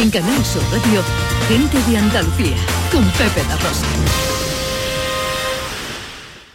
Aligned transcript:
En 0.00 0.10
Canal 0.10 0.42
Sur 0.46 0.62
Radio, 0.72 1.02
gente 1.46 1.76
de 1.90 1.98
Andalucía, 1.98 2.56
con 2.90 3.04
Pepe 3.10 3.46
La 3.46 3.56
Rosa. 3.56 3.86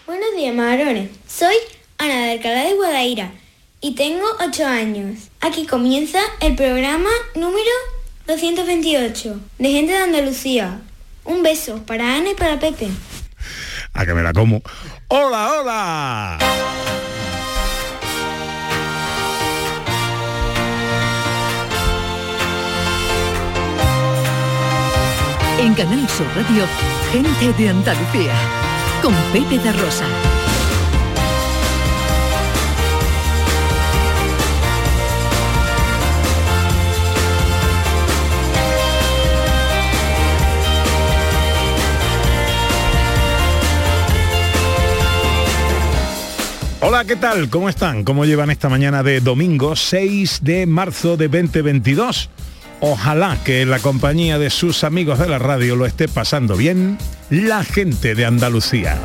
Buenos 0.08 0.36
días, 0.36 0.56
Marones. 0.56 1.12
Soy 1.28 1.54
Ana 2.00 2.26
de 2.26 2.32
Alcalá 2.32 2.64
de 2.64 2.74
Guadaira 2.74 3.32
y 3.82 3.94
tengo 3.94 4.26
8 4.40 4.66
años. 4.66 5.30
Aquí 5.42 5.68
comienza 5.68 6.18
el 6.40 6.56
programa 6.56 7.12
número 7.36 7.70
228 8.26 9.40
de 9.60 9.70
Gente 9.70 9.94
de 9.94 10.00
Andalucía. 10.00 10.82
Un 11.24 11.44
beso 11.44 11.84
para 11.86 12.16
Ana 12.16 12.32
y 12.32 12.34
para 12.34 12.60
Pepe. 12.60 12.90
A 13.94 14.08
que 14.08 14.14
me 14.16 14.24
la 14.24 14.34
como. 14.34 14.64
¡Hola, 15.10 15.52
hola! 15.60 16.40
En 25.58 25.74
Canal 25.74 26.08
Sur 26.10 26.28
Radio, 26.36 26.66
gente 27.14 27.54
de 27.58 27.70
Andalucía, 27.70 28.34
con 29.02 29.14
Pepe 29.32 29.58
de 29.58 29.72
Rosa. 29.72 30.06
Hola, 46.82 47.06
¿qué 47.06 47.16
tal? 47.16 47.50
¿Cómo 47.50 47.70
están? 47.70 48.04
¿Cómo 48.04 48.26
llevan 48.26 48.52
esta 48.52 48.68
mañana 48.68 49.04
de 49.04 49.22
domingo 49.22 49.76
6 49.78 50.42
de 50.44 50.66
marzo 50.66 51.16
de 51.16 51.30
2022? 51.30 52.30
Ojalá 52.80 53.38
que 53.44 53.62
en 53.62 53.70
la 53.70 53.80
compañía 53.80 54.38
de 54.38 54.50
sus 54.50 54.84
amigos 54.84 55.20
de 55.20 55.28
la 55.28 55.40
radio 55.40 55.76
lo 55.76 55.86
esté 55.86 56.08
pasando 56.08 56.56
bien 56.56 56.98
la 57.30 57.64
gente 57.64 58.16
de 58.16 58.26
Andalucía. 58.26 59.00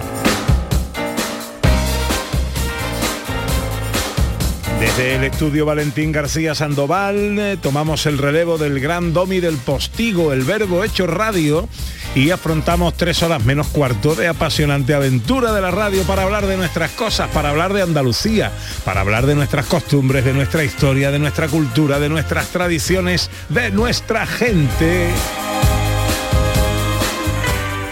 Desde 4.81 5.15
el 5.15 5.25
estudio 5.25 5.67
Valentín 5.67 6.11
García 6.11 6.55
Sandoval 6.55 7.39
eh, 7.39 7.59
tomamos 7.61 8.07
el 8.07 8.17
relevo 8.17 8.57
del 8.57 8.81
gran 8.81 9.13
domi 9.13 9.39
del 9.39 9.59
postigo, 9.59 10.33
el 10.33 10.43
verbo 10.43 10.83
hecho 10.85 11.07
radio, 11.07 11.69
y 12.15 12.31
afrontamos 12.31 12.95
tres 12.95 13.23
horas 13.23 13.45
menos 13.45 13.67
cuarto 13.69 14.15
de 14.15 14.27
apasionante 14.29 14.95
aventura 14.95 15.53
de 15.53 15.61
la 15.61 15.71
radio 15.71 16.03
para 16.05 16.23
hablar 16.23 16.47
de 16.47 16.57
nuestras 16.57 16.93
cosas, 16.93 17.29
para 17.29 17.51
hablar 17.51 17.75
de 17.75 17.83
Andalucía, 17.83 18.53
para 18.83 19.03
hablar 19.03 19.27
de 19.27 19.35
nuestras 19.35 19.67
costumbres, 19.67 20.25
de 20.25 20.33
nuestra 20.33 20.65
historia, 20.65 21.11
de 21.11 21.19
nuestra 21.19 21.49
cultura, 21.49 22.01
de 22.01 22.09
nuestras 22.09 22.49
tradiciones, 22.49 23.29
de 23.51 23.71
nuestra 23.73 24.25
gente. 24.25 25.09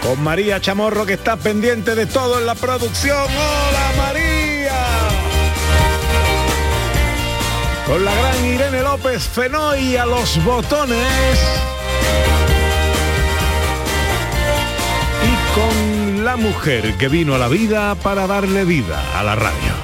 Con 0.01 0.23
María 0.23 0.59
Chamorro 0.59 1.05
que 1.05 1.13
está 1.13 1.37
pendiente 1.37 1.93
de 1.93 2.07
todo 2.07 2.39
en 2.39 2.47
la 2.47 2.55
producción. 2.55 3.25
¡Hola 3.25 3.91
María! 3.95 4.28
Con 7.89 8.05
la 8.05 8.13
gran 8.13 8.45
Irene 8.45 8.83
López 8.83 9.27
Fenoy 9.27 9.97
a 9.97 10.05
los 10.05 10.43
botones. 10.45 11.39
Y 15.23 15.55
con 15.55 16.23
la 16.23 16.35
mujer 16.35 16.93
que 16.99 17.07
vino 17.07 17.33
a 17.33 17.39
la 17.39 17.47
vida 17.47 17.95
para 17.95 18.27
darle 18.27 18.63
vida 18.63 19.01
a 19.17 19.23
la 19.23 19.33
radio. 19.33 19.78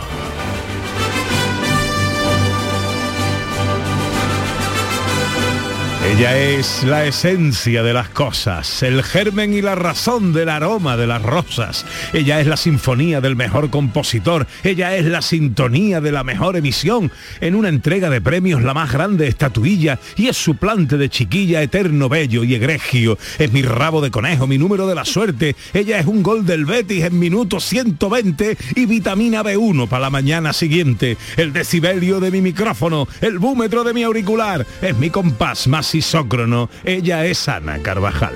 Ella 6.05 6.37
es 6.37 6.83
la 6.83 7.03
esencia 7.05 7.81
de 7.81 7.91
las 7.91 8.09
cosas, 8.09 8.83
el 8.83 9.01
germen 9.01 9.53
y 9.53 9.61
la 9.61 9.73
razón 9.73 10.33
del 10.33 10.49
aroma 10.49 10.97
de 10.97 11.07
las 11.07 11.21
rosas. 11.21 11.83
Ella 12.13 12.39
es 12.39 12.45
la 12.45 12.57
sinfonía 12.57 13.21
del 13.21 13.35
mejor 13.35 13.71
compositor. 13.71 14.45
Ella 14.63 14.95
es 14.95 15.05
la 15.05 15.23
sintonía 15.23 16.01
de 16.01 16.11
la 16.11 16.23
mejor 16.23 16.57
emisión. 16.57 17.11
En 17.41 17.55
una 17.55 17.69
entrega 17.69 18.11
de 18.11 18.21
premios 18.21 18.61
la 18.61 18.75
más 18.75 18.93
grande 18.93 19.27
estatuilla 19.27 19.99
y 20.15 20.27
es 20.27 20.37
su 20.37 20.55
plante 20.55 20.97
de 20.97 21.09
chiquilla 21.09 21.63
eterno 21.63 22.07
bello 22.07 22.43
y 22.43 22.53
egregio. 22.53 23.17
Es 23.39 23.51
mi 23.51 23.63
rabo 23.63 23.99
de 23.99 24.11
conejo, 24.11 24.45
mi 24.45 24.59
número 24.59 24.87
de 24.87 24.95
la 24.95 25.05
suerte. 25.05 25.55
Ella 25.73 25.99
es 25.99 26.05
un 26.05 26.21
gol 26.21 26.45
del 26.45 26.65
Betis 26.65 27.03
en 27.03 27.17
minuto 27.17 27.59
120 27.59 28.57
y 28.75 28.85
vitamina 28.85 29.43
B1 29.43 29.87
para 29.87 30.03
la 30.03 30.09
mañana 30.11 30.53
siguiente. 30.53 31.17
El 31.35 31.51
decibelio 31.51 32.19
de 32.19 32.29
mi 32.29 32.41
micrófono, 32.41 33.07
el 33.21 33.39
búmetro 33.39 33.83
de 33.83 33.93
mi 33.93 34.03
auricular. 34.03 34.65
Es 34.83 34.95
mi 34.95 35.09
compás 35.09 35.67
más 35.67 35.94
isócrono. 35.95 36.69
Ella 36.83 37.25
es 37.25 37.47
Ana 37.49 37.79
Carvajal. 37.81 38.33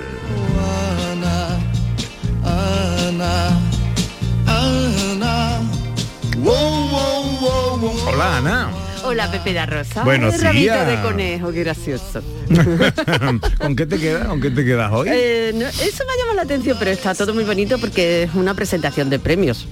Hola 8.06 8.36
Ana. 8.38 8.70
Hola 9.04 9.30
Pepe 9.30 9.52
da 9.54 9.64
Rosa. 9.66 10.04
Buenos 10.04 10.38
días. 10.52 10.86
de 10.86 11.00
conejo, 11.00 11.52
qué 11.52 11.60
gracioso. 11.60 12.22
¿Con 13.58 13.74
qué 13.76 13.86
te 13.86 13.98
quedas? 13.98 14.26
¿Con 14.28 14.40
qué 14.40 14.50
te 14.50 14.64
quedas 14.64 14.92
hoy? 14.92 15.08
Eh, 15.10 15.52
no, 15.54 15.66
eso 15.66 16.04
me 16.06 16.12
ha 16.12 16.16
llamado 16.18 16.36
la 16.36 16.42
atención, 16.42 16.76
pero 16.78 16.90
está 16.90 17.14
todo 17.14 17.32
muy 17.32 17.44
bonito 17.44 17.78
porque 17.78 18.24
es 18.24 18.34
una 18.34 18.54
presentación 18.54 19.08
de 19.08 19.18
premios. 19.18 19.66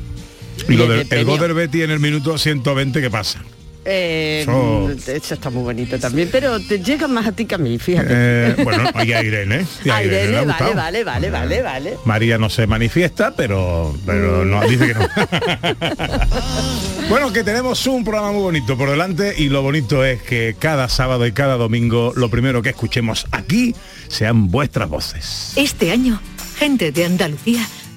y 0.68 0.74
lo 0.74 0.86
de- 0.88 0.88
del 0.88 0.96
de 0.96 1.02
el 1.02 1.08
premio. 1.26 1.36
del 1.42 1.54
Betis 1.54 1.82
en 1.84 1.90
el 1.90 2.00
minuto 2.00 2.38
120, 2.38 3.00
¿qué 3.00 3.10
pasa? 3.10 3.40
Eh, 3.90 4.40
Eso- 4.42 4.90
eso 5.12 5.34
está 5.34 5.48
muy 5.48 5.62
bonito 5.62 5.98
también, 5.98 6.28
pero 6.30 6.60
te 6.60 6.78
llega 6.80 7.08
más 7.08 7.26
a 7.26 7.32
ti 7.32 7.46
que 7.46 7.54
a 7.54 7.58
mí, 7.58 7.78
fíjate. 7.78 8.08
Eh, 8.10 8.54
bueno, 8.62 8.84
oye 8.94 9.16
a 9.16 9.22
Irene. 9.22 9.64
y 9.82 9.88
a 9.88 9.96
A 9.96 10.04
Irene 10.04 10.24
Irene, 10.32 10.44
vale, 10.46 10.74
vale, 10.74 11.04
vale, 11.04 11.30
vale, 11.30 11.62
vale. 11.62 11.96
María 12.04 12.36
no 12.36 12.50
se 12.50 12.66
manifiesta, 12.66 13.32
pero, 13.34 13.96
pero 14.04 14.44
no, 14.44 14.60
dice 14.68 14.88
que 14.88 14.94
no. 14.94 15.08
bueno, 17.08 17.32
que 17.32 17.42
tenemos 17.44 17.86
un 17.86 18.04
programa 18.04 18.32
muy 18.32 18.42
bonito 18.42 18.76
por 18.76 18.90
delante 18.90 19.34
y 19.38 19.48
lo 19.48 19.62
bonito 19.62 20.04
es 20.04 20.20
que 20.22 20.56
cada 20.58 20.88
sábado 20.88 21.26
y 21.26 21.32
cada 21.32 21.56
domingo 21.56 22.12
lo 22.14 22.28
primero 22.28 22.60
que 22.62 22.70
escuchemos 22.70 23.26
aquí 23.32 23.74
sean 24.08 24.50
vuestras 24.50 24.88
voces. 24.88 25.52
Este 25.56 25.90
año, 25.92 26.20
gente 26.58 26.92
de 26.92 27.04
Andalucía 27.06 27.66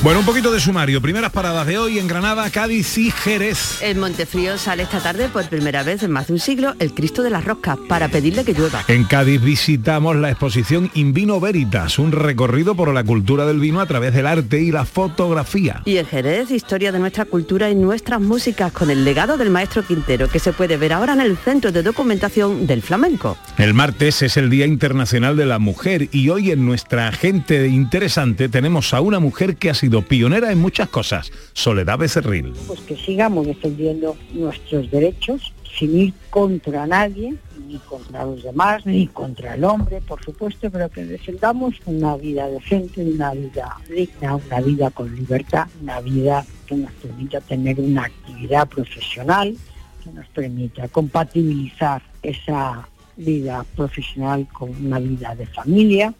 Bueno, 0.00 0.20
un 0.20 0.26
poquito 0.26 0.52
de 0.52 0.60
sumario. 0.60 1.02
Primeras 1.02 1.32
paradas 1.32 1.66
de 1.66 1.76
hoy 1.76 1.98
en 1.98 2.06
Granada, 2.06 2.48
Cádiz 2.50 2.96
y 2.98 3.10
Jerez. 3.10 3.82
En 3.82 3.98
Montefrío 3.98 4.56
sale 4.56 4.84
esta 4.84 5.00
tarde 5.00 5.28
por 5.28 5.48
primera 5.48 5.82
vez 5.82 6.04
en 6.04 6.12
más 6.12 6.28
de 6.28 6.34
un 6.34 6.38
siglo 6.38 6.76
el 6.78 6.94
Cristo 6.94 7.24
de 7.24 7.30
las 7.30 7.44
Roscas 7.44 7.76
para 7.88 8.06
pedirle 8.06 8.44
que 8.44 8.54
llueva. 8.54 8.84
En 8.86 9.02
Cádiz 9.02 9.42
visitamos 9.42 10.14
la 10.14 10.30
exposición 10.30 10.88
In 10.94 11.12
Vino 11.14 11.40
Veritas, 11.40 11.98
un 11.98 12.12
recorrido 12.12 12.76
por 12.76 12.94
la 12.94 13.02
cultura 13.02 13.44
del 13.44 13.58
vino 13.58 13.80
a 13.80 13.86
través 13.86 14.14
del 14.14 14.28
arte 14.28 14.62
y 14.62 14.70
la 14.70 14.84
fotografía. 14.84 15.82
Y 15.84 15.96
en 15.96 16.06
Jerez, 16.06 16.52
historia 16.52 16.92
de 16.92 17.00
nuestra 17.00 17.24
cultura 17.24 17.68
y 17.68 17.74
nuestras 17.74 18.20
músicas 18.20 18.70
con 18.70 18.90
el 18.90 19.04
legado 19.04 19.36
del 19.36 19.50
maestro 19.50 19.82
Quintero 19.82 20.28
que 20.28 20.38
se 20.38 20.52
puede 20.52 20.76
ver 20.76 20.92
ahora 20.92 21.14
en 21.14 21.20
el 21.20 21.36
Centro 21.36 21.72
de 21.72 21.82
Documentación 21.82 22.68
del 22.68 22.82
Flamenco. 22.82 23.36
El 23.58 23.74
martes 23.74 24.22
es 24.22 24.36
el 24.36 24.48
Día 24.48 24.66
Internacional 24.66 25.36
de 25.36 25.46
la 25.46 25.58
Mujer 25.58 26.08
y 26.12 26.28
hoy 26.28 26.52
en 26.52 26.64
nuestra 26.64 27.08
agente 27.08 27.66
interesante 27.66 28.48
tenemos 28.48 28.94
a 28.94 29.00
una 29.00 29.18
mujer 29.18 29.56
que 29.56 29.70
ha 29.70 29.74
sido 29.74 29.87
pionera 30.08 30.52
en 30.52 30.58
muchas 30.58 30.88
cosas, 30.88 31.32
Soledad 31.52 31.98
Becerril. 31.98 32.52
pues 32.66 32.80
que 32.80 32.96
sigamos 32.96 33.46
defendiendo 33.46 34.16
nuestros 34.32 34.90
derechos 34.90 35.52
sin 35.78 35.96
ir 35.96 36.14
contra 36.30 36.86
nadie, 36.86 37.34
ni 37.66 37.78
contra 37.78 38.24
los 38.24 38.42
demás, 38.42 38.84
ni 38.86 39.06
contra 39.06 39.54
el 39.54 39.64
hombre, 39.64 40.00
por 40.00 40.24
supuesto, 40.24 40.70
pero 40.70 40.88
que 40.88 41.04
defendamos 41.04 41.74
una 41.86 42.16
vida 42.16 42.48
decente, 42.48 43.04
una 43.04 43.32
vida 43.32 43.76
digna, 43.88 44.36
una 44.36 44.60
vida 44.60 44.90
con 44.90 45.14
libertad, 45.14 45.66
una 45.82 46.00
vida 46.00 46.44
que 46.66 46.76
nos 46.76 46.92
permita 46.92 47.40
tener 47.40 47.78
una 47.78 48.04
actividad 48.04 48.68
profesional, 48.68 49.56
que 50.02 50.10
nos 50.10 50.26
permita 50.28 50.88
compatibilizar 50.88 52.02
esa 52.22 52.88
vida 53.16 53.64
profesional 53.76 54.46
con 54.52 54.70
una 54.70 54.98
vida 54.98 55.34
de 55.34 55.46
familia. 55.46 56.14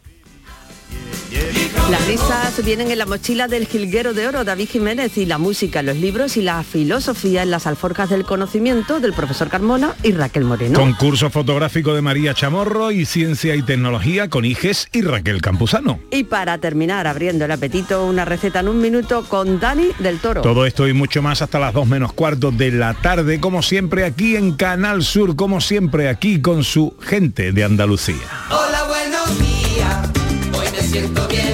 Las 1.91 2.05
risas 2.07 2.63
vienen 2.63 2.91
en 2.91 2.97
la 2.97 3.05
mochila 3.05 3.47
del 3.47 3.65
jilguero 3.67 4.13
de 4.13 4.27
oro 4.27 4.43
David 4.43 4.69
Jiménez 4.69 5.17
y 5.17 5.25
la 5.25 5.37
música, 5.37 5.81
los 5.81 5.97
libros 5.97 6.37
y 6.37 6.41
la 6.41 6.63
filosofía 6.63 7.43
en 7.43 7.51
las 7.51 7.65
alforjas 7.65 8.09
del 8.09 8.25
conocimiento 8.25 8.99
del 8.99 9.13
profesor 9.13 9.49
Carmona 9.49 9.95
y 10.03 10.11
Raquel 10.11 10.43
Moreno. 10.43 10.79
Concurso 10.79 11.29
fotográfico 11.29 11.93
de 11.93 12.01
María 12.01 12.33
Chamorro 12.33 12.91
y 12.91 13.05
Ciencia 13.05 13.55
y 13.55 13.63
Tecnología 13.63 14.29
con 14.29 14.45
Iges 14.45 14.87
y 14.91 15.01
Raquel 15.01 15.41
Campuzano. 15.41 15.99
Y 16.11 16.25
para 16.25 16.57
terminar, 16.59 17.07
abriendo 17.07 17.45
el 17.45 17.51
apetito, 17.51 18.05
una 18.05 18.25
receta 18.25 18.59
en 18.59 18.67
un 18.67 18.81
minuto 18.81 19.25
con 19.27 19.59
Dani 19.59 19.89
del 19.99 20.19
Toro. 20.19 20.41
Todo 20.41 20.65
esto 20.65 20.87
y 20.87 20.93
mucho 20.93 21.21
más 21.21 21.41
hasta 21.41 21.59
las 21.59 21.73
2 21.73 21.87
menos 21.87 22.13
cuarto 22.13 22.51
de 22.51 22.71
la 22.71 22.93
tarde, 22.93 23.39
como 23.39 23.63
siempre 23.63 24.05
aquí 24.05 24.35
en 24.35 24.53
Canal 24.53 25.03
Sur, 25.03 25.35
como 25.35 25.59
siempre 25.59 26.09
aquí 26.09 26.41
con 26.41 26.63
su 26.63 26.95
gente 27.01 27.51
de 27.51 27.63
Andalucía. 27.63 28.15
Hola, 28.49 28.83
buenos 28.87 29.39
días. 29.39 30.18
Siento 30.91 31.27
bien. 31.27 31.53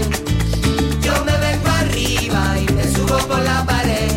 Yo 1.01 1.25
me 1.25 1.33
vengo 1.33 1.67
arriba 1.67 2.55
y 2.57 2.71
me 2.71 2.83
subo 2.83 3.17
por 3.27 3.41
la 3.41 3.65
pared. 3.65 4.09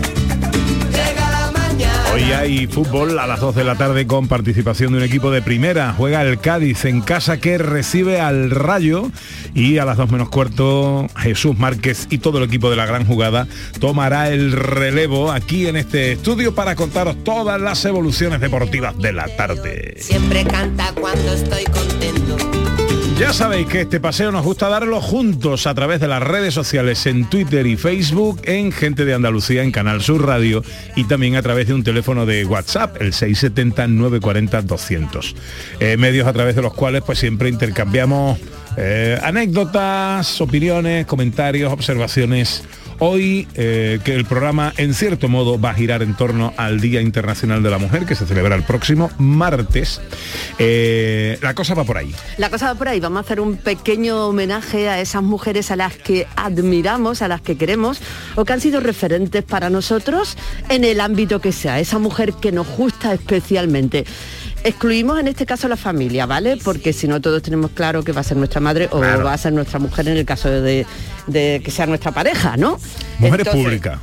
Llega 0.93 1.31
la 1.31 1.51
mañana. 1.51 2.05
Hoy 2.15 2.23
hay 2.33 2.67
fútbol 2.69 3.19
a 3.19 3.27
las 3.27 3.41
2 3.41 3.57
de 3.57 3.65
la 3.65 3.75
tarde 3.75 4.07
con 4.07 4.29
participación 4.29 4.93
de 4.93 4.99
un 4.99 5.05
equipo 5.05 5.33
de 5.33 5.43
primera. 5.43 5.93
Juega 5.93 6.23
el 6.23 6.39
Cádiz 6.39 6.85
en 6.85 7.01
casa 7.01 7.39
que 7.39 7.59
recibe 7.59 8.21
al 8.21 8.53
Rayo 8.53 9.11
y 9.55 9.79
a 9.79 9.85
las 9.85 9.97
2 9.97 10.09
menos 10.13 10.29
cuarto 10.29 11.09
Jesús 11.17 11.59
Márquez 11.59 12.07
y 12.11 12.19
todo 12.19 12.39
el 12.39 12.45
equipo 12.45 12.71
de 12.71 12.77
la 12.77 12.87
gran 12.87 13.05
jugada 13.05 13.49
tomará 13.81 14.31
el 14.31 14.53
relevo 14.53 15.33
aquí 15.33 15.67
en 15.67 15.77
este 15.77 16.13
estudio 16.13 16.55
para 16.55 16.77
contaros 16.77 17.25
todas 17.25 17.61
las 17.61 17.85
evoluciones 17.85 18.41
deportivas 18.41 18.97
de 18.99 19.13
la 19.13 19.27
tarde. 19.37 19.97
Siempre 19.99 20.45
canta 20.45 20.93
cuando 20.95 21.33
estoy 21.33 21.65
contento. 21.65 22.58
Ya 23.19 23.33
sabéis 23.33 23.67
que 23.67 23.81
este 23.81 23.99
paseo 23.99 24.31
nos 24.31 24.45
gusta 24.45 24.69
darlo 24.69 25.01
juntos 25.01 25.67
a 25.67 25.75
través 25.75 26.01
de 26.01 26.07
las 26.07 26.23
redes 26.23 26.55
sociales 26.55 27.05
en 27.07 27.29
Twitter 27.29 27.67
y 27.67 27.77
Facebook, 27.77 28.41
en 28.45 28.71
Gente 28.71 29.05
de 29.05 29.13
Andalucía, 29.13 29.65
en 29.65 29.73
Canal 29.73 30.03
Sur 30.03 30.25
Radio 30.25 30.63
y 30.95 31.03
también 31.03 31.35
a 31.35 31.43
través 31.43 31.67
de 31.67 31.75
un 31.75 31.83
teléfono 31.83 32.27
de 32.27 32.45
WhatsApp, 32.45 33.03
el 33.03 33.13
670-940-200. 33.13 35.35
Eh, 35.81 35.97
medios 35.97 36.29
a 36.29 36.33
través 36.33 36.55
de 36.55 36.63
los 36.63 36.75
cuales 36.75 37.03
pues 37.05 37.19
siempre 37.19 37.49
intercambiamos 37.49 38.39
eh, 38.77 39.19
anécdotas, 39.21 40.41
opiniones, 40.41 41.05
comentarios, 41.05 41.73
observaciones. 41.73 42.63
Hoy 43.01 43.47
eh, 43.55 44.01
que 44.05 44.15
el 44.15 44.25
programa 44.25 44.73
en 44.77 44.93
cierto 44.93 45.29
modo 45.29 45.61
va 45.61 45.71
a 45.71 45.75
girar 45.75 46.03
en 46.03 46.15
torno 46.15 46.53
al 46.57 46.81
Día 46.81 47.01
Internacional 47.01 47.63
de 47.63 47.71
la 47.71 47.79
Mujer 47.79 48.07
que 48.07 48.17
se 48.17 48.27
celebra 48.27 48.57
el 48.57 48.65
próximo 48.65 49.11
martes. 49.19 50.01
Eh, 50.59 51.39
la 51.41 51.55
cosa 51.55 51.75
va 51.75 51.85
por 51.85 51.97
ahí. 51.97 52.13
La 52.39 52.51
cosa 52.51 52.67
va 52.67 52.75
por 52.75 52.89
ahí, 52.89 52.99
vamos 52.99 53.19
a 53.19 53.21
hacer 53.21 53.41
un 53.41 53.57
pequeño 53.57 54.27
homenaje 54.27 54.89
a 54.89 55.01
esas 55.01 55.23
mujeres 55.23 55.71
a 55.71 55.77
las 55.77 55.97
que 55.97 56.27
admiramos, 56.35 57.23
a 57.23 57.29
las 57.29 57.41
que 57.41 57.57
queremos 57.57 58.01
o 58.35 58.45
que 58.45 58.53
han 58.53 58.61
sido 58.61 58.81
referentes 58.81 59.45
para 59.45 59.71
nosotros 59.71 60.37
en 60.69 60.85
el 60.85 61.01
ámbito 61.01 61.41
que 61.41 61.53
sea, 61.53 61.79
esa 61.79 61.99
mujer 61.99 62.35
que 62.35 62.51
nos 62.51 62.67
gusta 62.67 63.15
especialmente. 63.15 64.05
Excluimos 64.65 65.19
en 65.21 65.29
este 65.29 65.47
caso 65.47 65.69
la 65.69 65.77
familia, 65.77 66.27
¿vale? 66.27 66.59
Porque 66.63 66.93
si 66.93 67.07
no 67.09 67.21
todos 67.21 67.43
tenemos 67.43 67.71
claro 67.71 68.03
que 68.03 68.13
va 68.13 68.21
a 68.21 68.25
ser 68.25 68.37
nuestra 68.37 68.61
madre 68.61 68.89
o 68.91 68.99
Claro. 69.01 69.25
va 69.25 69.33
a 69.33 69.39
ser 69.39 69.53
nuestra 69.53 69.79
mujer 69.79 70.09
en 70.09 70.17
el 70.17 70.25
caso 70.27 70.51
de, 70.51 70.85
de 71.27 71.63
que 71.65 71.71
sea 71.71 71.87
nuestra 71.87 72.13
pareja, 72.13 72.57
¿no? 72.57 72.79
Mujeres 73.19 73.49
públicas. 73.49 73.99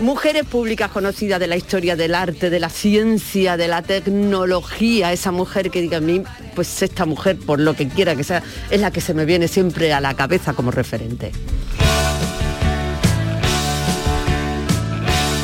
Mujeres 0.00 0.44
públicas 0.44 0.90
conocidas 0.90 1.38
de 1.40 1.46
la 1.46 1.56
historia 1.56 1.96
del 1.96 2.14
arte, 2.14 2.48
de 2.48 2.60
la 2.60 2.68
ciencia, 2.70 3.56
de 3.56 3.68
la 3.68 3.82
tecnología, 3.82 5.12
esa 5.12 5.32
mujer 5.32 5.70
que 5.70 5.80
diga 5.82 5.98
a 5.98 6.00
mí, 6.00 6.22
pues 6.54 6.82
esta 6.82 7.06
mujer, 7.06 7.36
por 7.38 7.60
lo 7.60 7.74
que 7.74 7.88
quiera 7.88 8.14
que 8.16 8.24
sea, 8.24 8.42
es 8.70 8.80
la 8.80 8.90
que 8.90 9.00
se 9.00 9.14
me 9.14 9.24
viene 9.24 9.48
siempre 9.48 9.92
a 9.92 10.00
la 10.00 10.14
cabeza 10.14 10.52
como 10.54 10.70
referente. 10.70 11.32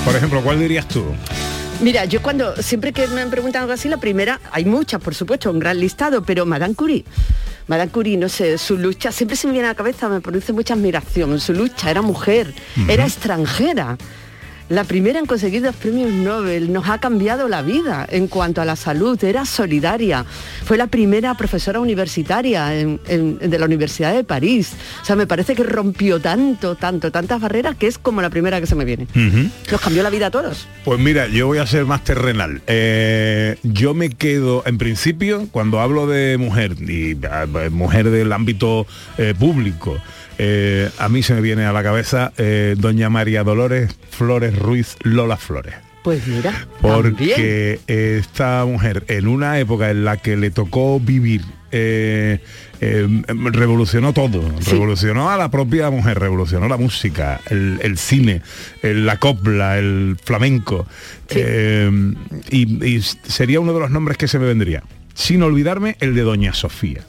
Por 0.05 0.15
ejemplo, 0.17 0.41
¿cuál 0.43 0.61
dirías 0.61 0.87
tú? 0.87 1.05
Mira, 1.83 2.07
yo 2.07 2.23
cuando, 2.23 2.57
siempre 2.63 2.93
que 2.93 3.07
me 3.09 3.21
han 3.21 3.31
preguntado 3.31 3.65
algo 3.65 3.75
así, 3.75 3.89
la 3.89 3.99
primera, 3.99 4.41
hay 4.51 4.65
muchas, 4.65 5.01
por 5.01 5.15
supuesto, 5.15 5.51
un 5.51 5.59
gran 5.59 5.79
listado, 5.79 6.23
pero 6.23 6.47
Madame 6.47 6.75
Curie. 6.75 7.05
Madame 7.67 7.91
Curie, 7.91 8.17
no 8.17 8.31
sé, 8.31 8.57
su 8.57 8.79
lucha, 8.79 9.13
siempre 9.13 9.37
se 9.37 9.47
me 9.47 9.53
viene 9.53 9.69
a 9.69 9.73
la 9.73 9.77
cabeza, 9.77 10.09
me 10.09 10.21
produce 10.23 10.55
mucha 10.55 10.73
admiración. 10.73 11.39
Su 11.39 11.53
lucha 11.53 11.91
era 11.91 12.01
mujer, 12.01 12.55
era 12.89 13.05
extranjera. 13.05 13.99
La 14.69 14.83
primera 14.83 15.21
en 15.21 15.27
conseguir 15.27 15.63
dos 15.63 15.77
premios 15.77 16.11
Nobel, 16.11 16.73
nos 16.73 16.89
ha 16.89 16.99
cambiado 16.99 17.47
la 17.47 17.63
vida 17.63 18.05
en 18.11 18.27
cuanto 18.27 18.61
a 18.61 18.65
la 18.65 18.75
salud, 18.75 19.23
era 19.23 19.45
solidaria. 19.45 20.25
Fue 20.65 20.77
la 20.77 20.89
primera 20.89 21.35
profesora 21.37 21.79
universitaria 21.79 22.77
en- 22.77 22.99
en- 23.07 23.39
de 23.39 23.59
la 23.61 23.65
Universidad 23.65 24.13
de 24.13 24.25
París. 24.25 24.73
O 25.03 25.05
sea, 25.05 25.15
me 25.15 25.29
parece 25.29 25.55
que 25.55 25.63
rompió 25.63 26.19
tanto, 26.21 26.75
tanto, 26.75 27.13
tantas 27.13 27.41
barreras 27.41 27.77
que 27.77 27.87
es 27.87 27.97
como 27.97 28.21
la 28.23 28.29
primera 28.31 28.61
que 28.61 28.67
se 28.67 28.75
me 28.75 28.85
viene. 28.85 29.05
Ujú. 29.15 29.49
Nos 29.71 29.81
cambió 29.81 30.03
la 30.03 30.11
vida 30.11 30.27
a 30.27 30.31
todos. 30.33 30.67
Pues 30.85 30.99
mira, 30.99 31.29
yo 31.29 31.47
voy 31.47 31.59
a 31.59 31.67
ser 31.67 31.85
más 31.85 32.03
terrenal. 32.03 32.61
Eh, 32.67 33.59
yo 33.63 33.95
me 33.95 34.11
quedo, 34.11 34.65
en 34.67 34.79
principio, 34.79 35.47
cuando 35.53 35.79
hablo 35.81 36.09
de 36.09 36.39
mujer, 36.39 36.73
y 36.81 37.17
ah, 37.31 37.47
mujer 37.71 38.11
del 38.11 38.33
ámbito 38.33 38.85
eh, 39.17 39.33
público, 39.39 39.97
eh, 40.39 40.91
a 40.99 41.09
mí 41.09 41.23
se 41.23 41.35
me 41.35 41.41
viene 41.41 41.65
a 41.65 41.73
la 41.73 41.83
cabeza 41.83 42.33
eh, 42.39 42.75
doña 42.79 43.09
María 43.11 43.43
Dolores 43.45 43.97
Flores 44.11 44.59
Ruiz 44.59 44.97
Lola 45.03 45.37
Flores. 45.37 45.75
Pues 46.03 46.27
mira. 46.29 46.67
Porque 46.81 47.81
esta 47.89 48.65
mujer, 48.65 49.05
en 49.09 49.27
una 49.27 49.59
época 49.59 49.91
en 49.91 50.05
la 50.05 50.17
que 50.19 50.37
le 50.37 50.51
tocó 50.53 51.01
vivir, 51.01 51.43
eh, 51.73 52.39
eh, 52.81 53.23
revolucionó 53.27 54.13
todo, 54.13 54.41
revolucionó 54.71 55.31
a 55.31 55.37
la 55.37 55.51
propia 55.51 55.91
mujer, 55.91 56.21
revolucionó 56.21 56.69
la 56.69 56.77
música, 56.77 57.41
el, 57.51 57.81
el 57.83 57.99
cine, 57.99 58.43
el- 58.83 59.05
la 59.05 59.17
copla, 59.17 59.79
el 59.79 60.17
flamenco. 60.23 60.87
Eh, 61.31 61.91
y, 62.51 62.85
y 62.87 63.03
sería 63.03 63.59
uno 63.59 63.75
de 63.75 63.81
los 63.81 63.91
nombres 63.91 64.17
que 64.17 64.29
se 64.29 64.39
me 64.39 64.47
vendría. 64.47 64.85
Sin 65.15 65.43
olvidarme 65.43 65.97
el 65.99 66.15
de 66.15 66.21
Doña 66.23 66.55
Sofía. 66.55 67.01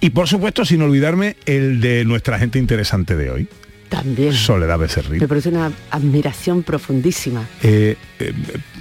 Y 0.00 0.10
por 0.10 0.28
supuesto, 0.28 0.64
sin 0.64 0.82
olvidarme 0.82 1.36
el 1.46 1.80
de 1.80 2.04
nuestra 2.04 2.38
gente 2.38 2.58
interesante 2.58 3.16
de 3.16 3.30
hoy. 3.30 3.48
También. 3.88 4.32
Soledad 4.32 4.78
Becerril. 4.78 5.20
Me 5.20 5.28
produce 5.28 5.48
una 5.48 5.72
admiración 5.90 6.62
profundísima. 6.62 7.46
Eh, 7.62 7.96
eh, 8.18 8.32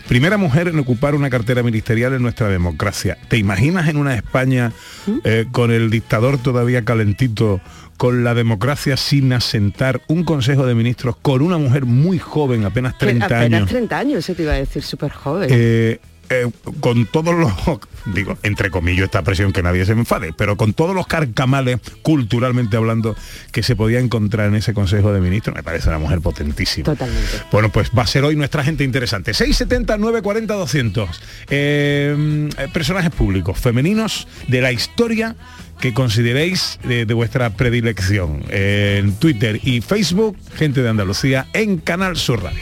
primera 0.08 0.38
mujer 0.38 0.68
en 0.68 0.80
ocupar 0.80 1.16
una 1.16 1.30
cartera 1.30 1.64
ministerial 1.64 2.14
en 2.14 2.22
nuestra 2.22 2.50
democracia. 2.50 3.18
¿Te 3.30 3.38
imaginas 3.38 3.88
en 3.88 3.98
una 3.98 4.16
España 4.16 4.74
eh, 5.24 5.46
con 5.52 5.72
el 5.72 5.90
dictador 5.90 6.38
todavía 6.38 6.84
calentito, 6.84 7.62
con 7.96 8.24
la 8.24 8.34
democracia 8.34 8.98
sin 8.98 9.32
asentar 9.32 10.02
un 10.08 10.24
consejo 10.24 10.66
de 10.66 10.76
ministros 10.76 11.16
con 11.22 11.42
una 11.42 11.58
mujer 11.58 11.86
muy 11.86 12.20
joven, 12.20 12.66
apenas 12.66 12.98
30 12.98 13.26
Apenas 13.26 13.44
años? 13.44 13.70
30 13.70 13.98
años, 13.98 14.18
eso 14.20 14.34
te 14.36 14.44
iba 14.44 14.54
a 14.54 14.58
decir, 14.58 14.84
súper 14.84 15.12
joven. 15.12 16.00
Eh, 16.30 16.50
con 16.80 17.06
todos 17.06 17.36
los, 17.36 17.52
digo, 18.14 18.38
entre 18.44 18.70
comillas 18.70 19.06
esta 19.06 19.22
presión 19.22 19.54
que 19.54 19.64
nadie 19.64 19.86
se 19.86 19.96
me 19.96 20.02
enfade, 20.02 20.34
pero 20.34 20.58
con 20.58 20.74
todos 20.74 20.96
los 20.96 21.08
carcamales, 21.08 21.80
culturalmente 22.02 22.78
hablando, 22.78 23.16
que 23.52 23.64
se 23.64 23.76
podía 23.76 24.00
encontrar 24.00 24.48
en 24.48 24.56
ese 24.56 24.74
Consejo 24.74 25.14
de 25.14 25.22
Ministros, 25.22 25.56
me 25.56 25.64
parece 25.64 25.90
una 25.90 26.00
mujer 26.00 26.22
potentísima. 26.22 26.86
Totalmente. 26.86 27.28
Bueno, 27.52 27.70
pues 27.70 27.92
va 27.98 28.04
a 28.04 28.08
ser 28.08 28.24
hoy 28.24 28.36
nuestra 28.36 28.64
gente 28.64 28.84
interesante. 28.84 29.34
670 29.34 29.98
940 29.98 30.54
200. 30.54 31.22
Eh, 31.50 32.50
eh, 32.58 32.68
personajes 32.74 33.12
públicos, 33.12 33.58
femeninos 33.58 34.28
de 34.48 34.62
la 34.62 34.72
historia 34.72 35.36
que 35.80 35.94
consideréis 35.94 36.80
de, 36.84 37.06
de 37.06 37.14
vuestra 37.14 37.52
predilección. 37.52 38.44
Eh, 38.50 39.00
en 39.00 39.14
Twitter 39.14 39.60
y 39.64 39.82
Facebook, 39.82 40.38
gente 40.56 40.82
de 40.82 40.90
Andalucía 40.90 41.48
en 41.54 41.78
Canal 41.78 42.18
Sur 42.18 42.44
Radio. 42.44 42.62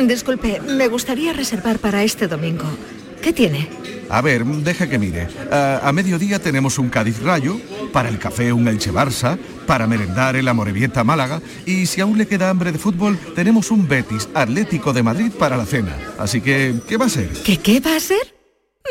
Disculpe, 0.00 0.60
me 0.60 0.88
gustaría 0.88 1.32
reservar 1.32 1.78
para 1.78 2.02
este 2.02 2.26
domingo. 2.26 2.64
¿Qué 3.20 3.32
tiene? 3.32 3.68
A 4.08 4.20
ver, 4.20 4.44
deja 4.44 4.88
que 4.88 4.98
mire. 4.98 5.28
A 5.50 5.90
mediodía 5.92 6.38
tenemos 6.38 6.78
un 6.78 6.88
Cádiz 6.90 7.22
Rayo, 7.22 7.58
para 7.92 8.08
el 8.08 8.18
café 8.18 8.52
un 8.52 8.68
Elche 8.68 8.92
Barça, 8.92 9.38
para 9.66 9.86
merendar 9.86 10.36
el 10.36 10.48
Amorebieta 10.48 11.04
Málaga 11.04 11.40
y 11.64 11.86
si 11.86 12.00
aún 12.00 12.18
le 12.18 12.26
queda 12.26 12.50
hambre 12.50 12.72
de 12.72 12.78
fútbol, 12.78 13.18
tenemos 13.34 13.70
un 13.70 13.86
Betis 13.88 14.28
Atlético 14.34 14.92
de 14.92 15.02
Madrid 15.02 15.30
para 15.38 15.56
la 15.56 15.64
cena. 15.64 15.96
Así 16.18 16.40
que, 16.40 16.74
¿qué 16.88 16.96
va 16.96 17.06
a 17.06 17.10
ser? 17.10 17.30
¿Qué 17.44 17.58
qué 17.58 17.80
va 17.80 17.96
a 17.96 18.00
ser? 18.00 18.34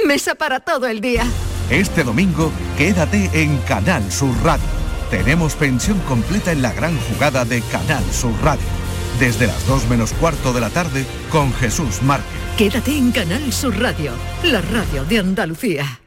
Mesa 0.08 0.36
para 0.36 0.62
todo 0.62 0.88
el 0.88 1.02
día. 1.02 1.24
Este 1.70 2.04
domingo, 2.04 2.52
quédate 2.78 3.30
en 3.34 3.58
Canal 3.60 4.12
Sur 4.12 4.34
Radio. 4.44 4.66
Tenemos 5.10 5.56
pensión 5.56 6.00
completa 6.08 6.52
en 6.52 6.62
la 6.62 6.72
gran 6.72 6.98
jugada 6.98 7.44
de 7.44 7.62
Canal 7.62 8.04
Sur 8.12 8.34
Radio 8.42 8.81
desde 9.22 9.46
las 9.46 9.68
2 9.68 9.88
menos 9.88 10.14
cuarto 10.14 10.52
de 10.52 10.60
la 10.60 10.72
tarde 10.72 11.06
con 11.30 11.54
Jesús 11.54 12.02
Márquez. 12.02 12.26
Quédate 12.58 12.98
en 12.98 13.12
Canal 13.12 13.54
Sur 13.54 13.80
Radio, 13.80 14.14
la 14.44 14.62
radio 14.62 15.06
de 15.06 15.20
Andalucía. 15.20 16.02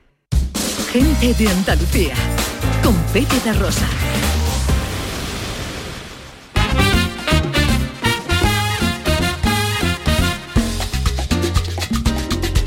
Gente 0.93 1.33
de 1.33 1.49
Andalucía, 1.49 2.15
con 2.83 2.97
Pepe 3.13 3.53
Rosa. 3.53 3.87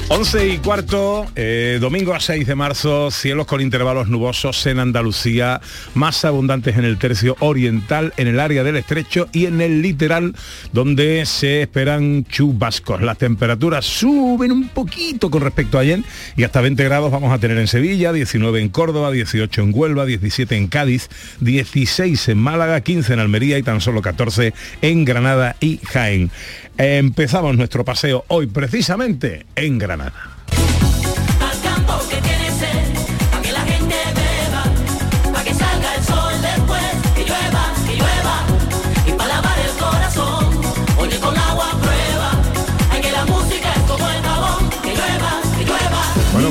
11 0.10 0.48
y 0.48 0.58
cuarto, 0.60 1.26
eh, 1.36 1.80
domingo 1.82 2.14
a 2.14 2.22
6 2.22 2.48
de 2.48 2.56
marzo, 2.56 3.12
cielos 3.12 3.46
con 3.46 3.60
intervalos 3.60 4.08
nubosos 4.08 4.66
en 4.66 4.80
Andalucía, 4.80 5.60
más 5.96 6.24
abundantes 6.24 6.78
en 6.78 6.86
el 6.86 6.98
tercio 6.98 7.36
oriental, 7.42 8.14
en 8.16 8.28
el 8.28 8.40
área 8.40 8.64
del 8.64 8.78
estrecho 8.78 9.28
y 9.34 9.48
en 9.48 9.60
el 9.60 9.82
literal, 9.82 10.34
donde 10.72 11.26
se 11.26 11.64
esperan 11.64 12.24
chubascos. 12.24 13.02
Las 13.02 13.18
temperaturas 13.18 13.86
suben 13.86 14.54
un 14.54 14.70
poquito 14.70 15.30
con 15.30 15.42
respecto 15.42 15.78
a 15.78 15.82
ayer 15.82 16.00
y 16.38 16.46
hasta 16.46 16.62
20 16.62 16.86
grados 16.86 17.12
vamos 17.12 17.34
a 17.34 17.40
tener 17.40 17.58
en 17.58 17.68
Sevilla, 17.68 18.14
19 18.14 18.62
en 18.62 18.70
Córdoba, 18.70 19.12
18 19.12 19.62
en 19.62 19.72
Huelva, 19.76 20.06
17 20.06 20.56
en 20.56 20.68
Cádiz, 20.68 21.10
16 21.42 22.30
en 22.30 22.38
Málaga, 22.38 22.80
15 22.80 23.12
en 23.12 23.20
Almería 23.20 23.58
y 23.58 23.64
tan 23.64 23.82
solo 23.82 24.02
14 24.02 24.54
en 24.82 25.04
Granada 25.04 25.58
y 25.60 25.82
Jaén. 25.84 26.32
Empezamos 26.78 27.58
nuestro 27.58 27.84
paseo 27.84 28.24
hoy 28.28 28.46
precisamente 28.46 29.48
en 29.56 29.80
Granada. 29.80 29.97
Al 30.02 30.37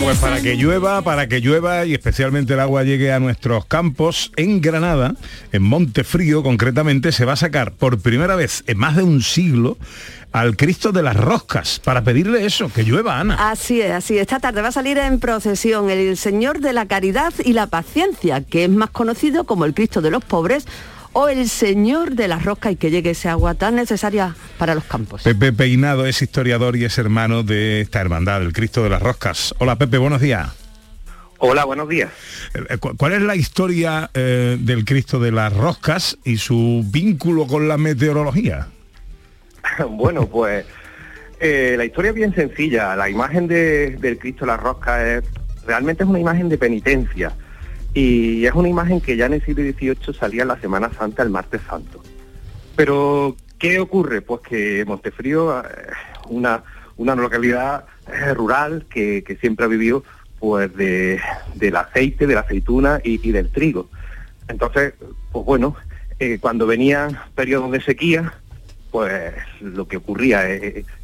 pues 0.07 0.19
para 0.19 0.41
que 0.41 0.55
llueva, 0.55 1.03
para 1.03 1.27
que 1.27 1.41
llueva 1.41 1.85
y 1.85 1.93
especialmente 1.93 2.53
el 2.53 2.61
agua 2.61 2.85
llegue 2.85 3.13
a 3.13 3.19
nuestros 3.19 3.65
campos, 3.65 4.31
en 4.37 4.61
Granada, 4.61 5.17
en 5.51 5.65
Montefrío 5.65 6.45
concretamente, 6.45 7.11
se 7.11 7.25
va 7.25 7.33
a 7.33 7.37
sacar 7.37 7.73
por 7.73 7.99
primera 7.99 8.37
vez 8.37 8.63
en 8.69 8.79
más 8.79 8.95
de 8.95 9.03
un 9.03 9.21
siglo 9.21 9.79
al 10.31 10.57
Cristo 10.57 10.93
de 10.93 11.03
las 11.03 11.17
Roscas 11.17 11.81
para 11.83 12.05
pedirle 12.05 12.47
eso, 12.47 12.71
que 12.73 12.85
llueva, 12.85 13.19
Ana. 13.19 13.51
Así 13.51 13.81
es, 13.81 13.91
así. 13.91 14.15
es. 14.15 14.21
Esta 14.23 14.39
tarde 14.39 14.63
va 14.63 14.69
a 14.69 14.73
salir 14.73 14.97
en 14.97 15.19
procesión 15.19 15.91
el 15.91 16.17
Señor 16.17 16.61
de 16.61 16.73
la 16.73 16.87
Caridad 16.87 17.35
y 17.45 17.53
la 17.53 17.67
Paciencia, 17.67 18.43
que 18.43 18.63
es 18.63 18.71
más 18.71 18.91
conocido 18.91 19.43
como 19.43 19.65
el 19.65 19.75
Cristo 19.75 20.03
de 20.03 20.13
los 20.13 20.25
Pobres 20.25 20.67
o 21.19 21.29
el 21.29 21.49
Señor 21.49 22.11
de 22.11 22.29
las 22.29 22.45
Roscas 22.45 22.73
y 22.73 22.77
que 22.77 22.91
llegue 22.91 23.11
ese 23.11 23.31
agua 23.31 23.55
tan 23.55 23.75
necesaria 23.75 24.35
para 24.59 24.75
los 24.75 24.85
campos. 24.85 25.23
Pepe 25.23 25.51
Peinado 25.51 26.05
es 26.05 26.21
historiador 26.21 26.77
y 26.77 26.85
es 26.85 26.99
hermano 26.99 27.43
de 27.43 27.81
esta 27.81 28.03
hermandad, 28.03 28.43
el 28.43 28.53
Cristo 28.53 28.83
de 28.83 28.91
las 28.91 29.01
Roscas. 29.01 29.55
Hola 29.57 29.77
Pepe, 29.77 29.97
buenos 29.97 30.21
días. 30.21 30.51
Hola, 31.39 31.65
buenos 31.65 31.89
días. 31.89 32.11
Eh, 32.53 32.77
cu- 32.77 32.95
¿Cuál 32.99 33.15
es 33.15 33.23
la 33.23 33.35
historia 33.35 34.11
eh, 34.13 34.59
del 34.61 34.85
Cristo 34.85 35.19
de 35.19 35.33
las 35.33 35.55
Roscas 35.55 36.19
y 36.23 36.37
su 36.37 36.85
vínculo 36.87 37.47
con 37.47 37.67
la 37.67 37.79
meteorología? 37.79 38.69
bueno, 39.91 40.27
pues 40.27 40.67
eh, 41.41 41.77
la 41.79 41.87
historia 41.87 42.11
es 42.11 42.15
bien 42.15 42.35
sencilla. 42.35 42.95
La 42.95 43.09
imagen 43.09 43.49
de- 43.49 43.97
del 44.01 44.19
Cristo 44.19 44.45
de 44.45 44.49
la 44.53 44.57
Rosca 44.59 45.03
es 45.17 45.25
realmente 45.67 46.05
es 46.05 46.09
una 46.11 46.21
imagen 46.21 46.51
de 46.51 46.59
penitencia 46.59 47.33
y 47.97 48.45
es 48.45 48.53
una 48.53 48.69
imagen 48.69 49.01
que 49.01 49.17
ya 49.17 49.25
en 49.25 49.33
el 49.33 49.43
siglo 49.43 49.65
XVIII 49.65 50.13
salía 50.13 50.45
la 50.45 50.61
Semana 50.61 50.93
Santa, 50.93 51.23
el 51.23 51.31
Martes 51.31 51.63
Santo. 51.67 52.03
Pero, 52.77 53.35
¿qué 53.59 53.81
ocurre? 53.81 54.21
Pues 54.21 54.43
que 54.43 54.85
Montefrío, 54.87 55.61
eh, 55.61 55.65
una, 56.29 56.63
una 56.99 57.15
localidad 57.15 57.87
eh, 58.07 58.35
rural 58.35 58.85
que, 58.91 59.39
siempre 59.41 59.65
ha 59.65 59.69
vivido 59.69 60.05
pues 60.39 60.77
de, 60.77 61.19
del 61.55 61.75
aceite, 61.77 62.27
de 62.27 62.35
la 62.35 62.41
aceituna 62.41 63.01
y, 63.03 63.17
del 63.33 63.51
trigo. 63.51 63.89
Entonces, 64.47 64.93
pues 65.33 65.47
bueno, 65.47 65.75
eh, 66.19 66.37
cuando 66.39 66.67
venían 66.67 67.19
periodos 67.35 67.71
de 67.71 67.81
sequía, 67.81 68.35
pues 68.91 69.33
lo 69.63 69.89
que 69.89 69.97
ocurría 69.97 70.43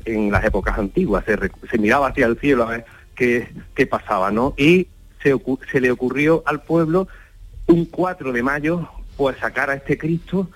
en 0.04 0.30
las 0.30 0.44
épocas 0.44 0.76
antiguas, 0.76 1.24
se, 1.24 1.38
se 1.70 1.78
miraba 1.78 2.08
hacia 2.08 2.26
el 2.26 2.38
cielo 2.38 2.64
a 2.64 2.72
ver 2.72 2.84
qué, 3.14 3.48
qué 3.74 3.86
pasaba, 3.86 4.30
¿no? 4.30 4.52
Y 4.58 4.88
se, 5.22 5.80
le 5.80 5.90
ocurrió 5.90 6.42
al 6.46 6.62
pueblo 6.62 7.08
un 7.66 7.84
4 7.84 8.32
de 8.32 8.42
mayo, 8.42 8.88
pues 9.16 9.38
sacar 9.38 9.70
a 9.70 9.74
este 9.74 9.96
Cristo 9.96 10.50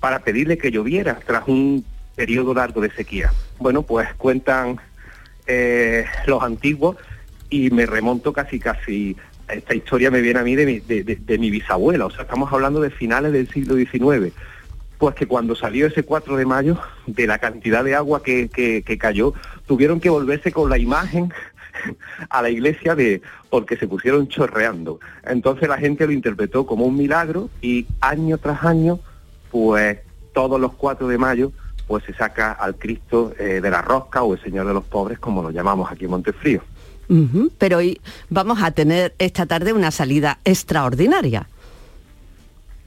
para 0.00 0.20
pedirle 0.20 0.58
que 0.58 0.70
lloviera 0.70 1.18
tras 1.26 1.46
un 1.48 1.84
periodo 2.14 2.54
largo 2.54 2.80
de 2.80 2.90
sequía. 2.90 3.32
Bueno, 3.58 3.82
pues 3.82 4.12
cuentan 4.14 4.78
eh, 5.46 6.06
los 6.26 6.42
antiguos 6.42 6.96
y 7.50 7.70
me 7.70 7.86
remonto 7.86 8.32
casi 8.32 8.58
casi 8.58 9.16
esta 9.48 9.74
historia 9.74 10.10
me 10.10 10.20
viene 10.20 10.40
a 10.40 10.42
mí 10.42 10.56
de 10.56 11.38
mi, 11.38 11.50
bisabuela, 11.50 12.06
o 12.06 12.10
sea, 12.10 12.22
estamos 12.22 12.52
hablando 12.52 12.80
de 12.80 12.90
finales 12.90 13.32
del 13.32 13.48
siglo 13.48 13.76
XIX. 13.76 14.32
Pues 14.98 15.14
que 15.14 15.26
cuando 15.26 15.54
salió 15.54 15.86
ese 15.86 16.02
4 16.02 16.36
de 16.36 16.46
mayo, 16.46 16.78
de 17.06 17.26
la 17.26 17.38
cantidad 17.38 17.84
de 17.84 17.94
agua 17.94 18.22
que 18.22 18.98
cayó, 18.98 19.34
tuvieron 19.66 20.00
que 20.00 20.08
volverse 20.08 20.50
con 20.50 20.70
la 20.70 20.78
imagen 20.78 21.32
a 22.28 22.42
la 22.42 22.50
iglesia 22.50 22.94
de 22.94 23.22
porque 23.50 23.76
se 23.76 23.88
pusieron 23.88 24.28
chorreando. 24.28 25.00
Entonces 25.24 25.68
la 25.68 25.78
gente 25.78 26.06
lo 26.06 26.12
interpretó 26.12 26.66
como 26.66 26.84
un 26.84 26.96
milagro 26.96 27.50
y 27.60 27.86
año 28.00 28.38
tras 28.38 28.64
año, 28.64 29.00
pues 29.50 29.98
todos 30.32 30.60
los 30.60 30.74
4 30.74 31.08
de 31.08 31.18
mayo, 31.18 31.52
pues 31.86 32.04
se 32.04 32.12
saca 32.14 32.52
al 32.52 32.76
Cristo 32.76 33.32
eh, 33.38 33.60
de 33.60 33.70
la 33.70 33.80
Rosca 33.82 34.22
o 34.22 34.34
el 34.34 34.42
Señor 34.42 34.66
de 34.66 34.74
los 34.74 34.84
Pobres, 34.84 35.18
como 35.18 35.42
lo 35.42 35.50
llamamos 35.50 35.90
aquí 35.90 36.04
en 36.04 36.10
Montefrío. 36.10 36.62
Pero 37.58 37.78
hoy 37.78 38.00
vamos 38.30 38.60
a 38.62 38.72
tener 38.72 39.14
esta 39.18 39.46
tarde 39.46 39.72
una 39.72 39.92
salida 39.92 40.40
extraordinaria. 40.44 41.48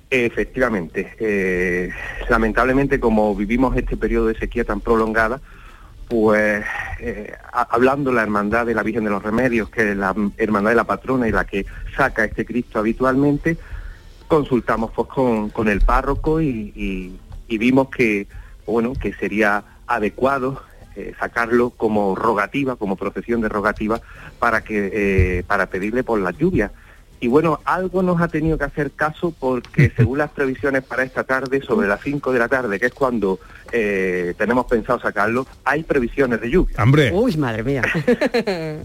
Efectivamente. 0.10 1.16
eh, 1.20 1.92
lamentablemente, 2.30 3.00
como 3.00 3.34
vivimos 3.36 3.78
este 3.78 3.96
periodo 3.96 4.28
de 4.28 4.38
sequía 4.38 4.66
tan 4.66 4.82
prolongada, 4.82 5.40
pues 6.10 6.66
eh, 7.00 7.32
hablando 7.52 8.12
la 8.12 8.24
Hermandad 8.24 8.66
de 8.66 8.74
la 8.74 8.82
Virgen 8.82 9.04
de 9.04 9.12
los 9.12 9.22
Remedios, 9.22 9.70
que 9.70 9.92
es 9.92 9.96
la 9.96 10.16
Hermandad 10.38 10.72
de 10.72 10.76
la 10.76 10.84
Patrona 10.84 11.28
y 11.28 11.32
la 11.32 11.46
que 11.46 11.68
saca 11.96 12.26
este 12.26 12.46
Cristo 12.46 12.80
habitualmente, 12.80 13.58
consultamos 14.28 14.92
pues 14.92 15.08
con, 15.08 15.68
el 15.68 15.82
párroco 15.82 16.42
y, 16.42 17.16
vimos 17.48 17.90
que, 17.90 18.28
bueno, 18.66 18.94
que 18.94 19.14
sería 19.14 19.64
adecuado 19.86 20.62
eh, 20.96 21.14
sacarlo 21.20 21.70
como 21.70 22.16
rogativa, 22.16 22.76
como 22.76 22.96
procesión 22.96 23.42
de 23.42 23.50
rogativa, 23.50 24.02
para 24.40 24.64
que 24.64 24.90
eh, 24.92 25.44
para 25.44 25.68
pedirle 25.68 26.04
por 26.04 26.20
la 26.20 26.32
lluvia. 26.32 26.72
Y 27.22 27.28
bueno, 27.28 27.60
algo 27.66 28.02
nos 28.02 28.22
ha 28.22 28.30
tenido 28.30 28.58
que 28.58 28.64
hacer 28.64 28.92
caso 28.92 29.34
porque 29.38 29.92
según 29.96 30.20
las 30.20 30.32
previsiones 30.32 30.84
para 30.84 31.04
esta 31.04 31.24
tarde, 31.24 31.62
sobre 31.62 31.88
las 31.88 32.02
5 32.02 32.32
de 32.32 32.40
la 32.40 32.48
tarde, 32.48 32.80
que 32.80 32.88
es 32.88 32.94
cuando 32.94 33.40
eh, 33.72 34.34
tenemos 34.38 34.66
pensado 34.66 35.00
sacarlo, 35.00 35.48
hay 35.64 35.84
previsiones 35.84 36.42
de 36.42 36.50
lluvia. 36.50 36.76
Hombre. 36.82 37.12
Uy, 37.14 37.38
madre 37.38 37.64
mía. 37.64 37.84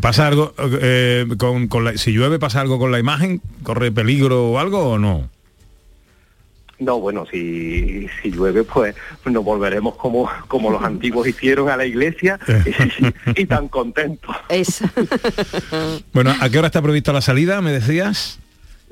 ¿Pasa 0.00 0.26
algo 0.26 0.54
eh, 0.80 1.26
con, 1.38 1.68
con 1.68 1.84
la, 1.84 1.96
si 1.96 2.12
llueve 2.12 2.38
pasa 2.38 2.60
algo 2.60 2.78
con 2.78 2.92
la 2.92 2.98
imagen? 2.98 3.40
¿Corre 3.62 3.90
peligro 3.90 4.50
o 4.50 4.58
algo 4.58 4.90
o 4.90 4.98
no? 4.98 5.28
No, 6.80 6.98
bueno, 6.98 7.24
si, 7.30 8.08
si 8.20 8.30
llueve, 8.30 8.64
pues 8.64 8.94
nos 9.24 9.44
volveremos 9.44 9.94
como, 9.94 10.28
como 10.48 10.70
los 10.70 10.82
antiguos 10.82 11.26
hicieron 11.26 11.70
a 11.70 11.76
la 11.76 11.86
iglesia 11.86 12.38
y, 13.36 13.42
y 13.42 13.46
tan 13.46 13.68
contentos. 13.68 14.34
Eso. 14.48 14.84
Bueno, 16.12 16.34
¿a 16.40 16.48
qué 16.50 16.58
hora 16.58 16.66
está 16.66 16.82
prevista 16.82 17.12
la 17.12 17.20
salida, 17.20 17.60
me 17.62 17.70
decías? 17.70 18.40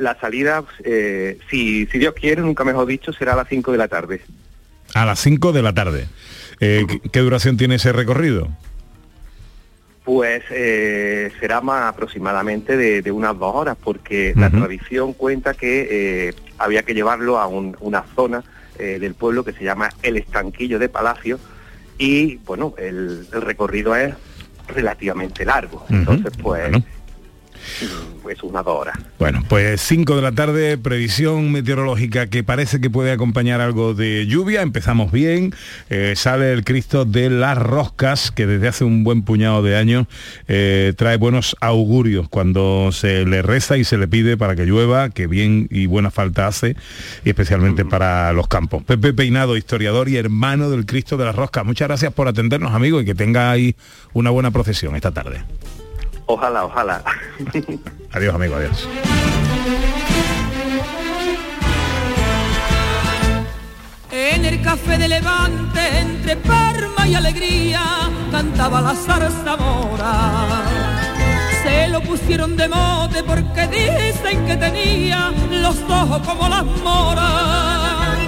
La 0.03 0.19
salida, 0.21 0.65
eh, 0.85 1.39
si, 1.49 1.87
si 1.87 1.99
Dios 1.99 2.13
quiere, 2.15 2.43
nunca 2.43 2.65
mejor 2.65 2.87
dicho, 2.87 3.13
será 3.13 3.35
a 3.35 3.37
las 3.37 3.49
5 3.49 3.71
de 3.71 3.79
la 3.79 3.87
tarde. 3.87 4.21
A 4.95 5.07
las 5.07 5.21
5 5.21 5.53
de 5.53 5.63
la 5.63 5.73
tarde. 5.73 6.09
Eh, 6.59 6.85
¿qué- 6.89 7.09
¿Qué 7.09 7.21
duración 7.21 7.57
tiene 7.57 7.77
ese 7.77 7.93
recorrido? 7.93 8.49
Pues 10.05 10.43
eh, 10.51 11.31
será 11.39 11.61
más 11.61 11.85
aproximadamente 11.85 12.77
de, 12.77 13.03
de 13.03 13.13
unas 13.13 13.39
dos 13.39 13.55
horas, 13.55 13.77
porque 13.83 14.33
la 14.37 14.51
tradición 14.51 15.13
cuenta 15.13 15.55
que 15.55 15.87
eh, 16.29 16.35
había 16.59 16.83
que 16.83 16.95
llevarlo 16.95 17.39
a 17.39 17.47
un- 17.47 17.77
una 17.79 18.03
zona 18.17 18.43
eh, 18.81 18.99
del 18.99 19.15
pueblo 19.15 19.45
que 19.45 19.53
se 19.53 19.63
llama 19.63 19.91
el 20.03 20.17
Estanquillo 20.17 20.81
de 20.81 20.89
Palacio 20.89 21.39
y 21.99 22.37
bueno, 22.39 22.75
el, 22.79 23.29
el 23.33 23.43
recorrido 23.43 23.95
es 23.95 24.13
relativamente 24.67 25.45
largo, 25.45 25.87
entonces 25.89 26.33
pues, 26.43 26.63
Bueno. 26.63 26.83
Unas 28.43 28.65
dos 28.65 28.81
horas. 28.81 28.99
Bueno, 29.19 29.43
pues 29.49 29.81
5 29.83 30.17
de 30.17 30.23
la 30.23 30.33
tarde, 30.33 30.79
previsión 30.79 31.53
meteorológica 31.53 32.27
que 32.27 32.43
parece 32.43 32.81
que 32.81 32.91
puede 32.91 33.13
acompañar 33.13 33.61
algo 33.61 33.95
de 33.95 34.27
lluvia. 34.27 34.63
Empezamos 34.63 35.13
bien, 35.13 35.55
eh, 35.91 36.15
sale 36.17 36.53
el 36.53 36.65
Cristo 36.65 37.05
de 37.05 37.31
las 37.31 37.59
Roscas, 37.59 38.31
que 38.31 38.47
desde 38.47 38.69
hace 38.69 38.85
un 38.85 39.05
buen 39.05 39.23
puñado 39.23 39.63
de 39.63 39.77
años 39.77 40.07
eh, 40.49 40.95
trae 40.97 41.17
buenos 41.17 41.57
augurios 41.61 42.29
cuando 42.29 42.91
se 42.93 43.25
le 43.25 43.43
reza 43.43 43.77
y 43.77 43.85
se 43.85 43.99
le 43.99 44.09
pide 44.09 44.37
para 44.37 44.57
que 44.57 44.65
llueva, 44.65 45.11
que 45.11 45.27
bien 45.27 45.69
y 45.71 45.87
buena 45.87 46.11
falta 46.11 46.47
hace, 46.47 46.77
y 47.25 47.31
especialmente 47.31 47.85
para 47.85 48.33
los 48.33 48.49
campos. 48.49 48.83
Pepe 48.85 49.13
Peinado, 49.13 49.57
historiador 49.57 50.09
y 50.09 50.17
hermano 50.17 50.71
del 50.71 50.87
Cristo 50.87 51.17
de 51.17 51.27
las 51.27 51.37
Roscas. 51.37 51.65
Muchas 51.65 51.89
gracias 51.89 52.13
por 52.13 52.29
atendernos, 52.29 52.73
amigo, 52.73 53.01
y 53.01 53.05
que 53.05 53.15
tenga 53.15 53.51
ahí 53.51 53.77
una 54.13 54.31
buena 54.31 54.51
procesión 54.51 54.97
esta 54.97 55.11
tarde. 55.11 55.45
Ojalá, 56.27 56.65
ojalá. 56.65 57.03
Adiós, 58.13 58.35
amigo, 58.35 58.55
adiós. 58.57 58.89
En 64.11 64.45
el 64.45 64.61
café 64.63 64.99
de 64.99 65.09
Levante, 65.09 65.99
entre 65.99 66.37
Parma 66.37 67.09
y 67.09 67.15
Alegría, 67.15 67.83
cantaba 68.31 68.81
la 68.81 68.95
zarzamora. 68.95 70.63
Se 71.63 71.89
lo 71.89 72.01
pusieron 72.03 72.57
de 72.57 72.69
mote 72.69 73.23
porque 73.25 73.67
dicen 73.69 74.45
que 74.47 74.57
tenía 74.57 75.33
los 75.51 75.77
ojos 75.89 76.21
como 76.27 76.49
las 76.49 76.65
moras. 76.65 78.19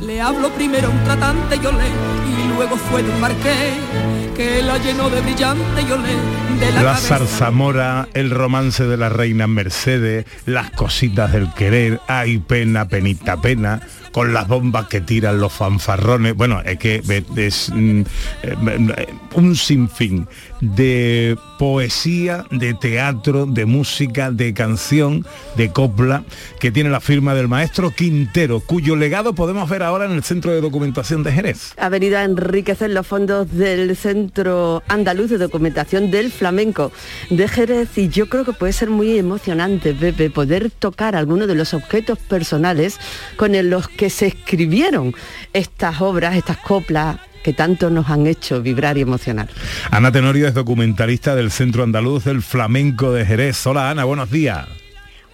Le 0.00 0.20
hablo 0.20 0.50
primero 0.50 0.88
a 0.88 0.90
un 0.90 1.04
tratante, 1.04 1.58
yo 1.58 1.72
le, 1.72 1.86
y 1.88 2.54
luego 2.54 2.76
fue 2.76 3.02
de 3.02 3.10
un 3.10 3.20
marqués 3.20 4.23
que 4.34 4.62
la 4.62 4.78
llenó 4.78 5.10
de 5.10 5.20
brillante, 5.20 5.82
de 5.84 6.72
la, 6.72 6.82
La 6.82 6.96
zarzamora, 6.96 8.08
el 8.14 8.30
romance 8.30 8.84
de 8.84 8.96
la 8.96 9.08
reina 9.08 9.46
Mercedes, 9.46 10.26
las 10.46 10.70
cositas 10.70 11.32
del 11.32 11.52
querer, 11.54 12.00
hay 12.08 12.38
pena, 12.38 12.88
penita, 12.88 13.40
pena, 13.40 13.80
con 14.14 14.32
las 14.32 14.46
bombas 14.46 14.86
que 14.86 15.00
tiran 15.00 15.40
los 15.40 15.52
fanfarrones. 15.52 16.36
Bueno, 16.36 16.62
es 16.64 16.78
que 16.78 17.02
es 17.34 17.72
mm, 17.74 18.02
eh, 18.44 19.08
un 19.34 19.56
sinfín 19.56 20.28
de 20.60 21.36
poesía, 21.58 22.44
de 22.52 22.74
teatro, 22.74 23.44
de 23.44 23.64
música, 23.64 24.30
de 24.30 24.54
canción, 24.54 25.26
de 25.56 25.70
copla, 25.70 26.22
que 26.60 26.70
tiene 26.70 26.90
la 26.90 27.00
firma 27.00 27.34
del 27.34 27.48
maestro 27.48 27.90
Quintero, 27.90 28.60
cuyo 28.60 28.94
legado 28.94 29.34
podemos 29.34 29.68
ver 29.68 29.82
ahora 29.82 30.04
en 30.04 30.12
el 30.12 30.22
Centro 30.22 30.52
de 30.52 30.60
Documentación 30.60 31.24
de 31.24 31.32
Jerez. 31.32 31.72
ha 31.76 31.88
venido 31.88 32.16
a 32.16 32.22
enriquecer 32.22 32.90
los 32.90 33.06
fondos 33.06 33.50
del 33.50 33.96
Centro 33.96 34.82
Andaluz 34.88 35.30
de 35.30 35.38
Documentación 35.38 36.12
del 36.12 36.30
Flamenco 36.30 36.92
de 37.30 37.48
Jerez 37.48 37.98
y 37.98 38.08
yo 38.08 38.28
creo 38.28 38.44
que 38.44 38.52
puede 38.52 38.72
ser 38.72 38.90
muy 38.90 39.18
emocionante, 39.18 39.92
Pepe, 39.92 40.30
poder 40.30 40.70
tocar 40.70 41.16
algunos 41.16 41.48
de 41.48 41.56
los 41.56 41.74
objetos 41.74 42.18
personales 42.18 42.98
con 43.36 43.54
los 43.68 43.88
que 43.88 44.03
se 44.10 44.26
escribieron 44.28 45.14
estas 45.52 46.00
obras, 46.00 46.36
estas 46.36 46.58
coplas 46.58 47.16
que 47.42 47.52
tanto 47.52 47.90
nos 47.90 48.08
han 48.08 48.26
hecho 48.26 48.62
vibrar 48.62 48.96
y 48.96 49.02
emocionar. 49.02 49.48
Ana 49.90 50.10
Tenorio 50.10 50.48
es 50.48 50.54
documentalista 50.54 51.34
del 51.34 51.50
Centro 51.50 51.82
Andaluz 51.82 52.24
del 52.24 52.40
Flamenco 52.42 53.12
de 53.12 53.26
Jerez. 53.26 53.66
Hola 53.66 53.90
Ana, 53.90 54.04
buenos 54.04 54.30
días. 54.30 54.66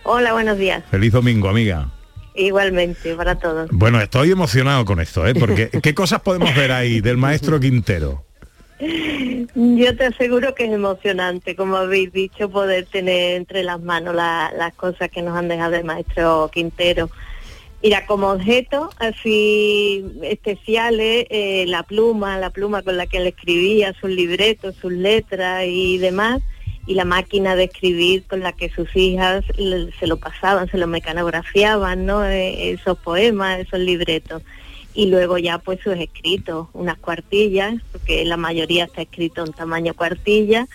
Hola, 0.02 0.32
buenos 0.32 0.58
días. 0.58 0.82
Feliz 0.90 1.12
domingo, 1.12 1.48
amiga. 1.48 1.88
Igualmente, 2.34 3.14
para 3.14 3.34
todos. 3.38 3.68
Bueno, 3.70 4.00
estoy 4.00 4.30
emocionado 4.32 4.84
con 4.84 4.98
esto, 5.00 5.26
¿eh? 5.26 5.34
Porque 5.34 5.68
¿qué 5.82 5.94
cosas 5.94 6.20
podemos 6.20 6.54
ver 6.56 6.72
ahí 6.72 7.00
del 7.00 7.16
maestro 7.16 7.60
Quintero? 7.60 8.24
Yo 9.54 9.96
te 9.96 10.06
aseguro 10.06 10.54
que 10.54 10.64
es 10.64 10.72
emocionante, 10.72 11.54
como 11.54 11.76
habéis 11.76 12.12
dicho, 12.12 12.48
poder 12.50 12.86
tener 12.86 13.36
entre 13.36 13.62
las 13.62 13.80
manos 13.80 14.14
la- 14.14 14.50
las 14.56 14.72
cosas 14.74 15.10
que 15.10 15.22
nos 15.22 15.36
han 15.36 15.48
dejado 15.48 15.74
el 15.76 15.84
maestro 15.84 16.50
Quintero. 16.52 17.10
Mira, 17.82 18.04
como 18.04 18.30
objeto 18.30 18.90
así 18.98 20.04
especiales, 20.22 21.26
eh, 21.30 21.64
la 21.66 21.82
pluma, 21.82 22.38
la 22.38 22.50
pluma 22.50 22.82
con 22.82 22.98
la 22.98 23.06
que 23.06 23.16
él 23.16 23.26
escribía, 23.26 23.94
sus 23.98 24.10
libretos, 24.10 24.76
sus 24.76 24.92
letras 24.92 25.64
y 25.66 25.96
demás, 25.96 26.42
y 26.86 26.92
la 26.92 27.06
máquina 27.06 27.56
de 27.56 27.64
escribir 27.64 28.24
con 28.24 28.40
la 28.40 28.52
que 28.52 28.68
sus 28.68 28.94
hijas 28.96 29.44
se 29.98 30.06
lo 30.06 30.18
pasaban, 30.18 30.70
se 30.70 30.76
lo 30.76 30.88
mecanografiaban, 30.88 32.04
¿no? 32.04 32.22
Eh, 32.22 32.72
esos 32.72 32.98
poemas, 32.98 33.60
esos 33.60 33.80
libretos. 33.80 34.42
Y 34.92 35.06
luego 35.06 35.38
ya 35.38 35.56
pues 35.56 35.80
sus 35.80 35.94
escritos, 35.94 36.68
unas 36.74 36.98
cuartillas, 36.98 37.76
porque 37.92 38.26
la 38.26 38.36
mayoría 38.36 38.84
está 38.84 39.02
escrito 39.02 39.42
en 39.42 39.52
tamaño 39.52 39.94
cuartilla, 39.94 40.66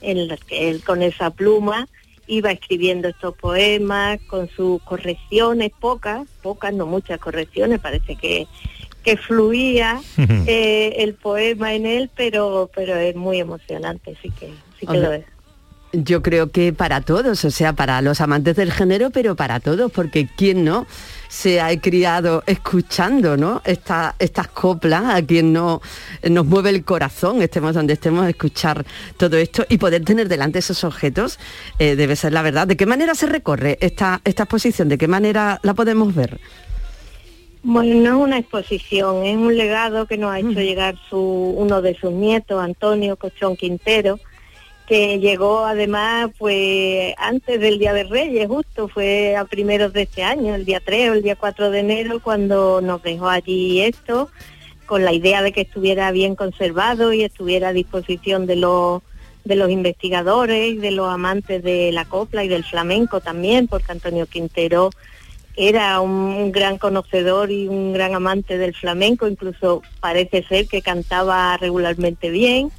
en 0.00 0.16
él 0.48 0.82
con 0.82 1.02
esa 1.02 1.30
pluma 1.30 1.88
iba 2.26 2.50
escribiendo 2.50 3.08
estos 3.08 3.34
poemas 3.36 4.20
con 4.26 4.48
sus 4.48 4.82
correcciones, 4.82 5.72
pocas, 5.78 6.26
pocas, 6.42 6.72
no 6.72 6.86
muchas 6.86 7.18
correcciones, 7.18 7.80
parece 7.80 8.16
que, 8.16 8.46
que 9.02 9.16
fluía 9.16 10.00
eh, 10.46 10.94
el 10.98 11.14
poema 11.14 11.74
en 11.74 11.86
él, 11.86 12.10
pero, 12.14 12.70
pero 12.74 12.96
es 12.96 13.14
muy 13.14 13.40
emocionante, 13.40 14.16
sí 14.22 14.30
que, 14.30 14.48
sí 14.78 14.86
que 14.86 14.92
Hombre, 14.92 15.02
lo 15.02 15.12
es. 15.12 15.33
Yo 15.96 16.22
creo 16.22 16.50
que 16.50 16.72
para 16.72 17.02
todos, 17.02 17.44
o 17.44 17.50
sea, 17.52 17.72
para 17.72 18.02
los 18.02 18.20
amantes 18.20 18.56
del 18.56 18.72
género, 18.72 19.10
pero 19.10 19.36
para 19.36 19.60
todos, 19.60 19.92
porque 19.92 20.26
quién 20.36 20.64
no 20.64 20.86
se 21.28 21.60
ha 21.60 21.80
criado 21.80 22.42
escuchando, 22.46 23.36
¿no? 23.36 23.62
Esta- 23.64 24.16
estas 24.18 24.48
coplas, 24.48 25.04
a 25.14 25.22
quien 25.22 25.52
no 25.52 25.80
nos 26.28 26.46
mueve 26.46 26.70
el 26.70 26.84
corazón, 26.84 27.42
estemos 27.42 27.74
donde 27.74 27.92
estemos, 27.92 28.26
escuchar 28.28 28.84
todo 29.16 29.36
esto 29.36 29.64
y 29.68 29.78
poder 29.78 30.04
tener 30.04 30.28
delante 30.28 30.58
esos 30.58 30.82
objetos, 30.82 31.38
eh, 31.78 31.94
debe 31.94 32.16
ser 32.16 32.32
la 32.32 32.42
verdad. 32.42 32.66
¿De 32.66 32.76
qué 32.76 32.86
manera 32.86 33.14
se 33.14 33.26
recorre 33.26 33.78
esta, 33.80 34.20
esta 34.24 34.42
exposición? 34.44 34.88
¿De 34.88 34.98
qué 34.98 35.06
manera 35.06 35.60
la 35.62 35.74
podemos 35.74 36.12
ver? 36.14 36.40
Bueno, 37.62 37.94
no 37.94 38.18
es 38.18 38.24
una 38.28 38.38
exposición, 38.38 39.24
es 39.24 39.36
un 39.36 39.56
legado 39.56 40.06
que 40.06 40.18
nos 40.18 40.32
ha 40.32 40.38
hecho 40.40 40.60
llegar 40.60 40.96
su, 41.08 41.18
uno 41.18 41.80
de 41.82 41.94
sus 41.94 42.12
nietos, 42.12 42.62
Antonio 42.62 43.16
Cochón 43.16 43.56
Quintero, 43.56 44.18
que 44.86 45.18
llegó 45.18 45.64
además 45.64 46.30
pues 46.38 47.14
antes 47.18 47.60
del 47.60 47.78
Día 47.78 47.92
de 47.92 48.04
Reyes, 48.04 48.48
justo 48.48 48.88
fue 48.88 49.36
a 49.36 49.44
primeros 49.44 49.92
de 49.92 50.02
este 50.02 50.22
año, 50.22 50.54
el 50.54 50.64
día 50.64 50.80
3 50.84 51.10
o 51.10 51.12
el 51.14 51.22
día 51.22 51.36
4 51.36 51.70
de 51.70 51.80
enero, 51.80 52.20
cuando 52.22 52.80
nos 52.80 53.02
dejó 53.02 53.28
allí 53.28 53.80
esto, 53.80 54.30
con 54.86 55.04
la 55.04 55.12
idea 55.12 55.42
de 55.42 55.52
que 55.52 55.62
estuviera 55.62 56.10
bien 56.10 56.34
conservado 56.34 57.12
y 57.12 57.24
estuviera 57.24 57.68
a 57.68 57.72
disposición 57.72 58.46
de 58.46 58.56
los 58.56 59.02
de 59.44 59.56
los 59.56 59.70
investigadores 59.70 60.80
de 60.80 60.90
los 60.90 61.08
amantes 61.08 61.62
de 61.62 61.92
la 61.92 62.06
copla 62.06 62.44
y 62.44 62.48
del 62.48 62.64
flamenco 62.64 63.20
también, 63.20 63.68
porque 63.68 63.92
Antonio 63.92 64.26
Quintero 64.26 64.90
era 65.56 66.00
un 66.00 66.50
gran 66.50 66.78
conocedor 66.78 67.50
y 67.50 67.68
un 67.68 67.92
gran 67.92 68.14
amante 68.14 68.58
del 68.58 68.74
flamenco, 68.74 69.28
incluso 69.28 69.82
parece 70.00 70.42
ser 70.42 70.66
que 70.66 70.82
cantaba 70.82 71.56
regularmente 71.56 72.30
bien. 72.30 72.70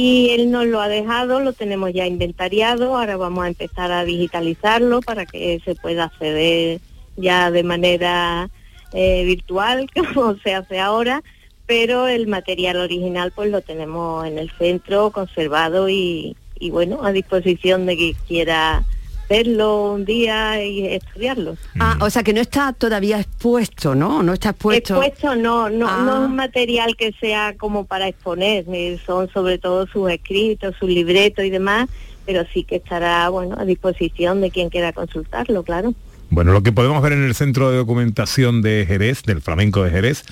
Y 0.00 0.30
él 0.30 0.52
nos 0.52 0.64
lo 0.64 0.80
ha 0.80 0.86
dejado, 0.86 1.40
lo 1.40 1.52
tenemos 1.52 1.92
ya 1.92 2.06
inventariado, 2.06 2.96
ahora 2.96 3.16
vamos 3.16 3.44
a 3.44 3.48
empezar 3.48 3.90
a 3.90 4.04
digitalizarlo 4.04 5.00
para 5.00 5.26
que 5.26 5.60
se 5.64 5.74
pueda 5.74 6.04
acceder 6.04 6.80
ya 7.16 7.50
de 7.50 7.64
manera 7.64 8.48
eh, 8.92 9.24
virtual, 9.24 9.90
como 10.14 10.36
se 10.36 10.54
hace 10.54 10.78
ahora, 10.78 11.24
pero 11.66 12.06
el 12.06 12.28
material 12.28 12.76
original 12.76 13.32
pues 13.34 13.50
lo 13.50 13.60
tenemos 13.60 14.24
en 14.24 14.38
el 14.38 14.52
centro 14.52 15.10
conservado 15.10 15.88
y, 15.88 16.36
y 16.60 16.70
bueno, 16.70 17.02
a 17.02 17.10
disposición 17.10 17.84
de 17.86 17.96
quien 17.96 18.16
quiera 18.28 18.84
verlo 19.28 19.92
un 19.92 20.04
día 20.04 20.64
y 20.64 20.86
estudiarlo. 20.86 21.56
Ah, 21.78 21.98
o 22.00 22.08
sea 22.10 22.22
que 22.22 22.32
no 22.32 22.40
está 22.40 22.72
todavía 22.72 23.20
expuesto, 23.20 23.94
¿no? 23.94 24.22
No 24.22 24.32
está 24.32 24.50
expuesto. 24.50 25.02
Expuesto 25.02 25.36
no, 25.36 25.68
no, 25.68 25.86
Ah. 25.88 26.02
no 26.04 26.22
es 26.24 26.28
un 26.30 26.36
material 26.36 26.96
que 26.96 27.12
sea 27.20 27.54
como 27.56 27.84
para 27.84 28.08
exponer, 28.08 28.64
son 29.04 29.28
sobre 29.30 29.58
todo 29.58 29.86
sus 29.86 30.10
escritos, 30.10 30.74
sus 30.78 30.88
libretos 30.88 31.44
y 31.44 31.50
demás, 31.50 31.88
pero 32.26 32.44
sí 32.52 32.64
que 32.64 32.76
estará 32.76 33.28
bueno 33.28 33.56
a 33.58 33.64
disposición 33.64 34.40
de 34.40 34.50
quien 34.50 34.70
quiera 34.70 34.92
consultarlo, 34.92 35.62
claro. 35.62 35.94
Bueno, 36.30 36.52
lo 36.52 36.62
que 36.62 36.72
podemos 36.72 37.02
ver 37.02 37.12
en 37.14 37.24
el 37.24 37.34
Centro 37.34 37.70
de 37.70 37.78
Documentación 37.78 38.60
de 38.60 38.84
Jerez, 38.86 39.22
del 39.22 39.40
Flamenco 39.40 39.82
de 39.82 39.90
Jerez, 39.90 40.24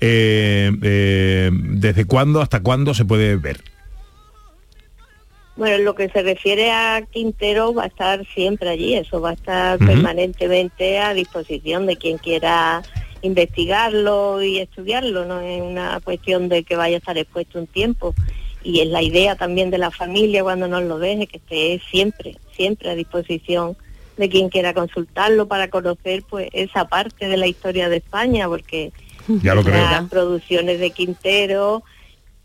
eh, 0.00 0.72
eh, 0.82 1.50
¿desde 1.52 2.06
cuándo 2.06 2.40
hasta 2.40 2.60
cuándo 2.60 2.94
se 2.94 3.04
puede 3.04 3.36
ver? 3.36 3.62
Bueno, 5.54 5.76
en 5.76 5.84
lo 5.84 5.94
que 5.94 6.08
se 6.08 6.22
refiere 6.22 6.70
a 6.70 7.02
Quintero 7.10 7.74
va 7.74 7.84
a 7.84 7.86
estar 7.86 8.26
siempre 8.34 8.70
allí, 8.70 8.94
eso 8.94 9.20
va 9.20 9.30
a 9.30 9.34
estar 9.34 9.78
permanentemente 9.78 10.98
a 10.98 11.12
disposición 11.12 11.84
de 11.86 11.96
quien 11.96 12.16
quiera 12.18 12.82
investigarlo 13.20 14.42
y 14.42 14.58
estudiarlo, 14.58 15.24
no 15.24 15.40
es 15.40 15.60
una 15.60 16.00
cuestión 16.00 16.48
de 16.48 16.64
que 16.64 16.76
vaya 16.76 16.96
a 16.96 16.98
estar 16.98 17.16
expuesto 17.18 17.58
un 17.58 17.66
tiempo. 17.66 18.14
Y 18.64 18.80
es 18.80 18.88
la 18.88 19.02
idea 19.02 19.34
también 19.36 19.70
de 19.70 19.78
la 19.78 19.90
familia 19.90 20.42
cuando 20.42 20.68
nos 20.68 20.84
lo 20.84 20.98
deje, 20.98 21.26
que 21.26 21.38
esté 21.38 21.82
siempre, 21.90 22.36
siempre 22.56 22.90
a 22.90 22.94
disposición 22.94 23.76
de 24.16 24.28
quien 24.28 24.48
quiera 24.48 24.72
consultarlo 24.74 25.48
para 25.48 25.68
conocer 25.68 26.22
pues 26.28 26.48
esa 26.52 26.86
parte 26.86 27.28
de 27.28 27.36
la 27.36 27.46
historia 27.46 27.88
de 27.88 27.96
España, 27.96 28.46
porque 28.48 28.92
Ya 29.28 29.54
lo 29.54 29.64
creo. 29.64 29.76
las 29.76 30.08
producciones 30.08 30.78
de 30.80 30.90
Quintero, 30.90 31.82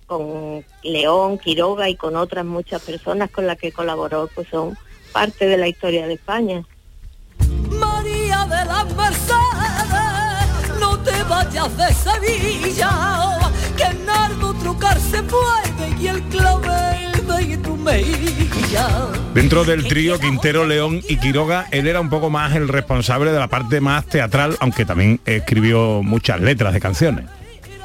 con 0.08 0.66
León, 0.84 1.38
Quiroga 1.38 1.90
y 1.90 1.96
con 1.96 2.16
otras 2.16 2.46
muchas 2.46 2.82
personas 2.82 3.30
con 3.30 3.46
las 3.46 3.58
que 3.58 3.72
colaboró, 3.72 4.30
pues 4.34 4.48
son 4.50 4.78
parte 5.12 5.46
de 5.46 5.58
la 5.58 5.68
historia 5.68 6.08
de 6.08 6.14
España. 6.14 6.64
María 7.70 8.46
de 8.46 8.66
las 8.66 8.96
Mercedes, 8.96 10.80
no 10.80 10.98
te 11.00 11.24
vayas 11.24 11.78
de 11.78 11.94
Sevilla, 11.94 13.52
que 13.76 13.94
Nardo 14.06 14.54
trucar 14.56 14.98
se 15.00 15.22
puede 15.24 16.02
y 16.02 16.08
el 16.08 16.22
clavel 16.24 17.12
de 17.28 17.58
tu 17.58 17.76
mejilla. 17.76 18.88
Dentro 19.34 19.66
del 19.66 19.88
trío 19.88 20.20
Quintero, 20.20 20.66
León 20.66 21.02
y 21.08 21.18
Quiroga, 21.18 21.68
él 21.72 21.88
era 21.88 22.00
un 22.00 22.10
poco 22.10 22.30
más 22.30 22.56
el 22.56 22.68
responsable 22.70 23.32
de 23.32 23.40
la 23.40 23.48
parte 23.48 23.82
más 23.82 24.06
teatral, 24.06 24.56
aunque 24.60 24.86
también 24.86 25.20
escribió 25.26 26.02
muchas 26.02 26.40
letras 26.40 26.74
de 26.74 26.80
canciones. 26.80 27.26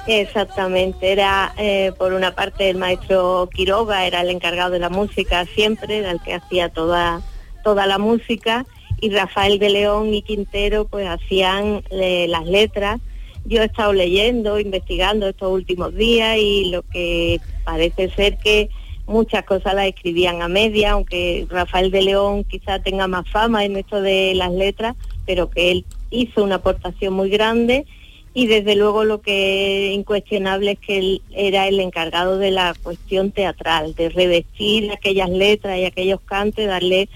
Exactamente, 0.07 1.13
era 1.13 1.53
eh, 1.57 1.93
por 1.97 2.13
una 2.13 2.35
parte 2.35 2.69
el 2.69 2.77
maestro 2.77 3.49
Quiroga, 3.55 4.05
era 4.05 4.23
el 4.23 4.31
encargado 4.31 4.73
de 4.73 4.81
la 4.81 4.89
música 4.89 5.47
siempre, 5.47 5.99
era 5.99 6.11
el 6.11 6.21
que 6.21 6.35
hacía 6.35 6.69
toda, 6.71 7.21
toda 7.63 7.87
la 7.87 7.99
música, 7.99 8.67
y 9.01 9.11
Rafael 9.11 9.61
de 9.61 9.71
León 9.71 10.13
y 10.13 10.23
Quintero 10.23 10.87
pues 10.87 11.07
hacían 11.09 11.83
eh, 11.91 12.27
las 12.29 12.47
letras. 12.47 13.01
Yo 13.45 13.63
he 13.63 13.67
estado 13.67 13.93
leyendo, 13.93 14.59
investigando 14.59 15.29
estos 15.29 15.53
últimos 15.53 15.95
días 15.95 16.37
y 16.39 16.71
lo 16.71 16.83
que 16.83 17.41
parece 17.65 18.11
ser 18.11 18.39
que 18.39 18.71
muchas 19.07 19.45
cosas 19.45 19.75
las 19.75 19.87
escribían 19.87 20.43
a 20.43 20.49
media, 20.49 20.93
aunque 20.93 21.47
Rafael 21.49 21.91
de 21.91 22.03
León 22.03 22.45
quizá 22.45 22.81
tenga 22.81 23.07
más 23.09 23.29
fama 23.29 23.65
en 23.65 23.77
esto 23.77 24.01
de 24.01 24.35
las 24.35 24.53
letras, 24.53 24.97
pero 25.27 25.49
que 25.51 25.71
él 25.71 25.85
hizo 26.11 26.43
una 26.43 26.57
aportación 26.57 27.15
muy 27.15 27.31
grande 27.31 27.87
y 28.35 28.47
desde 28.47 28.77
luego 28.77 29.05
lo 29.05 29.21
que 29.21 29.89
es 29.89 29.95
incuestionable 29.95 30.73
es 30.73 30.79
que 30.79 30.99
él 30.99 31.23
era 31.33 31.69
el 31.69 31.79
encargado 31.81 32.39
de 32.39 32.51
la 32.51 32.75
cuestión 32.83 33.31
teatral, 33.31 33.95
de 33.95 34.09
revestir 34.09 34.91
aquellas 34.91 35.29
letras 35.29 35.79
y 35.79 35.85
aquellos 35.85 36.21
cantes, 36.23 36.67
darle 36.67 37.09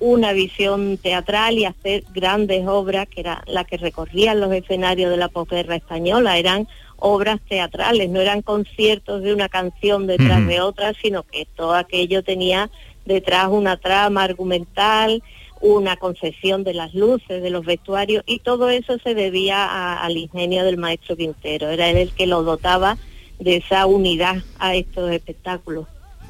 una 0.00 0.32
visión 0.32 0.98
teatral 0.98 1.58
y 1.58 1.64
hacer 1.64 2.04
grandes 2.14 2.66
obras 2.66 3.08
que 3.08 3.20
eran 3.20 3.38
las 3.46 3.66
que 3.66 3.78
recorrían 3.78 4.40
los 4.40 4.52
escenarios 4.52 5.10
de 5.10 5.16
la 5.16 5.28
posguerra 5.28 5.76
española, 5.76 6.38
eran 6.38 6.68
obras 6.96 7.40
teatrales, 7.48 8.10
no 8.10 8.20
eran 8.20 8.42
conciertos 8.42 9.22
de 9.22 9.32
una 9.32 9.48
canción 9.48 10.06
detrás 10.06 10.46
de 10.46 10.60
otra, 10.60 10.92
sino 11.00 11.22
que 11.22 11.46
todo 11.56 11.74
aquello 11.74 12.22
tenía 12.22 12.70
detrás 13.06 13.48
una 13.48 13.76
trama 13.78 14.24
argumental, 14.24 15.22
una 15.60 15.96
concepción 15.96 16.64
de 16.64 16.74
las 16.74 16.94
luces, 16.94 17.42
de 17.42 17.50
los 17.50 17.64
vestuarios, 17.64 18.22
y 18.26 18.38
todo 18.40 18.70
eso 18.70 18.98
se 19.02 19.14
debía 19.14 19.64
a- 19.64 20.04
al 20.04 20.16
ingenio 20.16 20.64
del 20.64 20.76
maestro 20.76 21.16
Quintero. 21.16 21.68
Era 21.68 21.88
él 21.88 21.96
el 21.96 22.12
que 22.12 22.26
lo 22.26 22.42
dotaba 22.42 22.96
de 23.38 23.56
esa 23.56 23.86
unidad 23.86 24.36
a 24.58 24.74
estos 24.74 25.10
espectáculos. 25.12 25.86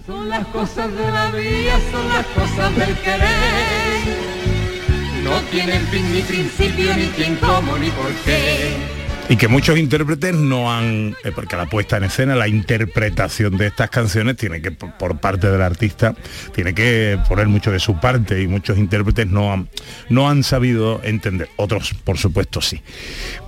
Son 0.07 0.29
las 0.29 0.47
cosas 0.49 0.91
de 0.95 1.11
la 1.11 1.31
vida, 1.31 1.79
son 1.93 2.09
las 2.09 2.27
cosas 2.27 2.77
del 2.77 2.95
querer. 2.97 4.29
No 5.25 5.41
tienen 5.51 5.83
fin 5.89 6.15
ni 6.15 6.23
principio, 6.23 6.95
ni 6.97 7.07
quién, 7.09 7.37
cómo, 7.37 7.77
ni 7.77 7.91
por 7.91 8.11
qué. 8.25 8.75
Y 9.31 9.37
que 9.37 9.47
muchos 9.47 9.79
intérpretes 9.79 10.35
no 10.35 10.73
han, 10.73 11.15
eh, 11.23 11.33
porque 11.35 11.55
la 11.55 11.67
puesta 11.67 11.99
en 11.99 12.05
escena, 12.05 12.35
la 12.35 12.49
interpretación 12.49 13.59
de 13.59 13.67
estas 13.67 13.91
canciones 13.91 14.39
tiene 14.39 14.63
que, 14.63 14.71
por 14.71 15.21
parte 15.21 15.51
del 15.51 15.61
artista, 15.61 16.15
tiene 16.55 16.73
que 16.73 17.19
poner 17.29 17.47
mucho 17.47 17.71
de 17.71 17.79
su 17.79 18.01
parte 18.01 18.41
y 18.41 18.49
muchos 18.49 18.79
intérpretes 18.79 19.27
no 19.27 19.53
han, 19.53 19.69
no 20.09 20.31
han 20.31 20.43
sabido 20.45 21.03
entender. 21.05 21.51
Otros, 21.57 21.93
por 22.05 22.17
supuesto, 22.17 22.63
sí. 22.63 22.81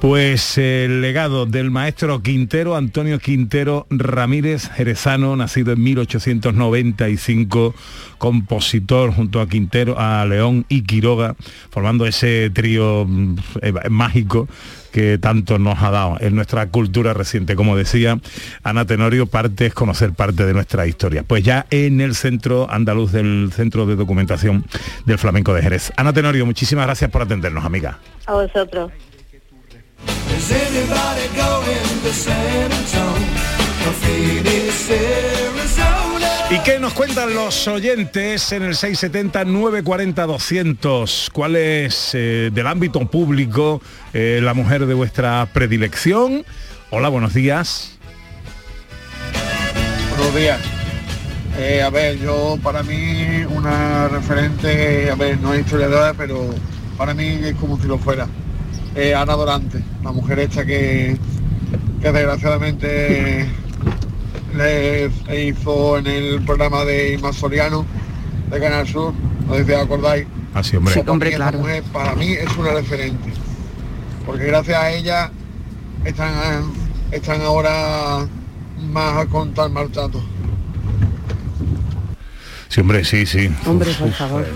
Pues 0.02 0.58
el 0.58 1.00
legado 1.00 1.46
del 1.46 1.70
maestro 1.70 2.22
Quintero, 2.22 2.76
Antonio 2.76 3.18
Quintero 3.18 3.86
Ramírez 3.88 4.68
Jerezano, 4.68 5.34
nacido 5.34 5.72
en 5.72 5.82
1895, 5.82 7.74
compositor 8.18 9.14
junto 9.14 9.40
a 9.40 9.48
Quintero, 9.48 9.98
a 9.98 10.26
León 10.26 10.66
y 10.68 10.82
Quiroga, 10.82 11.36
formando 11.70 12.04
ese 12.04 12.50
trío 12.50 13.06
mm, 13.08 13.36
eh, 13.62 13.72
mágico 13.88 14.46
que 14.92 15.18
tanto 15.18 15.58
nos 15.58 15.82
ha 15.82 15.90
dado 15.90 16.16
en 16.20 16.34
nuestra 16.34 16.66
cultura 16.68 17.14
reciente. 17.14 17.56
Como 17.56 17.76
decía 17.76 18.18
Ana 18.62 18.84
Tenorio, 18.84 19.26
parte 19.26 19.66
es 19.66 19.74
conocer 19.74 20.12
parte 20.12 20.44
de 20.46 20.52
nuestra 20.52 20.86
historia. 20.86 21.22
Pues 21.22 21.44
ya 21.44 21.66
en 21.70 22.00
el 22.00 22.14
centro 22.14 22.70
andaluz 22.70 23.12
del 23.12 23.52
Centro 23.54 23.86
de 23.86 23.96
Documentación 23.96 24.64
del 25.06 25.18
Flamenco 25.18 25.54
de 25.54 25.62
Jerez. 25.62 25.92
Ana 25.96 26.12
Tenorio, 26.12 26.46
muchísimas 26.46 26.86
gracias 26.86 27.10
por 27.10 27.22
atendernos, 27.22 27.64
amiga. 27.64 27.98
A 28.26 28.34
vosotros. 28.34 28.90
Is 35.70 35.99
¿Y 36.52 36.58
qué 36.64 36.80
nos 36.80 36.94
cuentan 36.94 37.32
los 37.32 37.68
oyentes 37.68 38.50
en 38.50 38.64
el 38.64 38.74
670-940-200? 38.74 41.30
¿Cuál 41.30 41.54
es 41.54 42.10
eh, 42.14 42.50
del 42.52 42.66
ámbito 42.66 42.98
público 43.08 43.80
eh, 44.12 44.40
la 44.42 44.52
mujer 44.52 44.86
de 44.86 44.94
vuestra 44.94 45.46
predilección? 45.52 46.44
Hola, 46.90 47.08
buenos 47.08 47.34
días. 47.34 47.96
Buenos 50.08 50.34
días. 50.34 50.58
Eh, 51.56 51.82
a 51.82 51.90
ver, 51.90 52.18
yo 52.18 52.58
para 52.60 52.82
mí 52.82 53.44
una 53.48 54.08
referente, 54.08 55.08
a 55.08 55.14
ver, 55.14 55.38
no 55.38 55.54
es 55.54 55.60
historiadora, 55.60 56.14
pero 56.14 56.52
para 56.96 57.14
mí 57.14 57.28
es 57.44 57.54
como 57.54 57.80
si 57.80 57.86
lo 57.86 57.96
fuera. 57.96 58.26
Ana 59.16 59.34
Dorante, 59.34 59.84
la 60.02 60.10
mujer 60.10 60.40
esta 60.40 60.66
que, 60.66 61.16
que 62.02 62.10
desgraciadamente 62.10 63.46
le 64.54 65.10
hizo 65.46 65.98
en 65.98 66.06
el 66.06 66.42
programa 66.44 66.84
de 66.84 67.14
Inma 67.14 67.32
Soriano 67.32 67.84
de 68.50 68.60
Canal 68.60 68.86
Sur, 68.86 69.14
no 69.46 69.54
sé 69.54 69.64
si 69.64 69.72
acordáis. 69.72 70.26
Así, 70.54 70.76
hombre. 70.76 70.94
Pues 70.94 71.04
para 71.04 71.14
mí 71.18 71.28
esta 71.32 71.52
mujer, 71.52 71.82
para 71.92 72.14
mí 72.14 72.32
es 72.32 72.56
una 72.56 72.72
referente. 72.72 73.32
Porque 74.26 74.46
gracias 74.46 74.76
a 74.76 74.90
ella 74.90 75.30
están, 76.04 76.72
están 77.10 77.40
ahora 77.42 78.26
más 78.90 79.26
contra 79.26 79.66
el 79.66 79.72
maltrato. 79.72 80.22
Sí, 82.70 82.80
hombre, 82.82 83.04
sí, 83.04 83.26
sí. 83.26 83.50
Hombre, 83.66 83.90
por 83.98 84.12
favor. 84.12 84.42
eh, 84.42 84.46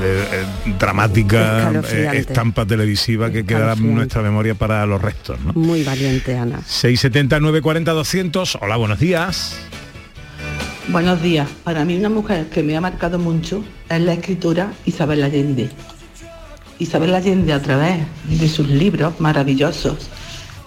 eh, 0.00 0.24
eh, 0.66 0.74
dramática 0.78 1.72
eh, 1.90 2.08
estampa 2.14 2.64
televisiva 2.64 3.30
que 3.32 3.44
quedará 3.44 3.72
en 3.72 3.94
nuestra 3.96 4.22
memoria 4.22 4.54
para 4.54 4.86
los 4.86 5.02
restos, 5.02 5.40
¿no? 5.40 5.52
Muy 5.54 5.82
valiente, 5.82 6.38
Ana. 6.38 6.60
670 6.64 7.40
940 7.40 7.92
200. 7.92 8.58
Hola, 8.60 8.76
buenos 8.76 9.00
días. 9.00 9.56
Buenos 10.88 11.20
días. 11.20 11.48
Para 11.64 11.84
mí 11.84 11.96
una 11.96 12.10
mujer 12.10 12.46
que 12.46 12.62
me 12.62 12.76
ha 12.76 12.80
marcado 12.80 13.18
mucho 13.18 13.64
es 13.88 14.00
la 14.00 14.12
escritora 14.12 14.72
Isabel 14.84 15.24
Allende. 15.24 15.68
Isabel 16.78 17.12
Allende 17.12 17.52
a 17.52 17.60
través 17.60 18.06
de 18.28 18.48
sus 18.48 18.68
libros 18.68 19.18
maravillosos 19.20 20.08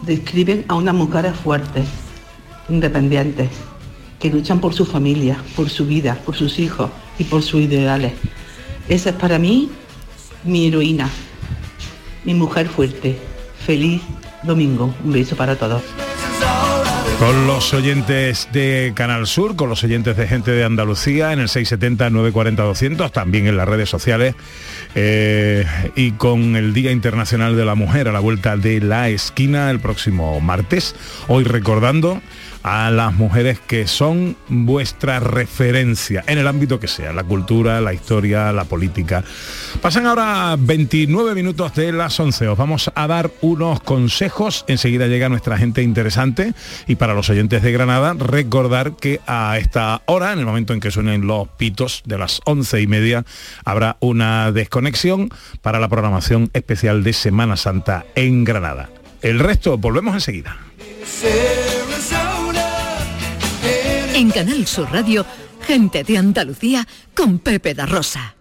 describen 0.01 0.65
a 0.67 0.75
unas 0.75 0.93
mujeres 0.93 1.33
fuertes, 1.41 1.85
independientes, 2.67 3.47
que 4.19 4.29
luchan 4.29 4.59
por 4.59 4.73
su 4.73 4.85
familia, 4.85 5.37
por 5.55 5.69
su 5.69 5.85
vida, 5.85 6.17
por 6.25 6.35
sus 6.35 6.59
hijos 6.59 6.89
y 7.19 7.23
por 7.25 7.43
sus 7.43 7.61
ideales. 7.61 8.13
Esa 8.89 9.09
es 9.11 9.15
para 9.15 9.37
mí 9.39 9.69
mi 10.43 10.67
heroína, 10.67 11.09
mi 12.23 12.33
mujer 12.33 12.67
fuerte. 12.67 13.17
Feliz 13.65 14.01
domingo. 14.43 14.93
Un 15.03 15.11
beso 15.11 15.35
para 15.35 15.55
todos. 15.55 15.83
Con 17.19 17.47
los 17.47 17.73
oyentes 17.73 18.47
de 18.53 18.93
Canal 18.95 19.25
Sur, 19.25 19.55
con 19.55 19.69
los 19.69 19.83
oyentes 19.83 20.15
de 20.15 20.27
gente 20.27 20.51
de 20.51 20.63
Andalucía 20.63 21.33
en 21.33 21.39
el 21.39 21.47
670-940-200, 21.47 23.11
también 23.11 23.47
en 23.47 23.57
las 23.57 23.67
redes 23.67 23.89
sociales 23.89 24.35
eh, 24.93 25.65
y 25.95 26.11
con 26.11 26.55
el 26.55 26.75
Día 26.75 26.91
Internacional 26.91 27.57
de 27.57 27.65
la 27.65 27.73
Mujer 27.73 28.07
a 28.07 28.11
la 28.11 28.19
vuelta 28.19 28.55
de 28.55 28.81
la 28.81 29.09
esquina 29.09 29.71
el 29.71 29.79
próximo 29.79 30.39
martes. 30.41 30.95
Hoy 31.27 31.43
recordando 31.43 32.21
a 32.69 32.91
las 32.91 33.13
mujeres 33.13 33.61
que 33.61 33.87
son 33.87 34.35
vuestra 34.49 35.21
referencia 35.21 36.25
en 36.27 36.37
el 36.37 36.49
ámbito 36.49 36.81
que 36.81 36.89
sea, 36.89 37.13
la 37.13 37.23
cultura, 37.23 37.79
la 37.79 37.93
historia, 37.93 38.51
la 38.51 38.65
política. 38.65 39.23
Pasan 39.81 40.05
ahora 40.05 40.53
29 40.59 41.33
minutos 41.33 41.73
de 41.75 41.93
las 41.93 42.19
11. 42.19 42.49
Os 42.49 42.57
vamos 42.57 42.91
a 42.93 43.07
dar 43.07 43.31
unos 43.39 43.79
consejos. 43.79 44.65
Enseguida 44.67 45.07
llega 45.07 45.29
nuestra 45.29 45.57
gente 45.57 45.81
interesante. 45.81 46.53
Y 46.87 46.95
para 46.95 47.13
los 47.13 47.29
oyentes 47.29 47.63
de 47.63 47.71
Granada, 47.71 48.13
recordar 48.19 48.97
que 48.97 49.21
a 49.27 49.57
esta 49.57 50.01
hora, 50.05 50.33
en 50.33 50.39
el 50.39 50.45
momento 50.45 50.73
en 50.73 50.81
que 50.81 50.91
suenen 50.91 51.25
los 51.25 51.47
pitos 51.47 52.03
de 52.03 52.17
las 52.17 52.41
11 52.43 52.81
y 52.81 52.87
media, 52.87 53.23
habrá 53.63 53.95
una 54.01 54.51
desconexión 54.51 55.29
para 55.61 55.79
la 55.79 55.87
programación 55.87 56.49
especial 56.51 57.01
de 57.05 57.13
Semana 57.13 57.55
Santa 57.55 58.05
en 58.15 58.43
Granada. 58.43 58.89
El 59.21 59.39
resto, 59.39 59.77
volvemos 59.77 60.15
enseguida. 60.15 60.57
En 64.17 64.31
Canal 64.31 64.65
Sur 64.65 64.91
Radio, 64.91 65.27
gente 65.61 66.03
de 66.03 66.17
Andalucía 66.17 66.87
con 67.15 67.37
Pepe 67.37 67.75
da 67.75 67.85
Rosa. 67.85 68.35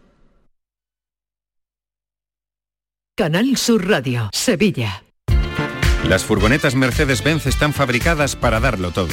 Canal 3.14 3.58
Sur 3.58 3.86
Radio, 3.86 4.30
Sevilla. 4.32 5.04
Las 6.08 6.24
furgonetas 6.24 6.74
Mercedes-Benz 6.74 7.44
están 7.44 7.74
fabricadas 7.74 8.36
para 8.36 8.58
darlo 8.58 8.90
todo. 8.90 9.12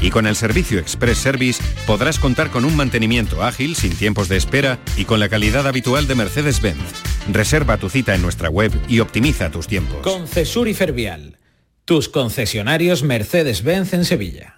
Y 0.00 0.08
con 0.08 0.26
el 0.26 0.34
servicio 0.34 0.78
Express 0.78 1.18
Service 1.18 1.62
podrás 1.86 2.18
contar 2.18 2.48
con 2.48 2.64
un 2.64 2.74
mantenimiento 2.74 3.42
ágil, 3.42 3.76
sin 3.76 3.94
tiempos 3.94 4.30
de 4.30 4.38
espera 4.38 4.78
y 4.96 5.04
con 5.04 5.20
la 5.20 5.28
calidad 5.28 5.66
habitual 5.66 6.06
de 6.06 6.14
Mercedes-Benz. 6.14 7.02
Reserva 7.30 7.76
tu 7.76 7.90
cita 7.90 8.14
en 8.14 8.22
nuestra 8.22 8.48
web 8.48 8.72
y 8.88 9.00
optimiza 9.00 9.50
tus 9.50 9.66
tiempos. 9.66 9.98
Concesur 9.98 10.68
y 10.68 10.72
Fervial, 10.72 11.36
tus 11.84 12.08
concesionarios 12.08 13.02
Mercedes-Benz 13.02 13.92
en 13.92 14.06
Sevilla. 14.06 14.57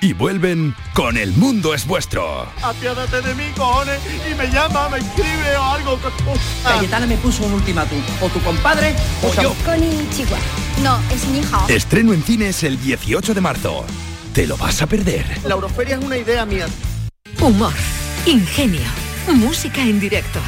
y 0.00 0.12
vuelven 0.12 0.74
con 0.94 1.16
El 1.16 1.32
Mundo 1.32 1.74
es 1.74 1.86
Vuestro. 1.86 2.50
Apiádate 2.62 3.20
de 3.20 3.34
mí, 3.34 3.44
cojones, 3.56 4.00
y 4.30 4.34
me 4.34 4.46
llama, 4.46 4.88
me 4.88 4.98
escribe 4.98 5.56
o 5.56 5.64
algo. 5.64 6.00
Cayetana 6.64 7.06
me 7.06 7.16
puso 7.16 7.44
un 7.44 7.54
ultimátum. 7.54 7.98
O 8.20 8.28
tu 8.28 8.40
compadre 8.40 8.94
o 9.22 9.42
yo. 9.42 9.54
Konnichiwa. 9.64 10.38
No, 10.82 10.98
es 11.12 11.26
ni 11.28 11.40
hao. 11.52 11.68
Estreno 11.68 12.12
en 12.12 12.22
cines 12.22 12.62
el 12.62 12.80
18 12.80 13.34
de 13.34 13.40
marzo. 13.40 13.84
Te 14.32 14.46
lo 14.46 14.56
vas 14.56 14.80
a 14.82 14.86
perder. 14.86 15.26
La 15.44 15.54
Euroferia 15.54 15.96
es 15.96 16.04
una 16.04 16.16
idea 16.16 16.46
mía. 16.46 16.66
Humor, 17.40 17.72
ingenio, 18.26 18.80
música 19.34 19.82
en 19.82 19.98
directo, 20.00 20.40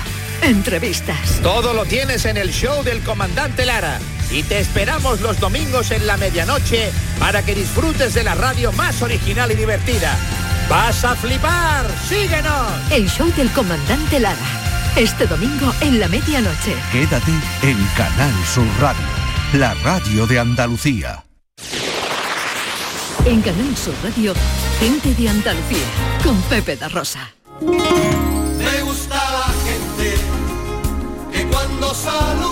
entrevistas. 0.43 1.41
Todo 1.43 1.75
lo 1.75 1.85
tienes 1.85 2.25
en 2.25 2.37
el 2.37 2.51
show 2.53 2.83
del 2.83 3.03
comandante 3.03 3.67
Lara. 3.67 3.99
Y 4.33 4.43
te 4.45 4.61
esperamos 4.61 5.21
los 5.21 5.39
domingos 5.39 5.91
en 5.91 6.07
la 6.07 6.17
medianoche 6.17 6.91
para 7.19 7.45
que 7.45 7.55
disfrutes 7.55 8.15
de 8.15 8.25
la 8.25 8.35
radio 8.35 8.73
más 8.73 9.03
original 9.03 9.53
y 9.53 9.55
divertida. 9.55 10.17
¡Vas 10.71 11.05
a 11.05 11.15
flipar! 11.15 11.85
¡Síguenos! 12.09 12.73
El 12.91 13.11
show 13.11 13.31
del 13.37 13.51
comandante 13.51 14.19
Lara. 14.19 14.39
Este 14.97 15.27
domingo 15.27 15.75
en 15.83 16.01
la 16.01 16.09
medianoche. 16.09 16.75
Quédate 16.91 17.33
en 17.63 17.77
Canal 17.95 18.33
Sur 18.47 18.67
Radio, 18.81 19.05
la 19.53 19.75
radio 19.75 20.27
de 20.27 20.39
Andalucía. 20.39 21.25
En 23.27 23.43
Canal 23.43 23.77
Sur 23.77 23.95
Radio, 24.03 24.33
gente 24.81 25.15
de 25.15 25.29
Andalucía, 25.29 25.87
con 26.25 26.41
Pepe 26.43 26.77
da 26.77 26.89
Rosa. 26.89 27.35
Me 27.61 28.81
gusta 28.83 29.15
la 29.15 29.53
gente 29.65 30.17
que 31.33 31.47
cuando 31.49 31.95
saluda 31.95 32.52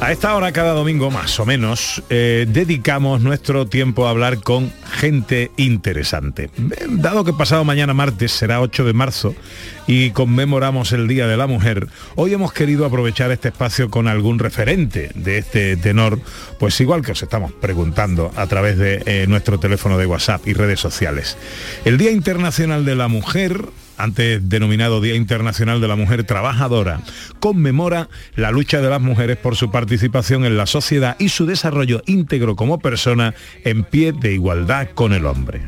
A 0.00 0.12
esta 0.12 0.34
hora 0.34 0.50
cada 0.50 0.72
domingo 0.72 1.10
más 1.10 1.38
o 1.40 1.44
menos 1.44 2.02
eh, 2.08 2.46
dedicamos 2.48 3.20
nuestro 3.20 3.66
tiempo 3.66 4.06
a 4.06 4.10
hablar 4.10 4.40
con 4.40 4.72
gente 4.92 5.50
interesante. 5.58 6.44
Eh, 6.44 6.86
Dado 6.88 7.22
que 7.22 7.34
pasado 7.34 7.64
mañana 7.64 7.92
martes 7.92 8.32
será 8.32 8.62
8 8.62 8.84
de 8.84 8.94
marzo 8.94 9.34
y 9.86 10.10
conmemoramos 10.12 10.92
el 10.92 11.06
Día 11.06 11.26
de 11.26 11.36
la 11.36 11.46
Mujer, 11.46 11.88
hoy 12.16 12.32
hemos 12.32 12.54
querido 12.54 12.86
aprovechar 12.86 13.30
este 13.30 13.48
espacio 13.48 13.90
con 13.90 14.08
algún 14.08 14.38
referente 14.38 15.10
de 15.14 15.36
este 15.36 15.76
tenor, 15.76 16.18
pues 16.58 16.80
igual 16.80 17.02
que 17.02 17.12
os 17.12 17.22
estamos 17.22 17.52
preguntando 17.52 18.32
a 18.36 18.46
través 18.46 18.78
de 18.78 19.02
eh, 19.04 19.26
nuestro 19.28 19.60
teléfono 19.60 19.98
de 19.98 20.06
WhatsApp 20.06 20.46
y 20.46 20.54
redes 20.54 20.80
sociales. 20.80 21.36
El 21.84 21.98
Día 21.98 22.10
Internacional 22.10 22.86
de 22.86 22.94
la 22.94 23.08
Mujer 23.08 23.66
antes 24.02 24.48
denominado 24.48 25.00
Día 25.00 25.14
Internacional 25.14 25.80
de 25.80 25.88
la 25.88 25.96
Mujer 25.96 26.24
Trabajadora, 26.24 27.00
conmemora 27.38 28.08
la 28.34 28.50
lucha 28.50 28.80
de 28.80 28.90
las 28.90 29.00
mujeres 29.00 29.36
por 29.36 29.56
su 29.56 29.70
participación 29.70 30.44
en 30.44 30.56
la 30.56 30.66
sociedad 30.66 31.16
y 31.18 31.28
su 31.28 31.46
desarrollo 31.46 32.02
íntegro 32.06 32.56
como 32.56 32.78
persona 32.78 33.34
en 33.64 33.84
pie 33.84 34.12
de 34.12 34.32
igualdad 34.32 34.88
con 34.94 35.12
el 35.12 35.26
hombre. 35.26 35.62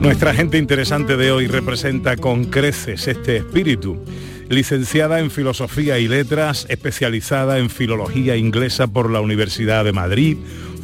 Nuestra 0.00 0.34
gente 0.34 0.56
interesante 0.58 1.16
de 1.16 1.32
hoy 1.32 1.48
representa 1.48 2.16
con 2.16 2.44
creces 2.44 3.08
este 3.08 3.38
espíritu. 3.38 4.04
Licenciada 4.48 5.18
en 5.18 5.32
Filosofía 5.32 5.98
y 5.98 6.06
Letras, 6.06 6.66
especializada 6.68 7.58
en 7.58 7.70
Filología 7.70 8.36
Inglesa 8.36 8.86
por 8.86 9.10
la 9.10 9.20
Universidad 9.20 9.84
de 9.84 9.92
Madrid, 9.92 10.36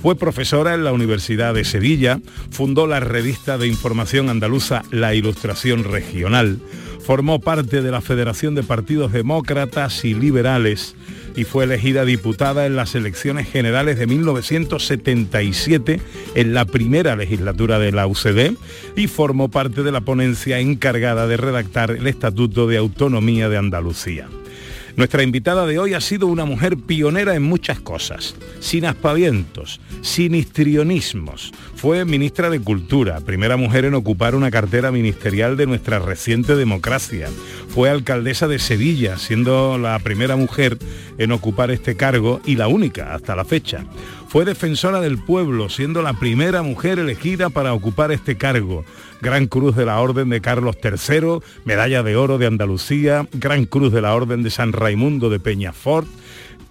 fue 0.02 0.16
profesora 0.16 0.74
en 0.74 0.82
la 0.82 0.92
Universidad 0.92 1.54
de 1.54 1.64
Sevilla, 1.64 2.18
fundó 2.50 2.88
la 2.88 2.98
revista 2.98 3.56
de 3.56 3.68
información 3.68 4.28
andaluza 4.28 4.82
La 4.90 5.14
Ilustración 5.14 5.84
Regional, 5.84 6.58
formó 7.06 7.40
parte 7.40 7.82
de 7.82 7.92
la 7.92 8.00
Federación 8.00 8.56
de 8.56 8.64
Partidos 8.64 9.12
Demócratas 9.12 10.04
y 10.04 10.14
Liberales 10.14 10.96
y 11.36 11.44
fue 11.44 11.64
elegida 11.64 12.04
diputada 12.04 12.66
en 12.66 12.74
las 12.74 12.96
elecciones 12.96 13.48
generales 13.48 13.96
de 13.96 14.08
1977 14.08 16.00
en 16.34 16.52
la 16.52 16.64
primera 16.64 17.14
legislatura 17.14 17.78
de 17.78 17.92
la 17.92 18.08
UCD 18.08 18.56
y 18.96 19.06
formó 19.06 19.50
parte 19.50 19.84
de 19.84 19.92
la 19.92 20.00
ponencia 20.00 20.58
encargada 20.58 21.28
de 21.28 21.36
redactar 21.36 21.92
el 21.92 22.08
Estatuto 22.08 22.66
de 22.66 22.76
Autonomía 22.76 23.48
de 23.48 23.56
Andalucía. 23.56 24.26
Nuestra 24.94 25.22
invitada 25.22 25.66
de 25.66 25.78
hoy 25.78 25.94
ha 25.94 26.00
sido 26.02 26.26
una 26.26 26.44
mujer 26.44 26.76
pionera 26.76 27.34
en 27.34 27.42
muchas 27.42 27.80
cosas, 27.80 28.36
sin 28.60 28.84
aspavientos, 28.84 29.80
sin 30.02 30.34
histrionismos. 30.34 31.52
Fue 31.76 32.04
ministra 32.04 32.50
de 32.50 32.60
Cultura, 32.60 33.20
primera 33.20 33.56
mujer 33.56 33.86
en 33.86 33.94
ocupar 33.94 34.34
una 34.34 34.50
cartera 34.50 34.92
ministerial 34.92 35.56
de 35.56 35.66
nuestra 35.66 35.98
reciente 35.98 36.56
democracia. 36.56 37.28
Fue 37.68 37.88
alcaldesa 37.88 38.48
de 38.48 38.58
Sevilla, 38.58 39.16
siendo 39.16 39.78
la 39.78 39.98
primera 39.98 40.36
mujer 40.36 40.76
en 41.16 41.32
ocupar 41.32 41.70
este 41.70 41.96
cargo 41.96 42.42
y 42.44 42.56
la 42.56 42.68
única 42.68 43.14
hasta 43.14 43.34
la 43.34 43.46
fecha. 43.46 43.86
Fue 44.28 44.44
defensora 44.44 45.00
del 45.00 45.18
pueblo, 45.18 45.70
siendo 45.70 46.02
la 46.02 46.12
primera 46.14 46.62
mujer 46.62 46.98
elegida 46.98 47.48
para 47.48 47.72
ocupar 47.72 48.12
este 48.12 48.36
cargo. 48.36 48.84
Gran 49.22 49.46
Cruz 49.46 49.76
de 49.76 49.86
la 49.86 50.00
Orden 50.00 50.30
de 50.30 50.40
Carlos 50.40 50.76
III, 50.82 51.38
Medalla 51.64 52.02
de 52.02 52.16
Oro 52.16 52.38
de 52.38 52.46
Andalucía, 52.48 53.28
Gran 53.32 53.66
Cruz 53.66 53.92
de 53.92 54.02
la 54.02 54.16
Orden 54.16 54.42
de 54.42 54.50
San 54.50 54.72
Raimundo 54.72 55.30
de 55.30 55.38
Peñafort, 55.38 56.08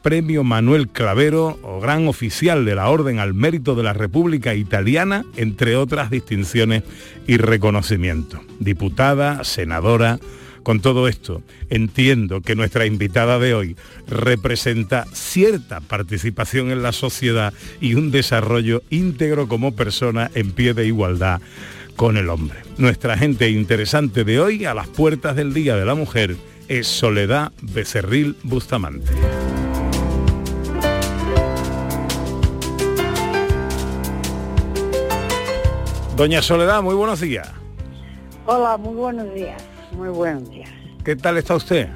Premio 0.01 0.43
Manuel 0.43 0.89
Clavero 0.89 1.57
o 1.63 1.79
Gran 1.79 2.09
Oficial 2.09 2.65
de 2.65 2.75
la 2.75 2.89
Orden 2.89 3.19
al 3.19 3.33
Mérito 3.33 3.73
de 3.73 3.83
la 3.83 3.93
República 3.93 4.53
Italiana, 4.53 5.23
entre 5.37 5.77
otras 5.77 6.11
distinciones 6.11 6.83
y 7.25 7.37
reconocimientos. 7.37 8.41
Diputada, 8.59 9.45
senadora, 9.45 10.19
con 10.63 10.81
todo 10.81 11.07
esto, 11.07 11.41
entiendo 11.69 12.41
que 12.41 12.55
nuestra 12.55 12.85
invitada 12.85 13.39
de 13.39 13.53
hoy 13.53 13.77
representa 14.07 15.05
cierta 15.13 15.79
participación 15.79 16.69
en 16.69 16.83
la 16.83 16.91
sociedad 16.91 17.53
y 17.79 17.95
un 17.95 18.11
desarrollo 18.11 18.83
íntegro 18.89 19.47
como 19.47 19.73
persona 19.73 20.29
en 20.35 20.51
pie 20.51 20.73
de 20.73 20.85
igualdad 20.85 21.41
con 22.01 22.17
el 22.17 22.29
hombre. 22.29 22.57
Nuestra 22.79 23.15
gente 23.15 23.47
interesante 23.51 24.23
de 24.23 24.39
hoy 24.39 24.65
a 24.65 24.73
las 24.73 24.87
puertas 24.87 25.35
del 25.35 25.53
Día 25.53 25.75
de 25.75 25.85
la 25.85 25.93
Mujer 25.93 26.35
es 26.67 26.87
Soledad 26.87 27.51
Becerril 27.61 28.35
Bustamante. 28.41 29.13
Doña 36.17 36.41
Soledad, 36.41 36.81
muy 36.81 36.95
buenos 36.95 37.19
días. 37.19 37.47
Hola, 38.47 38.77
muy 38.77 38.95
buenos 38.95 39.31
días. 39.35 39.63
Muy 39.91 40.09
buenos 40.09 40.49
días. 40.49 40.71
¿Qué 41.05 41.15
tal 41.15 41.37
está 41.37 41.55
usted? 41.55 41.87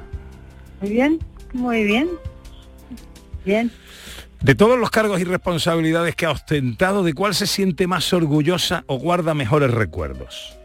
Muy 0.82 0.90
bien, 0.90 1.18
muy 1.52 1.82
bien. 1.82 2.08
Bien. 3.44 3.72
De 4.42 4.54
todos 4.54 4.78
los 4.78 4.90
cargos 4.90 5.20
y 5.20 5.24
responsabilidades 5.24 6.14
que 6.14 6.26
ha 6.26 6.30
ostentado, 6.30 7.02
¿de 7.02 7.14
cuál 7.14 7.34
se 7.34 7.46
siente 7.46 7.86
más 7.86 8.12
orgullosa 8.12 8.84
o 8.86 8.98
guarda 8.98 9.34
mejores 9.34 9.70
recuerdos? 9.70 10.56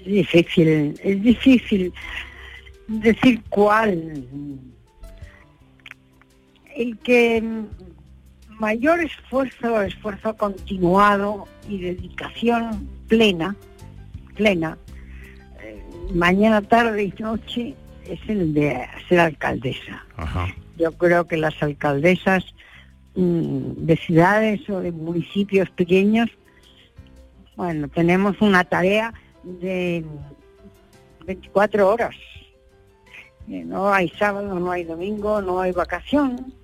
Es 0.00 0.06
difícil, 0.06 0.94
es 1.02 1.22
difícil 1.22 1.92
decir 2.86 3.42
cuál. 3.48 4.24
El 6.76 6.96
que 6.98 7.42
mayor 8.58 9.00
esfuerzo, 9.00 9.82
esfuerzo 9.82 10.36
continuado 10.36 11.48
y 11.68 11.78
dedicación 11.78 12.88
plena, 13.08 13.56
plena, 14.34 14.78
eh, 15.60 15.82
mañana, 16.14 16.62
tarde 16.62 17.04
y 17.04 17.22
noche, 17.22 17.74
es 18.06 18.20
el 18.28 18.54
de 18.54 18.86
ser 19.08 19.20
alcaldesa. 19.20 20.04
Yo 20.76 20.92
creo 20.92 21.26
que 21.26 21.36
las 21.36 21.60
alcaldesas 21.62 22.44
de 23.20 23.96
ciudades 23.96 24.68
o 24.70 24.78
de 24.80 24.92
municipios 24.92 25.68
pequeños, 25.70 26.30
bueno, 27.56 27.88
tenemos 27.88 28.40
una 28.40 28.62
tarea 28.62 29.12
de 29.42 30.04
24 31.26 31.88
horas. 31.88 32.14
Eh, 33.48 33.64
No 33.64 33.92
hay 33.92 34.08
sábado, 34.10 34.58
no 34.60 34.70
hay 34.70 34.84
domingo, 34.84 35.42
no 35.42 35.60
hay 35.60 35.72
vacación. 35.72 36.54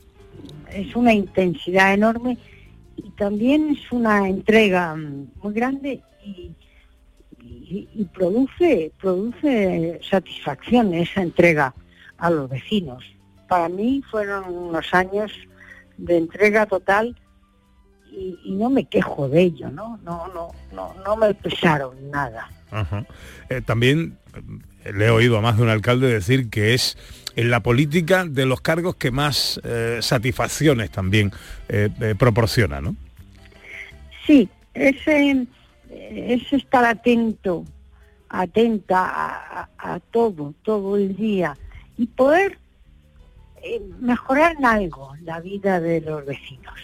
Es 0.72 0.94
una 0.94 1.12
intensidad 1.12 1.92
enorme 1.92 2.38
y 2.96 3.10
también 3.10 3.70
es 3.70 3.90
una 3.90 4.28
entrega 4.28 4.94
mm, 4.94 5.26
muy 5.42 5.54
grande 5.54 6.00
y, 6.24 6.52
y- 7.42 7.88
y 7.94 8.04
produce, 8.04 8.92
produce 9.00 9.98
satisfacción 10.08 10.94
esa 10.94 11.20
entrega 11.22 11.74
a 12.18 12.30
los 12.30 12.48
vecinos. 12.48 13.02
Para 13.48 13.68
mí 13.68 14.02
fueron 14.08 14.44
unos 14.54 14.94
años 14.94 15.32
de 15.96 16.16
entrega 16.18 16.66
total 16.66 17.16
y, 18.10 18.38
y 18.44 18.52
no 18.52 18.70
me 18.70 18.84
quejo 18.84 19.28
de 19.28 19.42
ello, 19.42 19.70
¿no? 19.70 19.98
No, 20.04 20.28
no, 20.28 20.50
no, 20.72 20.94
no 21.04 21.16
me 21.16 21.34
pesaron 21.34 22.10
nada. 22.10 22.48
Ajá. 22.70 23.04
Eh, 23.48 23.60
también 23.60 24.18
eh, 24.84 24.92
le 24.92 25.06
he 25.06 25.10
oído 25.10 25.38
a 25.38 25.40
más 25.40 25.56
de 25.56 25.62
un 25.62 25.68
alcalde 25.68 26.08
decir 26.12 26.50
que 26.50 26.74
es 26.74 26.96
en 27.36 27.50
la 27.50 27.60
política 27.60 28.24
de 28.24 28.46
los 28.46 28.60
cargos 28.60 28.94
que 28.96 29.10
más 29.10 29.60
eh, 29.64 29.98
satisfacciones 30.00 30.90
también 30.90 31.32
eh, 31.68 31.88
proporciona, 32.18 32.80
¿no? 32.80 32.94
Sí, 34.26 34.48
ese 34.72 35.46
es 35.90 36.52
estar 36.52 36.84
atento, 36.84 37.64
atenta 38.28 39.04
a, 39.06 39.60
a- 39.78 39.94
a 39.94 40.00
todo, 40.00 40.54
todo 40.62 40.96
el 40.96 41.16
día 41.16 41.56
y 41.98 42.06
poder 42.06 42.58
eh, 43.64 43.80
mejorar 43.98 44.56
en 44.58 44.66
algo 44.66 45.14
la 45.22 45.40
vida 45.40 45.80
de 45.80 46.00
los 46.00 46.24
vecinos. 46.26 46.74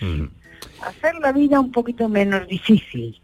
Hacer 0.83 1.14
la 1.16 1.33
vida 1.33 1.61
un 1.61 1.71
poquito 1.71 2.09
menos 2.09 2.47
difícil, 2.49 3.21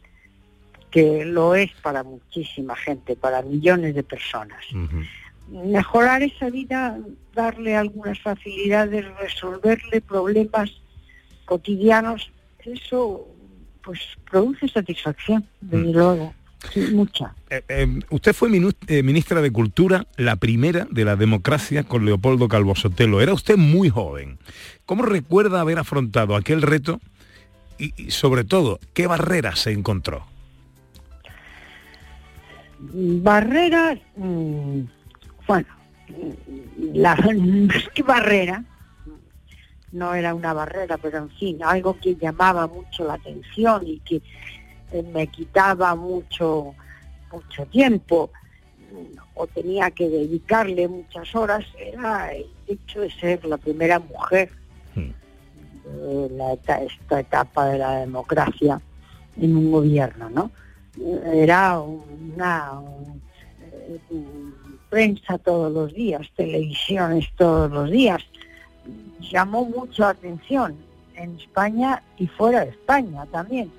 que 0.91 1.25
lo 1.25 1.55
es 1.55 1.73
para 1.83 2.03
muchísima 2.03 2.77
gente, 2.77 3.17
para 3.17 3.41
millones 3.43 3.95
de 3.95 4.03
personas. 4.03 4.63
Mejorar 5.49 6.23
esa 6.23 6.51
vida, 6.51 6.99
darle 7.35 7.77
algunas 7.77 8.21
facilidades, 8.21 9.07
resolverle 9.19 10.01
problemas 10.01 10.71
cotidianos, 11.47 12.31
eso 12.65 13.27
pues 13.83 14.01
produce 14.29 14.69
satisfacción, 14.69 15.47
desde 15.61 15.93
luego, 15.93 16.35
sí, 16.73 16.81
mucha. 16.93 17.35
Eh, 17.51 17.63
eh, 17.69 18.01
usted 18.11 18.33
fue 18.33 18.51
eh, 18.89 19.03
ministra 19.03 19.41
de 19.41 19.51
Cultura, 19.51 20.07
la 20.17 20.37
primera 20.37 20.87
de 20.91 21.05
la 21.05 21.17
democracia 21.17 21.85
con 21.85 22.05
Leopoldo 22.05 22.49
Calvo 22.49 22.75
Sotelo. 22.75 23.21
Era 23.21 23.33
usted 23.33 23.57
muy 23.57 23.89
joven. 23.89 24.39
¿Cómo 24.85 25.03
recuerda 25.03 25.61
haber 25.61 25.79
afrontado 25.79 26.37
aquel 26.37 26.63
reto 26.63 27.01
y, 27.79 27.93
y, 28.03 28.11
sobre 28.11 28.45
todo, 28.45 28.79
qué 28.95 29.07
barreras 29.07 29.61
se 29.61 29.73
encontró? 29.73 30.27
Barreras, 32.79 33.99
mm, 34.17 34.81
bueno, 35.47 35.69
la, 36.93 37.17
que 37.95 38.03
barrera, 38.03 38.65
no 39.93 40.15
era 40.15 40.35
una 40.35 40.53
barrera, 40.53 40.99
pero 40.99 41.19
en 41.19 41.31
fin, 41.31 41.63
algo 41.63 41.99
que 41.99 42.17
llamaba 42.17 42.67
mucho 42.67 43.05
la 43.05 43.15
atención 43.15 43.87
y 43.87 43.99
que 44.01 44.21
me 45.03 45.27
quitaba 45.29 45.95
mucho, 45.95 46.75
mucho 47.33 47.67
tiempo 47.67 48.31
o 49.35 49.47
tenía 49.49 49.91
que 49.91 50.09
dedicarle 50.09 50.89
muchas 50.89 51.35
horas, 51.35 51.65
era 51.79 52.33
el 52.33 52.47
hecho 52.69 53.01
de 53.03 53.11
ser 53.11 53.45
la 53.45 53.57
primera 53.59 53.99
mujer 53.99 54.51
de 54.95 56.29
la 56.31 56.53
esta 56.55 57.21
etapa 57.21 57.67
de 57.67 57.79
la 57.79 57.99
democracia 58.01 58.81
en 59.41 59.57
un 59.57 59.71
gobierno, 59.71 60.31
¿no? 60.31 60.51
Era 61.33 61.79
una 61.81 62.81
un- 62.81 63.21
un- 64.11 64.55
prensa 64.89 65.37
todos 65.39 65.71
los 65.73 65.93
días, 65.93 66.27
televisiones 66.37 67.27
todos 67.37 67.71
los 67.71 67.91
días. 67.91 68.23
Llamó 69.21 69.65
mucho 69.65 70.03
la 70.03 70.11
atención 70.11 70.77
en 71.17 71.37
España 71.37 72.03
y 72.19 72.27
fuera 72.29 72.65
de 72.65 72.71
España 72.71 73.27
también, 73.27 73.71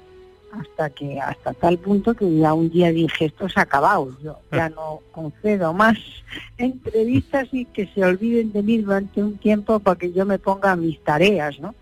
hasta 0.60 0.90
que 0.90 1.20
hasta 1.20 1.54
tal 1.54 1.78
punto 1.78 2.14
que 2.14 2.38
ya 2.38 2.54
un 2.54 2.70
día 2.70 2.92
dije 2.92 3.26
esto 3.26 3.48
se 3.50 3.60
ha 3.60 3.64
acabado, 3.64 4.16
yo 4.22 4.40
ya 4.52 4.70
no 4.70 5.02
concedo 5.12 5.74
más 5.74 5.98
entrevistas 6.58 7.48
y 7.52 7.66
que 7.66 7.88
se 7.88 8.04
olviden 8.04 8.52
de 8.52 8.64
mí 8.64 8.78
durante 8.80 9.24
un 9.24 9.38
tiempo 9.38 9.80
para 9.80 9.98
que 9.98 10.12
yo 10.12 10.26
me 10.26 10.40
ponga 10.40 10.72
a 10.72 10.76
mis 10.76 11.00
tareas, 11.04 11.60
¿no? 11.60 11.76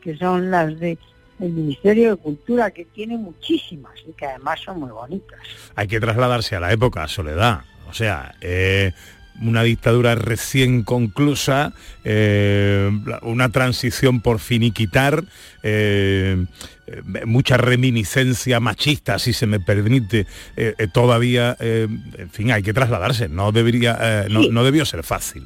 que 0.00 0.16
son 0.16 0.50
las 0.50 0.78
de 0.78 0.98
el 1.40 1.50
Ministerio 1.50 2.10
de 2.10 2.16
Cultura, 2.22 2.70
que 2.70 2.84
tiene 2.84 3.16
muchísimas 3.16 3.92
y 4.06 4.12
que 4.12 4.26
además 4.26 4.60
son 4.60 4.78
muy 4.78 4.90
bonitas. 4.90 5.40
Hay 5.74 5.88
que 5.88 5.98
trasladarse 5.98 6.54
a 6.54 6.60
la 6.60 6.72
época, 6.72 7.08
Soledad. 7.08 7.62
O 7.88 7.92
sea, 7.92 8.36
eh, 8.40 8.92
una 9.40 9.62
dictadura 9.62 10.14
recién 10.14 10.82
conclusa, 10.82 11.72
eh, 12.04 12.90
una 13.22 13.48
transición 13.50 14.20
por 14.20 14.38
finiquitar, 14.38 15.24
eh, 15.62 16.44
eh, 16.86 17.02
mucha 17.24 17.56
reminiscencia 17.56 18.60
machista, 18.60 19.18
si 19.18 19.32
se 19.32 19.46
me 19.46 19.60
permite, 19.60 20.26
eh, 20.56 20.74
todavía, 20.92 21.56
en 21.60 22.30
fin, 22.30 22.52
hay 22.52 22.62
que 22.62 22.72
trasladarse. 22.72 23.28
No 23.28 23.52
debería, 23.52 24.26
no, 24.28 24.42
Sí. 24.42 24.48
no 24.50 24.64
debió 24.64 24.84
ser 24.84 25.02
fácil. 25.02 25.44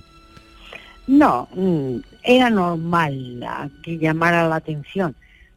No, 1.07 1.49
mm, 1.55 1.99
era 2.25 2.51
normal 2.51 3.41
que 3.85 3.99
llamara 3.99 4.49
la 4.49 4.57
atención, 4.57 5.15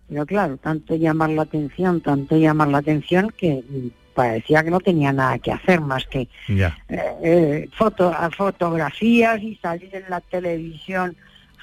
pero 0.07 0.25
claro, 0.25 0.57
tanto 0.57 0.95
llamar 0.95 1.31
la 1.31 1.41
atención, 1.43 2.01
tanto 2.01 2.37
llamar 2.37 2.67
la 2.67 2.77
atención 2.79 3.31
que 3.35 3.63
mm, 3.67 3.87
parecía 4.19 4.63
que 4.63 4.69
no 4.71 4.79
tenía 4.81 5.13
nada 5.13 5.39
que 5.39 5.51
hacer 5.53 5.79
más 5.79 6.05
que 6.07 6.27
eh, 6.89 7.13
eh, 7.23 7.69
foto, 7.77 8.13
fotografías 8.35 9.41
y 9.41 9.55
salir 9.55 9.95
en 9.95 10.03
la 10.09 10.19
televisión 10.19 11.15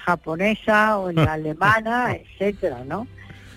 japonesa 0.05 0.97
o 0.97 1.09
en 1.11 1.17
la 1.17 1.33
alemana, 1.39 2.15
etcétera, 2.15 2.79
¿no? 2.83 3.05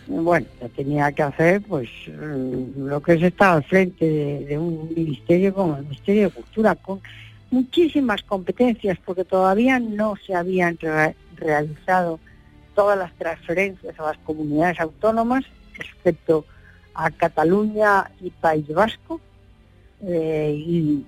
Bueno, 0.06 0.46
yo 0.60 0.68
tenía 0.70 1.12
que 1.12 1.22
hacer 1.22 1.62
pues 1.62 1.88
mm, 2.08 2.86
lo 2.88 3.00
que 3.00 3.14
es 3.14 3.22
estar 3.22 3.56
al 3.56 3.64
frente 3.64 4.04
de, 4.04 4.44
de 4.44 4.58
un 4.58 4.92
ministerio 4.94 5.54
como 5.54 5.76
el 5.76 5.84
Ministerio 5.84 6.24
de 6.24 6.30
Cultura, 6.34 6.74
con 6.74 7.00
muchísimas 7.50 8.22
competencias, 8.22 8.98
porque 9.04 9.24
todavía 9.24 9.78
no 9.78 10.14
se 10.26 10.34
habían 10.34 10.76
re- 10.78 11.14
realizado 11.36 12.20
todas 12.74 12.98
las 12.98 13.12
transferencias 13.14 13.98
a 13.98 14.02
las 14.02 14.18
comunidades 14.18 14.78
autónomas, 14.80 15.44
excepto 15.78 16.44
a 16.94 17.10
Cataluña 17.10 18.10
y 18.20 18.30
País 18.30 18.66
Vasco, 18.68 19.20
eh, 20.02 20.54
y, 20.56 21.04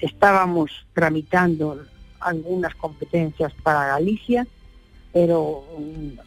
estábamos 0.00 0.70
tramitando 0.92 1.82
algunas 2.20 2.74
competencias 2.74 3.50
para 3.62 3.86
Galicia, 3.86 4.46
pero 5.10 5.64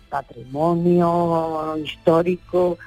patrimonio 0.10 1.78
histórico, 1.78 2.80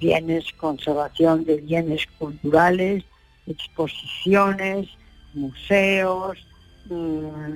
bienes, 0.00 0.52
conservación 0.54 1.44
de 1.44 1.58
bienes 1.58 2.04
culturales, 2.18 3.04
exposiciones, 3.46 4.88
museos, 5.34 6.36
mm, 6.86 7.52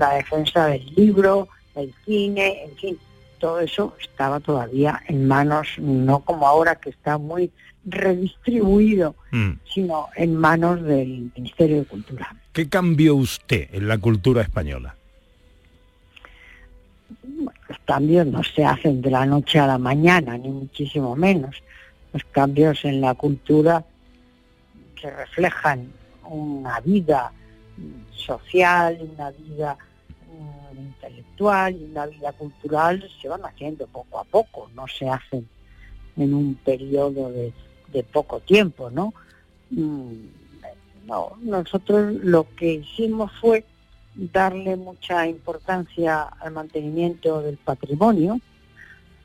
la 0.00 0.14
defensa 0.14 0.66
del 0.66 0.84
libro, 0.96 1.48
el 1.76 1.94
cine, 2.04 2.64
en 2.64 2.76
fin, 2.76 2.98
todo 3.44 3.60
eso 3.60 3.94
estaba 4.00 4.40
todavía 4.40 5.02
en 5.06 5.28
manos, 5.28 5.68
no 5.76 6.20
como 6.20 6.46
ahora 6.46 6.76
que 6.76 6.88
está 6.88 7.18
muy 7.18 7.50
redistribuido, 7.84 9.14
Mm. 9.32 9.50
sino 9.70 10.08
en 10.16 10.34
manos 10.34 10.82
del 10.82 11.30
Ministerio 11.36 11.80
de 11.80 11.84
Cultura. 11.84 12.34
¿Qué 12.54 12.70
cambió 12.70 13.14
usted 13.16 13.68
en 13.74 13.86
la 13.86 13.98
cultura 13.98 14.40
española? 14.40 14.94
Los 17.68 17.78
cambios 17.84 18.26
no 18.26 18.42
se 18.42 18.64
hacen 18.64 19.02
de 19.02 19.10
la 19.10 19.26
noche 19.26 19.58
a 19.58 19.66
la 19.66 19.76
mañana, 19.76 20.38
ni 20.38 20.48
muchísimo 20.48 21.14
menos. 21.14 21.62
Los 22.14 22.24
cambios 22.32 22.82
en 22.86 23.02
la 23.02 23.12
cultura 23.12 23.84
que 24.98 25.10
reflejan 25.10 25.92
una 26.30 26.80
vida 26.80 27.30
social, 28.10 28.98
una 29.14 29.30
vida 29.32 29.76
intelectual 30.80 31.74
y 31.76 31.84
una 31.84 32.06
vida 32.06 32.32
cultural 32.32 33.08
se 33.20 33.28
van 33.28 33.44
haciendo 33.44 33.86
poco 33.86 34.18
a 34.18 34.24
poco, 34.24 34.70
no 34.74 34.86
se 34.88 35.08
hacen 35.08 35.48
en 36.16 36.34
un 36.34 36.54
periodo 36.56 37.30
de, 37.30 37.52
de 37.92 38.02
poco 38.02 38.40
tiempo, 38.40 38.90
¿no? 38.90 39.12
Mm, 39.70 40.12
No, 41.06 41.36
nosotros 41.42 42.14
lo 42.22 42.46
que 42.56 42.74
hicimos 42.74 43.30
fue 43.40 43.64
darle 44.14 44.76
mucha 44.76 45.26
importancia 45.26 46.22
al 46.40 46.52
mantenimiento 46.52 47.42
del 47.42 47.56
patrimonio, 47.58 48.40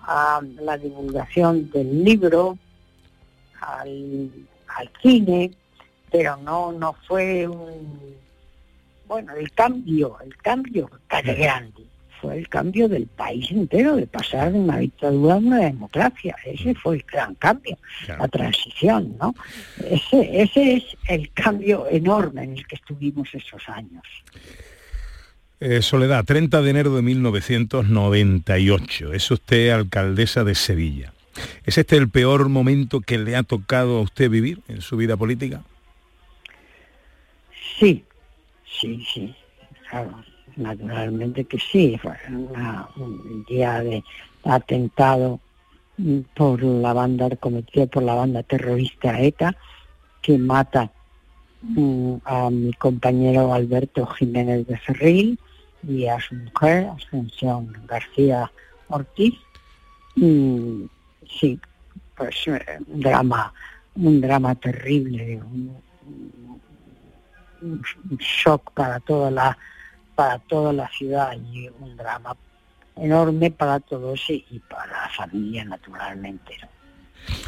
a 0.01 0.41
la 0.61 0.77
divulgación 0.77 1.69
del 1.71 2.03
libro, 2.03 2.57
al, 3.61 4.29
al 4.75 4.89
cine, 5.01 5.51
pero 6.11 6.37
no 6.37 6.71
no 6.71 6.93
fue 7.07 7.47
un 7.47 8.15
bueno 9.09 9.35
el 9.35 9.51
cambio, 9.51 10.17
el 10.23 10.37
cambio 10.37 10.89
tan 11.09 11.25
grande, 11.25 11.83
fue 12.21 12.37
el 12.37 12.47
cambio 12.47 12.87
del 12.87 13.07
país 13.07 13.49
entero, 13.49 13.95
de 13.95 14.05
pasar 14.05 14.53
de 14.53 14.59
una 14.59 14.77
dictadura 14.77 15.33
a 15.33 15.37
una 15.37 15.57
democracia, 15.57 16.35
ese 16.45 16.75
fue 16.75 16.97
el 16.97 17.05
gran 17.11 17.33
cambio, 17.35 17.77
la 18.07 18.27
transición, 18.27 19.17
¿no? 19.19 19.33
Ese, 19.83 20.41
ese 20.41 20.75
es 20.75 20.83
el 21.07 21.31
cambio 21.31 21.87
enorme 21.89 22.43
en 22.43 22.57
el 22.57 22.67
que 22.67 22.75
estuvimos 22.75 23.27
esos 23.33 23.67
años. 23.67 24.03
Eh, 25.59 25.81
Soledad, 25.81 26.23
30 26.23 26.61
de 26.61 26.69
enero 26.69 26.95
de 26.95 27.01
1998. 27.01 29.13
Es 29.13 29.31
usted 29.31 29.71
alcaldesa 29.71 30.45
de 30.45 30.55
Sevilla. 30.55 31.13
¿Es 31.65 31.77
este 31.77 31.97
el 31.97 32.09
peor 32.09 32.47
momento 32.47 33.01
que 33.01 33.17
le 33.17 33.35
ha 33.35 33.43
tocado 33.43 33.97
a 33.97 34.01
usted 34.01 34.29
vivir 34.29 34.59
en 34.67 34.81
su 34.81 34.97
vida 34.97 35.17
política? 35.17 35.63
Sí, 37.79 38.03
sí, 38.79 39.03
sí, 39.13 39.35
claro, 39.89 40.23
naturalmente 40.55 41.45
que 41.45 41.59
sí. 41.59 41.97
Fue 42.01 42.13
una- 42.29 42.87
un 42.97 43.45
día 43.47 43.81
de 43.81 44.03
atentado 44.43 45.39
por 46.35 46.63
la 46.63 46.93
banda 46.93 47.29
cometido 47.37 47.87
por 47.87 48.03
la 48.03 48.15
banda 48.15 48.41
terrorista 48.43 49.19
ETA 49.19 49.55
que 50.21 50.37
mata 50.37 50.91
mm, 51.61 52.15
a 52.23 52.49
mi 52.49 52.71
compañero 52.73 53.53
Alberto 53.53 54.05
Jiménez 54.05 54.65
de 54.65 54.77
Ferril 54.77 55.37
y 55.87 56.05
a 56.07 56.17
su 56.19 56.35
mujer, 56.35 56.87
Ascensión 56.87 57.73
García 57.85 58.49
Ortiz. 58.87 59.35
Sí, 60.15 61.59
pues 62.15 62.35
eh, 62.47 62.79
un 62.87 62.99
drama, 63.01 63.53
un 63.95 64.21
drama 64.21 64.55
terrible, 64.55 65.37
un, 65.37 65.81
un 67.61 67.81
shock 68.17 68.71
para 68.73 68.99
toda 68.99 69.31
la 69.31 69.57
para 70.15 70.37
toda 70.39 70.73
la 70.73 70.89
ciudad 70.89 71.37
y 71.51 71.69
un 71.79 71.95
drama 71.95 72.35
enorme 72.97 73.51
para 73.51 73.79
todos 73.79 74.21
y 74.29 74.61
para 74.69 75.03
la 75.03 75.09
familia 75.09 75.63
naturalmente. 75.63 76.57
¿no? 76.61 76.67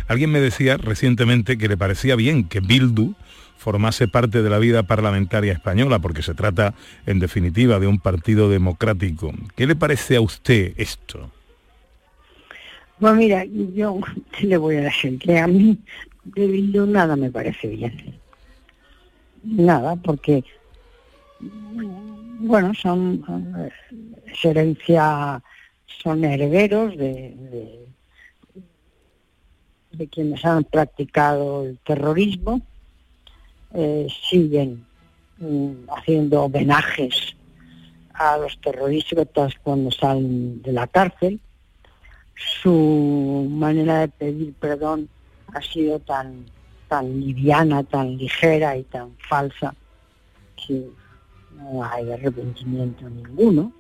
Alguien 0.08 0.32
me 0.32 0.40
decía 0.40 0.78
recientemente 0.78 1.58
que 1.58 1.68
le 1.68 1.78
parecía 1.78 2.16
bien 2.16 2.48
que 2.48 2.60
Bildu 2.60 3.16
formase 3.58 4.08
parte 4.08 4.42
de 4.42 4.50
la 4.50 4.58
vida 4.58 4.84
parlamentaria 4.84 5.54
española, 5.54 6.00
porque 6.00 6.24
se 6.24 6.34
trata, 6.34 6.74
en 7.06 7.20
definitiva, 7.20 7.80
de 7.80 7.88
un 7.88 8.00
partido 8.00 8.50
democrático. 8.50 9.32
¿Qué 9.56 9.68
le 9.68 9.76
parece 9.76 10.16
a 10.16 10.22
usted 10.22 10.74
esto? 10.78 11.32
Bueno, 13.00 13.18
mira, 13.18 13.46
yo 13.46 14.00
¿qué 14.32 14.48
le 14.48 14.58
voy 14.58 14.78
a 14.78 14.82
decir 14.82 15.20
que 15.20 15.40
a 15.40 15.48
mí 15.48 15.78
de 16.24 16.48
Bildu 16.48 16.86
nada 16.86 17.16
me 17.16 17.30
parece 17.30 17.68
bien. 17.68 18.21
Nada, 19.44 19.96
porque 19.96 20.44
bueno, 21.40 22.74
son 22.74 23.24
herencia, 24.44 25.42
son 25.86 26.24
herederos 26.24 26.98
de, 26.98 27.36
de, 27.36 27.88
de 29.92 30.08
quienes 30.08 30.44
han 30.46 30.64
practicado 30.64 31.66
el 31.66 31.78
terrorismo, 31.80 32.62
eh, 33.74 34.08
siguen 34.30 34.86
mm, 35.38 35.90
haciendo 35.96 36.44
homenajes 36.44 37.36
a 38.14 38.38
los 38.38 38.60
terroristas 38.60 39.54
cuando 39.64 39.92
salen 39.92 40.62
de 40.62 40.74
la 40.74 40.88
cárcel. 40.88 41.40
Su 42.36 43.48
manera 43.50 44.00
de 44.00 44.08
pedir 44.08 44.54
perdón 44.54 45.10
ha 45.54 45.62
sido 45.62 46.00
tan 46.00 46.46
tan 46.92 47.22
liviana, 47.22 47.84
tan 47.84 48.18
ligera 48.18 48.76
y 48.76 48.84
tan 48.84 49.16
falsa 49.30 49.74
que 50.58 50.90
no 51.56 51.82
hay 51.86 52.12
arrepentimiento 52.12 53.10
ninguno. 53.10 53.72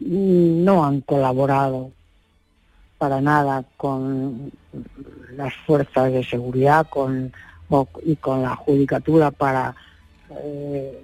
No 0.00 0.84
han 0.84 1.00
colaborado 1.02 1.92
para 2.98 3.20
nada 3.20 3.64
con 3.76 4.50
las 5.36 5.54
fuerzas 5.64 6.12
de 6.12 6.24
seguridad 6.24 6.88
con, 6.90 7.32
y 8.02 8.16
con 8.16 8.42
la 8.42 8.56
judicatura 8.56 9.30
para 9.30 9.76
eh, 10.42 11.00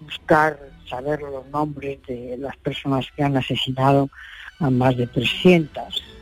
buscar 0.00 0.58
saber 0.90 1.20
los 1.20 1.46
nombres 1.50 2.00
de 2.08 2.36
las 2.36 2.56
personas 2.56 3.06
que 3.14 3.22
han 3.22 3.36
asesinado 3.36 4.10
a 4.58 4.70
más 4.70 4.96
de 4.96 5.06
300. 5.06 6.15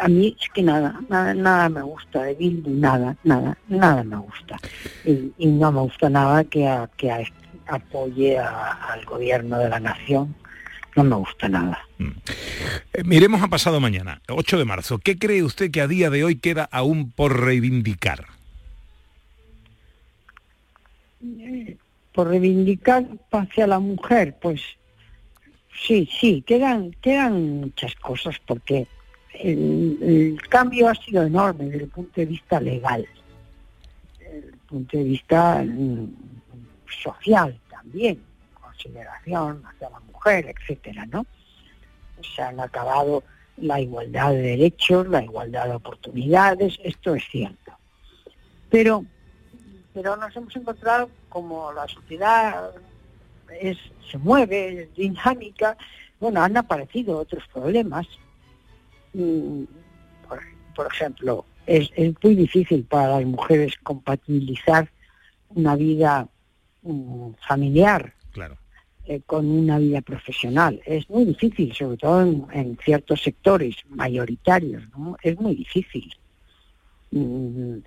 A 0.00 0.08
mí 0.08 0.36
es 0.40 0.48
que 0.50 0.62
nada, 0.62 1.00
nada, 1.08 1.34
nada 1.34 1.68
me 1.68 1.82
gusta 1.82 2.24
de 2.24 2.34
Bildu, 2.34 2.70
nada, 2.70 3.16
nada, 3.22 3.56
nada 3.68 4.02
me 4.02 4.16
gusta. 4.16 4.56
Y, 5.04 5.32
y 5.38 5.46
no 5.46 5.70
me 5.70 5.80
gusta 5.82 6.10
nada 6.10 6.42
que, 6.44 6.66
a- 6.66 6.90
que 6.96 7.10
a- 7.10 7.22
apoye 7.68 8.38
a- 8.38 8.72
al 8.92 9.04
gobierno 9.04 9.58
de 9.58 9.68
la 9.68 9.78
nación, 9.78 10.34
no 10.96 11.04
me 11.04 11.14
gusta 11.16 11.48
nada. 11.48 11.78
Eh, 12.92 13.04
miremos 13.04 13.40
a 13.40 13.48
pasado 13.48 13.78
mañana, 13.80 14.20
8 14.28 14.58
de 14.58 14.64
marzo. 14.64 14.98
¿Qué 14.98 15.16
cree 15.16 15.44
usted 15.44 15.70
que 15.70 15.80
a 15.80 15.86
día 15.86 16.10
de 16.10 16.24
hoy 16.24 16.36
queda 16.36 16.68
aún 16.72 17.10
por 17.12 17.40
reivindicar? 17.40 18.26
por 22.12 22.28
reivindicar 22.28 23.04
hacia 23.30 23.66
la 23.66 23.78
mujer, 23.78 24.36
pues 24.40 24.60
sí, 25.86 26.08
sí, 26.20 26.42
quedan, 26.46 26.90
quedan 27.00 27.60
muchas 27.60 27.94
cosas 27.96 28.36
porque 28.44 28.88
el, 29.38 30.40
cambio 30.48 30.88
ha 30.88 30.94
sido 30.94 31.22
enorme 31.24 31.66
desde 31.66 31.84
el 31.84 31.90
punto 31.90 32.12
de 32.20 32.26
vista 32.26 32.60
legal, 32.60 33.06
desde 34.18 34.48
el 34.48 34.58
punto 34.68 34.96
de 34.96 35.04
vista 35.04 35.62
mm, 35.64 36.06
social 37.02 37.58
también, 37.70 38.20
consideración 38.60 39.62
hacia 39.64 39.90
la 39.90 40.00
mujer, 40.00 40.54
etcétera, 40.56 41.06
¿no? 41.06 41.26
Se 42.34 42.42
han 42.42 42.58
acabado 42.60 43.22
la 43.56 43.80
igualdad 43.80 44.30
de 44.30 44.42
derechos, 44.42 45.08
la 45.08 45.22
igualdad 45.22 45.66
de 45.66 45.74
oportunidades, 45.74 46.78
esto 46.82 47.14
es 47.14 47.24
cierto. 47.30 47.72
Pero 48.70 49.04
pero 49.94 50.16
nos 50.16 50.36
hemos 50.36 50.54
encontrado 50.54 51.10
como 51.28 51.72
la 51.72 51.88
sociedad 51.88 52.70
es, 53.60 53.76
se 54.08 54.16
mueve, 54.16 54.82
es 54.82 54.94
dinámica, 54.94 55.76
bueno, 56.20 56.40
han 56.40 56.56
aparecido 56.56 57.18
otros 57.18 57.42
problemas. 57.52 58.06
Mm, 59.18 59.64
Por, 60.28 60.40
por 60.76 60.86
ejemplo, 60.92 61.44
es, 61.66 61.90
es 61.96 62.14
muy 62.22 62.34
difícil 62.34 62.84
para 62.84 63.18
las 63.18 63.24
mujeres 63.26 63.74
compatibilizar 63.82 64.88
una 65.50 65.74
vida 65.76 66.28
mm, 66.82 67.30
familiar 67.46 68.14
Claro. 68.32 68.56
eh, 69.06 69.20
con 69.26 69.46
una 69.46 69.78
vida 69.78 70.00
profesional. 70.02 70.80
Es 70.86 71.08
muy 71.10 71.24
difícil, 71.24 71.74
sobre 71.74 71.96
todo 71.96 72.22
en, 72.22 72.46
en 72.52 72.78
ciertos 72.84 73.22
sectores 73.22 73.74
mayoritarios, 73.88 74.82
¿no? 74.96 75.16
Es 75.22 75.38
muy 75.40 75.54
difícil. 75.54 76.08
Mm, 77.10 77.78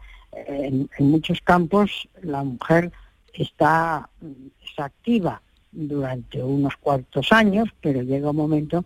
En, 0.48 0.90
en 0.98 1.06
muchos 1.12 1.40
campos 1.42 2.08
la 2.24 2.42
mujer 2.44 2.90
está 3.34 4.08
mm, 4.22 4.48
es 4.64 4.80
activa 4.80 5.42
durante 5.74 6.42
unos 6.42 6.76
cuantos 6.78 7.32
años, 7.32 7.68
pero 7.82 8.02
llega 8.02 8.30
un 8.32 8.38
momento 8.38 8.84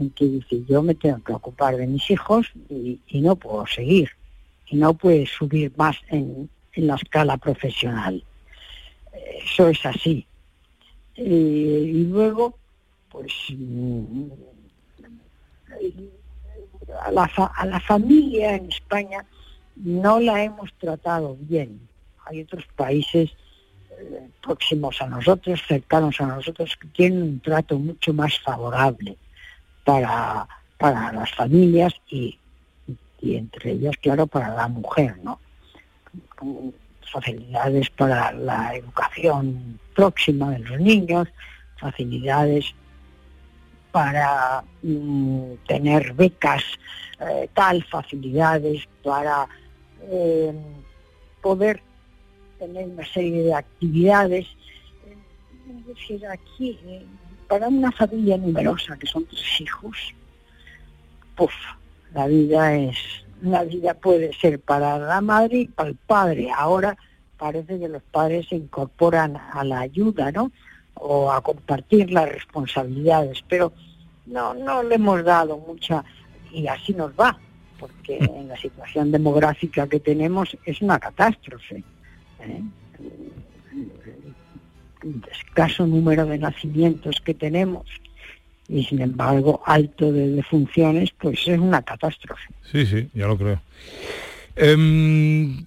en 0.00 0.10
que 0.10 0.24
dice 0.26 0.62
yo 0.68 0.82
me 0.82 0.94
tengo 0.94 1.22
que 1.22 1.32
ocupar 1.32 1.76
de 1.76 1.86
mis 1.86 2.10
hijos 2.10 2.46
y, 2.68 3.00
no 3.20 3.36
puedo 3.36 3.66
seguir, 3.66 4.10
y 4.68 4.76
no 4.76 4.94
puede 4.94 5.26
subir 5.26 5.72
más 5.76 5.96
en, 6.08 6.48
en 6.72 6.86
la 6.86 6.94
escala 6.96 7.36
profesional. 7.36 8.22
Eso 9.44 9.68
es 9.68 9.84
así. 9.86 10.26
Eh, 11.16 11.90
y 11.94 12.04
luego, 12.04 12.58
pues 13.10 13.32
mm, 13.56 14.24
a 17.00 17.10
la, 17.12 17.28
fa- 17.28 17.52
a 17.56 17.66
la 17.66 17.80
familia 17.80 18.56
en 18.56 18.66
España 18.68 19.24
no 19.76 20.20
la 20.20 20.42
hemos 20.42 20.72
tratado 20.74 21.36
bien. 21.40 21.80
Hay 22.26 22.42
otros 22.42 22.64
países 22.76 23.30
eh, 23.98 24.28
próximos 24.42 25.00
a 25.00 25.06
nosotros, 25.06 25.60
cercanos 25.66 26.20
a 26.20 26.26
nosotros, 26.26 26.76
que 26.80 26.88
tienen 26.88 27.22
un 27.22 27.40
trato 27.40 27.78
mucho 27.78 28.12
más 28.12 28.38
favorable 28.40 29.16
para, 29.84 30.46
para 30.78 31.12
las 31.12 31.30
familias 31.32 31.94
y, 32.08 32.38
y 33.20 33.36
entre 33.36 33.72
ellas, 33.72 33.96
claro, 34.00 34.26
para 34.26 34.54
la 34.54 34.68
mujer, 34.68 35.16
¿no? 35.22 35.38
Facilidades 37.12 37.90
para 37.90 38.32
la 38.32 38.74
educación 38.74 39.78
próxima 39.94 40.50
de 40.50 40.58
los 40.60 40.80
niños, 40.80 41.28
facilidades 41.78 42.74
para 43.92 44.64
mm, 44.82 45.52
tener 45.68 46.12
becas, 46.14 46.64
eh, 47.20 47.48
tal, 47.54 47.84
facilidades 47.84 48.88
para 49.04 49.46
eh, 50.10 50.52
poder 51.40 51.80
tener 52.58 52.88
una 52.88 53.06
serie 53.06 53.44
de 53.44 53.54
actividades. 53.54 54.46
Es 55.70 55.86
decir, 55.86 56.26
aquí, 56.26 56.78
eh, 56.86 57.06
para 57.54 57.68
una 57.68 57.92
familia 57.92 58.36
numerosa, 58.36 58.96
que 58.96 59.06
son 59.06 59.24
tres 59.26 59.60
hijos, 59.60 60.12
puf, 61.36 61.52
la 62.12 62.26
vida 62.26 62.74
es, 62.74 62.96
la 63.42 63.62
vida 63.62 63.94
puede 63.94 64.32
ser 64.32 64.58
para 64.58 64.98
la 64.98 65.20
madre 65.20 65.58
y 65.58 65.68
para 65.68 65.90
el 65.90 65.94
padre. 65.94 66.50
Ahora 66.52 66.96
parece 67.38 67.78
que 67.78 67.86
los 67.86 68.02
padres 68.02 68.48
se 68.48 68.56
incorporan 68.56 69.36
a 69.36 69.62
la 69.62 69.78
ayuda, 69.82 70.32
¿no? 70.32 70.50
O 70.94 71.30
a 71.30 71.40
compartir 71.42 72.10
las 72.10 72.28
responsabilidades, 72.28 73.44
pero 73.48 73.72
no, 74.26 74.52
no 74.54 74.82
le 74.82 74.96
hemos 74.96 75.22
dado 75.22 75.56
mucha, 75.56 76.04
y 76.50 76.66
así 76.66 76.92
nos 76.92 77.12
va, 77.12 77.38
porque 77.78 78.18
en 78.18 78.48
la 78.48 78.56
situación 78.56 79.12
demográfica 79.12 79.86
que 79.86 80.00
tenemos 80.00 80.56
es 80.64 80.82
una 80.82 80.98
catástrofe. 80.98 81.84
¿eh? 82.40 82.62
Escaso 85.30 85.86
número 85.86 86.26
de 86.26 86.38
nacimientos 86.38 87.20
que 87.24 87.34
tenemos 87.34 87.86
y 88.68 88.84
sin 88.84 89.00
embargo 89.02 89.62
alto 89.66 90.10
de 90.12 90.28
defunciones, 90.28 91.10
pues 91.20 91.40
es 91.46 91.58
una 91.58 91.82
catástrofe. 91.82 92.42
Sí, 92.72 92.86
sí, 92.86 93.08
ya 93.14 93.26
lo 93.26 93.36
creo. 93.36 93.60
Em, 94.56 95.64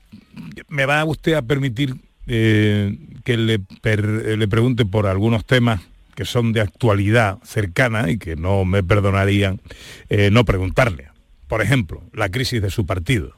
me 0.70 0.86
va 0.86 1.04
usted 1.06 1.34
a 1.34 1.42
permitir 1.42 1.96
eh, 2.28 2.98
que 3.24 3.38
le, 3.38 3.60
per- 3.60 4.24
eh, 4.26 4.38
le 4.38 4.48
pregunte 4.48 4.86
por 4.86 5.06
algunos 5.08 5.46
temas 5.46 5.82
que 6.16 6.26
son 6.26 6.52
de 6.54 6.62
actualidad 6.62 7.38
cercana 7.44 8.10
y 8.10 8.18
que 8.18 8.36
no 8.36 8.66
me 8.66 8.82
perdonarían 8.82 9.62
eh, 10.10 10.30
no 10.32 10.44
preguntarle. 10.46 11.10
Por 11.48 11.62
ejemplo, 11.62 12.02
la 12.14 12.30
crisis 12.30 12.62
de 12.62 12.70
su 12.72 12.86
partido. 12.86 13.34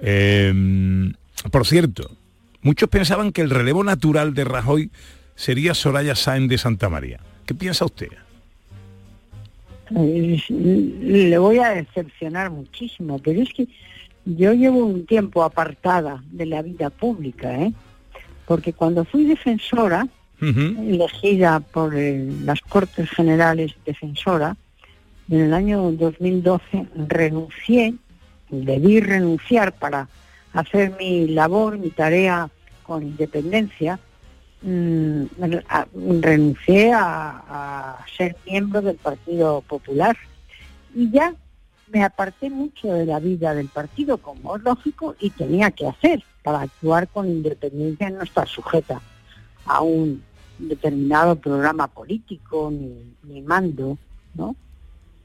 Em, 0.00 1.12
por 1.50 1.66
cierto, 1.66 2.16
muchos 2.66 2.88
pensaban 2.88 3.30
que 3.30 3.42
el 3.42 3.50
relevo 3.50 3.84
natural 3.84 4.34
de 4.34 4.42
Rajoy 4.42 4.90
sería 5.36 5.72
Soraya 5.72 6.16
Sáenz 6.16 6.48
de 6.48 6.58
Santa 6.58 6.88
María. 6.88 7.20
¿Qué 7.46 7.54
piensa 7.54 7.84
usted? 7.84 8.08
Eh, 9.94 10.42
Le 10.50 11.38
voy 11.38 11.58
a 11.60 11.68
decepcionar 11.68 12.50
muchísimo, 12.50 13.20
pero 13.20 13.40
es 13.40 13.52
que 13.52 13.68
yo 14.24 14.52
llevo 14.52 14.84
un 14.84 15.06
tiempo 15.06 15.44
apartada 15.44 16.24
de 16.32 16.46
la 16.46 16.60
vida 16.62 16.90
pública, 16.90 17.56
¿eh? 17.56 17.72
Porque 18.46 18.72
cuando 18.72 19.04
fui 19.04 19.26
defensora, 19.26 20.08
elegida 20.40 21.60
por 21.60 21.94
eh, 21.94 22.28
las 22.42 22.60
Cortes 22.62 23.08
Generales 23.10 23.76
defensora, 23.86 24.56
en 25.30 25.40
el 25.40 25.54
año 25.54 25.92
2012 25.92 26.86
renuncié, 27.06 27.94
debí 28.50 28.98
renunciar 28.98 29.72
para 29.72 30.08
hacer 30.52 30.96
mi 30.98 31.28
labor, 31.28 31.78
mi 31.78 31.90
tarea 31.90 32.50
con 32.86 33.02
independencia, 33.02 33.98
mm, 34.62 35.24
renuncié 36.20 36.92
a, 36.92 37.98
a 37.98 38.06
ser 38.16 38.36
miembro 38.46 38.82
del 38.82 38.96
Partido 38.96 39.62
Popular 39.62 40.16
y 40.94 41.10
ya 41.10 41.34
me 41.88 42.02
aparté 42.02 42.50
mucho 42.50 42.92
de 42.92 43.06
la 43.06 43.20
vida 43.20 43.54
del 43.54 43.68
partido, 43.68 44.18
como 44.18 44.56
es 44.56 44.62
lógico, 44.62 45.14
y 45.20 45.30
tenía 45.30 45.70
que 45.70 45.86
hacer 45.86 46.22
para 46.42 46.62
actuar 46.62 47.08
con 47.08 47.28
independencia, 47.28 48.10
no 48.10 48.22
estar 48.22 48.48
sujeta 48.48 49.00
a 49.64 49.82
un 49.82 50.22
determinado 50.58 51.36
programa 51.36 51.86
político 51.86 52.70
ni, 52.70 53.14
ni 53.24 53.42
mando, 53.42 53.98
¿no? 54.34 54.56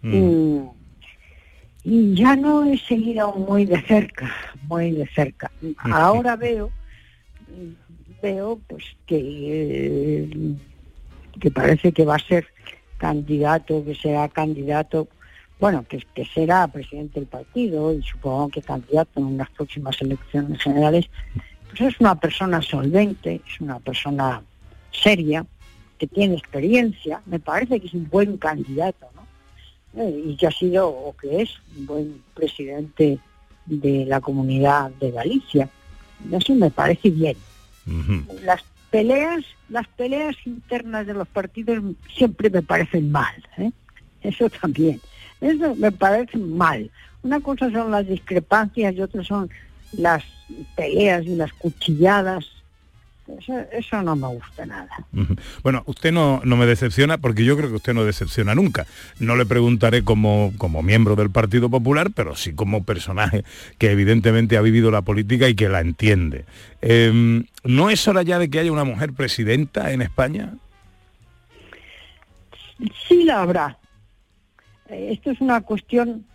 Mm, 0.01 0.63
y 1.83 2.15
ya 2.15 2.35
no 2.35 2.63
he 2.63 2.77
seguido 2.77 3.33
muy 3.33 3.65
de 3.65 3.81
cerca, 3.83 4.31
muy 4.67 4.91
de 4.91 5.07
cerca. 5.07 5.51
Ahora 5.77 6.35
veo, 6.35 6.71
veo 8.21 8.59
pues 8.67 8.83
que, 9.05 10.55
que 11.39 11.51
parece 11.51 11.91
que 11.91 12.05
va 12.05 12.15
a 12.15 12.19
ser 12.19 12.47
candidato, 12.97 13.83
que 13.83 13.95
será 13.95 14.27
candidato, 14.29 15.07
bueno, 15.59 15.85
que, 15.87 16.05
que 16.13 16.25
será 16.25 16.67
presidente 16.67 17.19
del 17.19 17.27
partido 17.27 17.93
y 17.93 18.01
supongo 18.03 18.49
que 18.49 18.61
candidato 18.61 19.19
en 19.19 19.25
unas 19.25 19.49
próximas 19.49 19.99
elecciones 20.01 20.61
generales, 20.61 21.09
pues 21.69 21.81
es 21.81 21.99
una 21.99 22.19
persona 22.19 22.61
solvente, 22.61 23.41
es 23.47 23.61
una 23.61 23.79
persona 23.79 24.41
seria, 24.91 25.45
que 25.97 26.07
tiene 26.07 26.35
experiencia, 26.35 27.21
me 27.25 27.39
parece 27.39 27.79
que 27.79 27.87
es 27.87 27.93
un 27.93 28.09
buen 28.09 28.37
candidato, 28.37 29.07
¿no? 29.15 30.01
Eh, 30.01 30.23
y 30.25 30.35
que 30.35 30.47
ha 30.47 30.51
sido 30.51 30.89
o 30.89 31.15
que 31.15 31.41
es 31.41 31.49
un 31.77 31.85
buen 31.85 32.23
presidente 32.33 33.19
de 33.65 34.05
la 34.05 34.21
comunidad 34.21 34.89
de 34.99 35.11
Galicia. 35.11 35.69
Eso 36.31 36.55
me 36.55 36.69
parece 36.69 37.09
bien. 37.09 37.37
Las 38.43 38.63
peleas, 38.89 39.43
las 39.69 39.87
peleas 39.87 40.35
internas 40.45 41.07
de 41.07 41.13
los 41.13 41.27
partidos 41.27 41.83
siempre 42.13 42.49
me 42.49 42.61
parecen 42.61 43.11
mal, 43.11 43.33
¿eh? 43.57 43.71
eso 44.21 44.49
también. 44.49 45.01
Eso 45.39 45.75
me 45.75 45.91
parece 45.91 46.37
mal. 46.37 46.91
Una 47.23 47.39
cosa 47.39 47.71
son 47.71 47.91
las 47.91 48.07
discrepancias 48.07 48.93
y 48.93 49.01
otra 49.01 49.23
son 49.23 49.49
las 49.93 50.23
peleas 50.75 51.25
y 51.25 51.35
las 51.35 51.53
cuchilladas. 51.53 52.45
Eso, 53.27 53.53
eso 53.71 54.01
no 54.01 54.15
me 54.15 54.27
gusta 54.27 54.65
nada. 54.65 54.89
Bueno, 55.63 55.83
usted 55.85 56.11
no, 56.11 56.41
no 56.43 56.57
me 56.57 56.65
decepciona 56.65 57.17
porque 57.17 57.45
yo 57.45 57.55
creo 57.55 57.69
que 57.69 57.75
usted 57.75 57.93
no 57.93 58.03
decepciona 58.03 58.55
nunca. 58.55 58.85
No 59.19 59.35
le 59.35 59.45
preguntaré 59.45 60.03
como, 60.03 60.51
como 60.57 60.81
miembro 60.81 61.15
del 61.15 61.29
Partido 61.29 61.69
Popular, 61.69 62.09
pero 62.13 62.35
sí 62.35 62.53
como 62.53 62.83
personaje 62.83 63.43
que 63.77 63.91
evidentemente 63.91 64.57
ha 64.57 64.61
vivido 64.61 64.91
la 64.91 65.03
política 65.03 65.47
y 65.47 65.55
que 65.55 65.69
la 65.69 65.79
entiende. 65.81 66.45
Em, 66.81 67.45
¿No 67.63 67.89
es 67.89 68.07
hora 68.07 68.23
ya 68.23 68.39
de 68.39 68.49
que 68.49 68.59
haya 68.59 68.71
una 68.71 68.83
mujer 68.83 69.13
presidenta 69.13 69.91
en 69.91 70.01
España? 70.01 70.53
Sí 73.07 73.23
la 73.23 73.43
habrá. 73.43 73.77
Eh, 74.89 75.09
Esto 75.11 75.31
es 75.31 75.39
una 75.41 75.61
cuestión, 75.61 76.25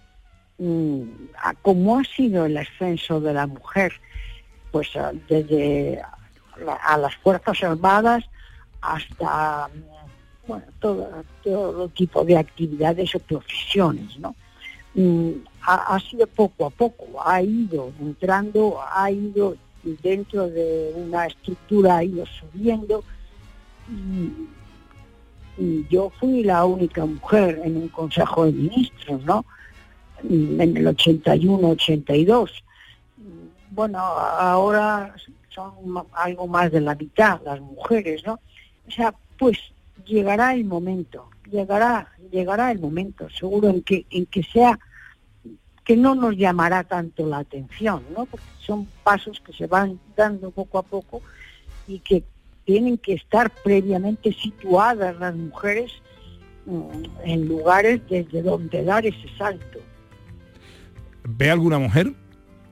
mm, 0.58 1.02
a 1.42 1.54
cómo 1.54 1.98
ha 1.98 2.04
sido 2.04 2.46
el 2.46 2.56
ascenso 2.56 3.20
de 3.20 3.34
la 3.34 3.46
mujer, 3.46 3.92
pues 4.70 4.94
ah, 4.96 5.12
desde 5.28 6.00
a 6.82 6.98
las 6.98 7.14
Fuerzas 7.16 7.62
Armadas 7.62 8.24
hasta 8.80 9.68
mm, 9.68 10.48
bueno, 10.48 10.64
todo, 10.80 11.24
todo 11.42 11.88
tipo 11.88 12.24
de 12.24 12.36
actividades 12.36 13.14
o 13.14 13.18
profesiones, 13.18 14.18
¿no? 14.18 14.34
Mm, 14.94 15.44
Ha, 15.68 15.98
sido 15.98 16.28
poco 16.28 16.66
a 16.66 16.70
poco, 16.70 17.04
ha 17.24 17.42
ido 17.42 17.92
entrando, 18.00 18.78
ha 18.94 19.10
ido 19.10 19.56
dentro 19.82 20.48
de 20.48 20.92
una 20.94 21.26
estructura, 21.26 21.96
ha 21.96 22.04
ido 22.04 22.24
subiendo. 22.24 23.02
Y, 23.90 25.86
yo 25.90 26.12
fui 26.20 26.44
la 26.44 26.64
única 26.66 27.04
mujer 27.04 27.60
en 27.64 27.78
un 27.78 27.88
consejo 27.88 28.44
de 28.44 28.52
ministros, 28.52 29.24
¿no? 29.24 29.44
En 30.22 30.76
el 30.76 30.86
81-82. 30.86 32.50
Bueno, 33.70 33.98
ahora 33.98 35.14
son 35.56 36.06
algo 36.12 36.46
más 36.46 36.70
de 36.70 36.82
la 36.82 36.94
mitad 36.94 37.40
las 37.44 37.60
mujeres, 37.60 38.22
¿no? 38.26 38.38
O 38.86 38.90
sea, 38.90 39.14
pues 39.38 39.58
llegará 40.06 40.54
el 40.54 40.64
momento, 40.64 41.30
llegará, 41.50 42.12
llegará 42.30 42.70
el 42.70 42.78
momento, 42.78 43.28
seguro 43.30 43.70
en 43.70 43.82
que, 43.82 44.04
en 44.10 44.26
que 44.26 44.42
sea, 44.42 44.78
que 45.84 45.96
no 45.96 46.14
nos 46.14 46.36
llamará 46.36 46.84
tanto 46.84 47.26
la 47.26 47.38
atención, 47.38 48.02
¿no? 48.14 48.26
Porque 48.26 48.46
son 48.60 48.86
pasos 49.02 49.40
que 49.40 49.52
se 49.52 49.66
van 49.66 49.98
dando 50.14 50.50
poco 50.50 50.78
a 50.78 50.82
poco 50.82 51.22
y 51.88 52.00
que 52.00 52.22
tienen 52.64 52.98
que 52.98 53.14
estar 53.14 53.50
previamente 53.64 54.32
situadas 54.32 55.16
las 55.18 55.34
mujeres 55.34 55.92
mm, 56.66 57.04
en 57.24 57.48
lugares 57.48 58.02
desde 58.10 58.42
donde 58.42 58.84
dar 58.84 59.06
ese 59.06 59.28
salto. 59.38 59.78
¿Ve 61.24 61.50
alguna 61.50 61.78
mujer 61.78 62.12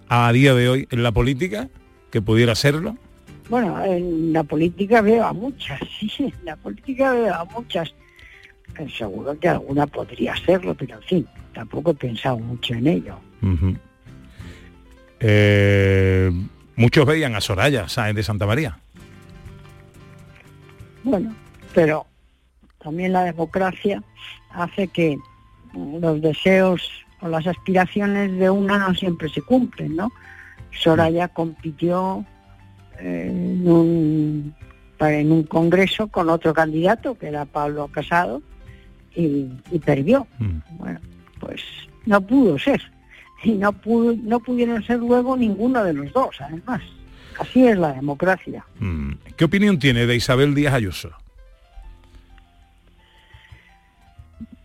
a 0.08 0.30
día 0.32 0.54
de 0.54 0.68
hoy 0.68 0.88
en 0.90 1.02
la 1.02 1.12
política 1.12 1.70
que 2.14 2.22
pudiera 2.22 2.54
serlo? 2.54 2.96
Bueno, 3.50 3.84
en 3.84 4.32
la 4.32 4.44
política 4.44 5.00
veo 5.00 5.24
a 5.24 5.32
muchas, 5.32 5.80
sí, 5.98 6.32
en 6.38 6.44
la 6.44 6.54
política 6.54 7.10
veo 7.10 7.34
a 7.34 7.44
muchas. 7.44 7.92
eh, 8.78 8.86
seguro 8.96 9.36
que 9.36 9.48
alguna 9.48 9.84
podría 9.88 10.36
serlo, 10.36 10.76
pero 10.76 10.94
en 10.94 11.02
fin, 11.02 11.28
tampoco 11.52 11.90
he 11.90 11.94
pensado 11.94 12.38
mucho 12.38 12.72
en 12.74 12.86
ello. 12.86 13.18
Eh, 15.18 16.30
muchos 16.76 17.04
veían 17.04 17.34
a 17.34 17.40
Soraya 17.40 17.88
Sáenz 17.88 18.14
de 18.14 18.22
Santa 18.22 18.46
María. 18.46 18.78
Bueno, 21.02 21.34
pero 21.74 22.06
también 22.78 23.12
la 23.12 23.24
democracia 23.24 24.04
hace 24.50 24.86
que 24.86 25.18
los 25.74 26.22
deseos 26.22 26.88
o 27.22 27.26
las 27.26 27.44
aspiraciones 27.48 28.38
de 28.38 28.50
una 28.50 28.78
no 28.78 28.94
siempre 28.94 29.28
se 29.30 29.42
cumplen, 29.42 29.96
¿no? 29.96 30.12
Soraya 30.78 31.28
compitió 31.28 32.24
eh, 32.98 33.26
en 33.30 33.68
un, 33.68 34.54
para- 34.98 35.18
en 35.18 35.32
un 35.32 35.42
congreso 35.44 36.08
con 36.08 36.28
otro 36.28 36.52
candidato, 36.54 37.16
que 37.16 37.28
era 37.28 37.44
Pablo 37.44 37.88
Casado, 37.88 38.42
y, 39.14 39.48
y 39.70 39.78
perdió. 39.78 40.26
Bueno, 40.78 41.00
pues 41.40 41.60
no 42.06 42.20
pudo 42.20 42.58
ser. 42.58 42.82
Y 43.42 43.52
no, 43.52 43.72
pudo, 43.72 44.14
no 44.22 44.40
pudieron 44.40 44.82
ser 44.84 44.98
luego 45.00 45.36
ninguno 45.36 45.84
de 45.84 45.92
los 45.92 46.12
dos, 46.12 46.36
además. 46.40 46.82
Así 47.38 47.66
es 47.66 47.76
la 47.76 47.92
democracia. 47.92 48.64
Mm. 48.78 49.12
¿Qué 49.36 49.44
opinión 49.44 49.78
tiene 49.78 50.06
de 50.06 50.16
Isabel 50.16 50.54
Díaz 50.54 50.72
Ayuso? 50.74 51.10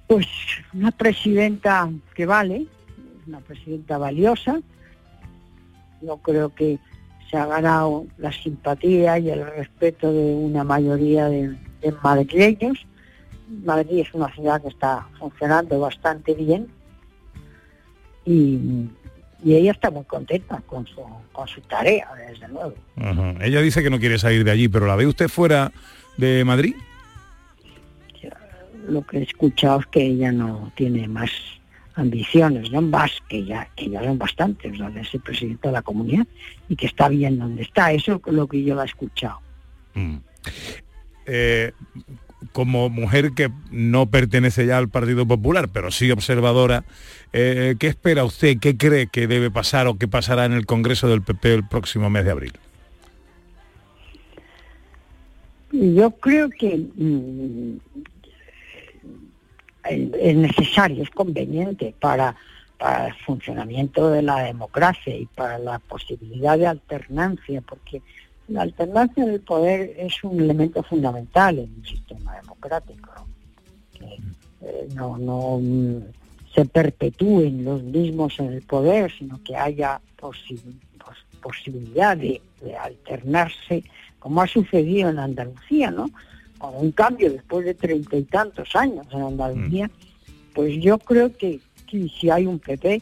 Pues 0.07 0.27
una 0.73 0.91
presidenta 0.91 1.89
que 2.15 2.25
vale, 2.25 2.65
una 3.27 3.39
presidenta 3.39 3.97
valiosa. 3.97 4.59
Yo 6.01 6.17
creo 6.17 6.53
que 6.53 6.79
se 7.29 7.37
ha 7.37 7.45
ganado 7.45 8.05
la 8.17 8.31
simpatía 8.31 9.19
y 9.19 9.29
el 9.29 9.45
respeto 9.45 10.11
de 10.11 10.33
una 10.33 10.63
mayoría 10.63 11.27
de, 11.27 11.55
de 11.81 11.91
madrileños. 12.03 12.85
Madrid 13.63 13.99
es 13.99 14.13
una 14.13 14.33
ciudad 14.33 14.61
que 14.61 14.69
está 14.69 15.07
funcionando 15.17 15.79
bastante 15.79 16.33
bien 16.33 16.67
y, 18.25 18.87
y 19.43 19.55
ella 19.55 19.71
está 19.71 19.89
muy 19.89 20.03
contenta 20.05 20.61
con 20.65 20.85
su, 20.85 21.01
con 21.31 21.47
su 21.47 21.61
tarea, 21.61 22.07
desde 22.27 22.47
luego. 22.47 22.75
Ella 23.41 23.61
dice 23.61 23.81
que 23.81 23.89
no 23.89 23.99
quiere 23.99 24.19
salir 24.19 24.43
de 24.43 24.51
allí, 24.51 24.67
pero 24.67 24.85
¿la 24.85 24.95
ve 24.95 25.07
usted 25.07 25.27
fuera 25.27 25.71
de 26.17 26.43
Madrid? 26.45 26.75
Lo 28.87 29.05
que 29.05 29.19
he 29.19 29.23
escuchado 29.23 29.81
es 29.81 29.85
que 29.87 30.03
ella 30.03 30.31
no 30.31 30.71
tiene 30.75 31.07
más 31.07 31.31
ambiciones, 31.99 32.71
no 32.71 32.81
más 32.81 33.11
que 33.27 33.45
ya, 33.45 33.67
que 33.75 33.89
ya 33.89 34.03
son 34.03 34.17
bastantes, 34.17 34.77
la 34.79 34.89
de 34.89 35.03
ser 35.05 35.21
presidenta 35.21 35.69
de 35.69 35.73
la 35.73 35.81
comunidad 35.81 36.25
y 36.67 36.75
que 36.75 36.85
está 36.85 37.09
bien 37.09 37.37
donde 37.37 37.63
está. 37.63 37.91
Eso 37.91 38.21
es 38.25 38.33
lo 38.33 38.47
que 38.47 38.63
yo 38.63 38.75
la 38.75 38.83
he 38.83 38.85
escuchado. 38.85 39.39
Eh, 41.25 41.71
como 42.51 42.89
mujer 42.89 43.33
que 43.33 43.51
no 43.71 44.07
pertenece 44.07 44.65
ya 44.65 44.77
al 44.77 44.89
Partido 44.89 45.27
Popular, 45.27 45.69
pero 45.71 45.91
sí 45.91 46.09
observadora, 46.09 46.85
eh, 47.33 47.75
¿qué 47.79 47.87
espera 47.87 48.23
usted? 48.23 48.57
¿Qué 48.59 48.77
cree 48.77 49.07
que 49.07 49.27
debe 49.27 49.51
pasar 49.51 49.87
o 49.87 49.97
qué 49.97 50.07
pasará 50.07 50.45
en 50.45 50.53
el 50.53 50.65
Congreso 50.65 51.07
del 51.07 51.21
PP 51.21 51.53
el 51.53 51.67
próximo 51.67 52.09
mes 52.09 52.25
de 52.25 52.31
abril? 52.31 52.53
Yo 55.71 56.11
creo 56.11 56.49
que 56.49 56.77
mm, 56.95 57.77
es 59.89 60.09
es 60.13 60.35
necesario, 60.35 61.03
es 61.03 61.09
conveniente 61.09 61.93
para, 61.99 62.35
el 63.07 63.13
funcionamiento 63.25 64.09
de 64.09 64.21
la 64.21 64.43
democracia 64.43 65.15
y 65.15 65.25
para 65.25 65.57
la 65.59 65.79
posibilidad 65.79 66.57
de 66.57 66.67
alternancia, 66.67 67.61
porque 67.61 68.01
la 68.47 68.61
alternancia 68.61 69.25
del 69.25 69.41
poder 69.41 69.93
es 69.97 70.23
un 70.23 70.39
elemento 70.39 70.81
fundamental 70.83 71.59
en 71.59 71.73
un 71.77 71.85
sistema 71.85 72.35
democrático. 72.41 73.09
Que 73.93 74.05
eh, 74.61 74.87
no, 74.95 75.17
no 75.17 75.59
mm, 75.61 75.97
se 76.55 76.65
perpetúen 76.65 77.63
los 77.65 77.83
mismos 77.83 78.39
en 78.39 78.53
el 78.53 78.61
poder, 78.61 79.11
sino 79.11 79.39
que 79.43 79.55
haya 79.55 79.99
posi- 80.19 80.61
pos- 80.97 81.25
posibilidad 81.41 82.15
de, 82.17 82.41
de 82.61 82.75
alternarse, 82.75 83.83
como 84.19 84.41
ha 84.41 84.47
sucedido 84.47 85.09
en 85.09 85.19
Andalucía, 85.19 85.91
¿no? 85.91 86.09
Con 86.59 86.75
un 86.75 86.91
cambio 86.91 87.31
después 87.31 87.65
de 87.65 87.73
treinta 87.73 88.15
y 88.15 88.23
tantos 88.23 88.75
años 88.75 89.07
en 89.11 89.21
Andalucía, 89.21 89.89
pues 90.53 90.79
yo 90.81 90.99
creo 90.99 91.35
que, 91.35 91.59
que 91.87 92.07
si 92.09 92.29
hay 92.29 92.45
un 92.45 92.59
PP 92.59 93.01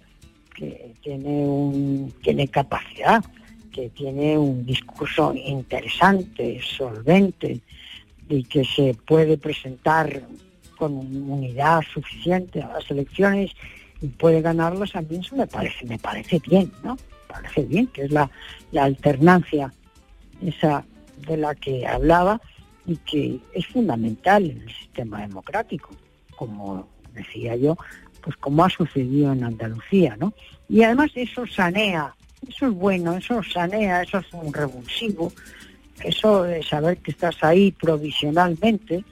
que 0.56 0.94
tiene 1.02 1.46
un 1.46 2.14
tiene 2.22 2.48
capacidad, 2.48 3.24
que 3.72 3.90
tiene 3.90 4.38
un 4.38 4.66
discurso 4.66 5.34
interesante, 5.36 6.60
solvente 6.62 7.62
y 8.30 8.44
que 8.44 8.64
se 8.64 8.96
puede 9.06 9.38
presentar 9.38 10.22
con 10.78 10.94
unidad 10.94 11.82
suficiente 11.94 12.62
a 12.62 12.70
las 12.70 12.90
elecciones 12.92 13.52
y 14.02 14.08
puede 14.08 14.42
ganarlas 14.42 14.96
a 14.96 15.02
mí 15.02 15.18
eso 15.18 15.36
me 15.36 15.48
parece 15.48 15.86
me 15.86 15.98
parece 15.98 16.40
bien, 16.48 16.72
¿no? 16.84 16.96
Me 16.96 17.34
parece 17.34 17.64
bien 17.64 17.88
que 17.88 18.04
es 18.04 18.12
la, 18.12 18.30
la 18.72 18.84
alternancia 18.84 19.74
esa 20.42 20.86
de 21.28 21.38
la 21.38 21.56
que 21.56 21.86
hablaba 21.86 22.40
y 22.88 22.96
que 22.98 23.40
es 23.54 23.68
fundamental 23.68 24.50
en 24.50 24.62
el 24.62 24.74
sistema 24.74 25.22
democrático, 25.22 25.90
como 26.36 26.88
decía 27.14 27.56
yo, 27.56 27.78
pues 28.22 28.36
como 28.38 28.64
ha 28.64 28.70
sucedido 28.70 29.34
en 29.34 29.44
Andalucía, 29.44 30.16
¿no? 30.18 30.34
Y 30.70 30.84
además 30.84 31.12
eso 31.16 31.46
sanea, 31.46 32.16
eso 32.48 32.68
es 32.68 32.74
bueno, 32.74 33.18
eso 33.18 33.44
sanea, 33.44 34.04
eso 34.04 34.20
es 34.20 34.26
un 34.32 34.54
revulsivo, 34.54 35.32
eso 36.04 36.44
de 36.44 36.64
saber 36.64 36.98
que 37.00 37.12
estás 37.12 37.44
ahí 37.44 37.72
provisionalmente, 37.72 39.04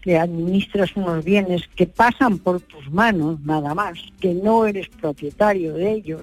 que 0.00 0.16
administras 0.16 0.96
unos 0.96 1.24
bienes 1.24 1.68
que 1.76 1.86
pasan 1.86 2.38
por 2.38 2.60
tus 2.60 2.90
manos 2.90 3.40
nada 3.40 3.74
más, 3.74 3.98
que 4.20 4.32
no 4.32 4.64
eres 4.64 4.88
propietario 4.88 5.74
de 5.74 5.92
ellos, 5.92 6.22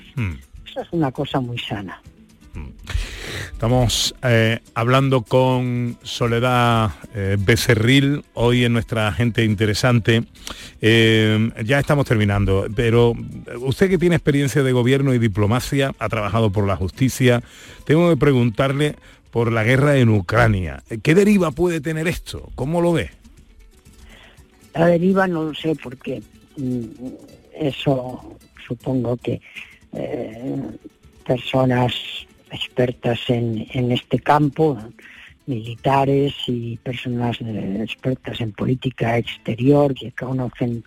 eso 0.65 0.81
es 0.81 0.87
una 0.91 1.11
cosa 1.11 1.39
muy 1.39 1.59
sana. 1.59 2.01
Estamos 3.51 4.13
eh, 4.21 4.59
hablando 4.73 5.21
con 5.21 5.97
Soledad 6.03 6.91
eh, 7.13 7.37
Becerril, 7.39 8.23
hoy 8.33 8.65
en 8.65 8.73
nuestra 8.73 9.11
gente 9.11 9.43
interesante. 9.43 10.23
Eh, 10.81 11.51
ya 11.63 11.79
estamos 11.79 12.05
terminando, 12.05 12.67
pero 12.75 13.13
usted 13.61 13.89
que 13.89 13.97
tiene 13.97 14.15
experiencia 14.17 14.61
de 14.61 14.71
gobierno 14.71 15.13
y 15.13 15.19
diplomacia, 15.19 15.93
ha 15.99 16.09
trabajado 16.09 16.51
por 16.51 16.67
la 16.67 16.75
justicia, 16.75 17.41
tengo 17.85 18.09
que 18.09 18.17
preguntarle 18.17 18.95
por 19.31 19.51
la 19.51 19.63
guerra 19.63 19.97
en 19.97 20.09
Ucrania. 20.09 20.83
¿Qué 21.01 21.15
deriva 21.15 21.51
puede 21.51 21.81
tener 21.81 22.07
esto? 22.07 22.51
¿Cómo 22.55 22.81
lo 22.81 22.93
ve? 22.93 23.09
La 24.73 24.87
deriva 24.87 25.27
no 25.27 25.43
lo 25.45 25.53
sé 25.53 25.75
porque 25.81 26.21
mm, 26.57 26.83
eso 27.57 28.37
supongo 28.67 29.17
que 29.17 29.41
personas 31.25 31.93
expertas 32.51 33.19
en, 33.27 33.67
en 33.71 33.91
este 33.91 34.19
campo, 34.19 34.77
militares 35.45 36.33
y 36.47 36.77
personas 36.77 37.39
eh, 37.41 37.81
expertas 37.83 38.41
en 38.41 38.51
política 38.51 39.17
exterior 39.17 39.93
que 39.93 40.11
conocen 40.11 40.83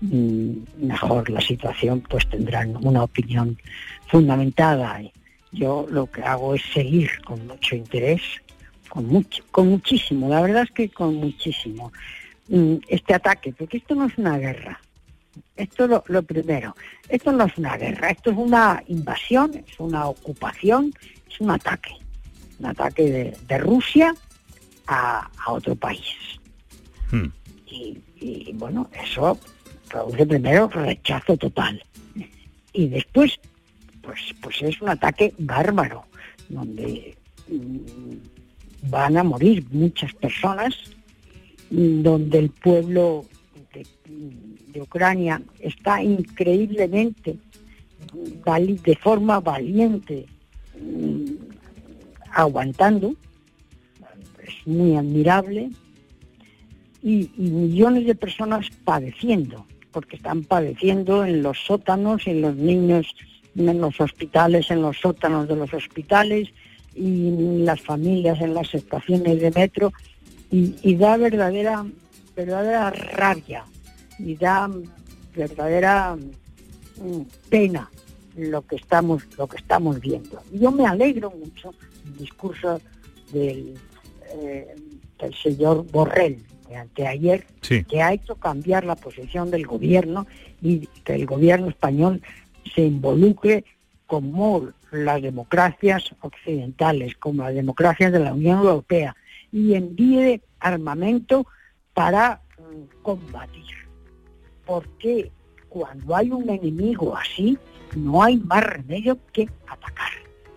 mm, 0.00 0.52
mejor 0.86 1.28
la 1.30 1.40
situación, 1.40 2.00
pues 2.08 2.28
tendrán 2.28 2.76
una 2.84 3.02
opinión 3.02 3.58
fundamentada. 4.06 5.00
Yo 5.52 5.86
lo 5.90 6.06
que 6.06 6.22
hago 6.22 6.54
es 6.54 6.62
seguir 6.72 7.10
con 7.24 7.46
mucho 7.46 7.74
interés, 7.74 8.22
con 8.88 9.06
mucho, 9.06 9.42
con 9.50 9.68
muchísimo, 9.68 10.28
la 10.28 10.42
verdad 10.42 10.62
es 10.64 10.70
que 10.70 10.88
con 10.88 11.16
muchísimo 11.16 11.92
mm, 12.48 12.76
este 12.88 13.14
ataque, 13.14 13.52
porque 13.52 13.78
esto 13.78 13.94
no 13.94 14.06
es 14.06 14.16
una 14.18 14.38
guerra. 14.38 14.80
Esto 15.60 15.84
es 15.84 15.90
lo, 15.90 16.04
lo 16.06 16.22
primero. 16.22 16.74
Esto 17.08 17.32
no 17.32 17.44
es 17.44 17.58
una 17.58 17.76
guerra, 17.76 18.10
esto 18.10 18.30
es 18.30 18.36
una 18.38 18.82
invasión, 18.88 19.54
es 19.54 19.78
una 19.78 20.06
ocupación, 20.06 20.92
es 21.30 21.38
un 21.40 21.50
ataque. 21.50 21.92
Un 22.58 22.66
ataque 22.66 23.02
de, 23.02 23.36
de 23.46 23.58
Rusia 23.58 24.14
a, 24.86 25.30
a 25.44 25.52
otro 25.52 25.74
país. 25.76 26.16
Y, 27.66 27.98
y, 28.16 28.52
bueno, 28.54 28.88
eso 29.04 29.38
produce 29.88 30.26
primero 30.26 30.68
rechazo 30.68 31.36
total. 31.36 31.82
Y 32.72 32.88
después, 32.88 33.38
pues, 34.02 34.20
pues 34.40 34.62
es 34.62 34.80
un 34.80 34.88
ataque 34.88 35.34
bárbaro, 35.38 36.04
donde 36.48 37.16
mm, 37.48 38.88
van 38.88 39.16
a 39.18 39.24
morir 39.24 39.66
muchas 39.70 40.14
personas, 40.14 40.74
mm, 41.70 42.02
donde 42.02 42.38
el 42.38 42.50
pueblo 42.50 43.26
de, 43.74 43.86
de 44.72 44.82
Ucrania 44.82 45.42
está 45.60 46.02
increíblemente 46.02 47.36
de 48.82 48.96
forma 48.96 49.40
valiente 49.40 50.26
mm, 50.80 51.34
aguantando, 52.32 53.14
es 54.42 54.66
muy 54.66 54.96
admirable, 54.96 55.70
y, 57.02 57.30
millones 57.36 58.06
de 58.06 58.14
personas 58.14 58.68
padeciendo, 58.84 59.66
porque 59.92 60.16
están 60.16 60.42
padeciendo 60.44 61.24
en 61.24 61.42
los 61.42 61.58
sótanos, 61.58 62.26
en 62.26 62.42
los 62.42 62.56
niños, 62.56 63.14
en 63.56 63.80
los 63.80 64.00
hospitales, 64.00 64.70
en 64.70 64.82
los 64.82 64.98
sótanos 64.98 65.48
de 65.48 65.56
los 65.56 65.72
hospitales, 65.72 66.48
y 66.94 67.62
las 67.62 67.80
familias 67.80 68.40
en 68.40 68.54
las 68.54 68.74
estaciones 68.74 69.40
de 69.40 69.50
metro, 69.52 69.92
y, 70.50 70.74
y 70.82 70.96
da 70.96 71.16
verdadera 71.16 71.86
verdadera 72.34 72.90
rabia 72.90 73.64
y 74.24 74.36
da 74.36 74.70
verdadera 75.34 76.16
mm, 76.16 77.20
pena 77.48 77.90
lo 78.36 78.62
que 78.66 78.76
estamos 78.76 79.26
lo 79.36 79.46
que 79.46 79.56
estamos 79.56 80.00
viendo. 80.00 80.40
Yo 80.52 80.70
me 80.70 80.86
alegro 80.86 81.30
mucho 81.30 81.74
del 82.04 82.16
discurso 82.16 82.80
del, 83.32 83.74
eh, 84.34 84.74
del 85.18 85.34
señor 85.34 85.84
Borrell 85.90 86.42
de 86.68 86.76
anteayer, 86.76 87.46
Sí. 87.62 87.84
que 87.84 88.00
ha 88.00 88.12
hecho 88.12 88.36
cambiar 88.36 88.84
la 88.84 88.96
posición 88.96 89.50
del 89.50 89.66
gobierno 89.66 90.26
y 90.62 90.86
que 91.04 91.14
el 91.14 91.26
gobierno 91.26 91.68
español 91.68 92.22
se 92.74 92.82
involucre 92.82 93.64
como 94.06 94.68
las 94.92 95.22
democracias 95.22 96.14
occidentales, 96.20 97.16
como 97.16 97.42
las 97.42 97.54
democracias 97.54 98.12
de 98.12 98.20
la 98.20 98.32
Unión 98.32 98.58
Europea, 98.58 99.16
y 99.52 99.74
envíe 99.74 100.40
armamento 100.60 101.46
para 101.94 102.40
mm, 102.58 103.02
combatir. 103.02 103.79
Porque 104.70 105.32
cuando 105.68 106.14
hay 106.14 106.30
un 106.30 106.48
enemigo 106.48 107.16
así, 107.16 107.58
no 107.96 108.22
hay 108.22 108.36
más 108.36 108.62
remedio 108.62 109.18
que 109.32 109.50
atacar, 109.66 110.12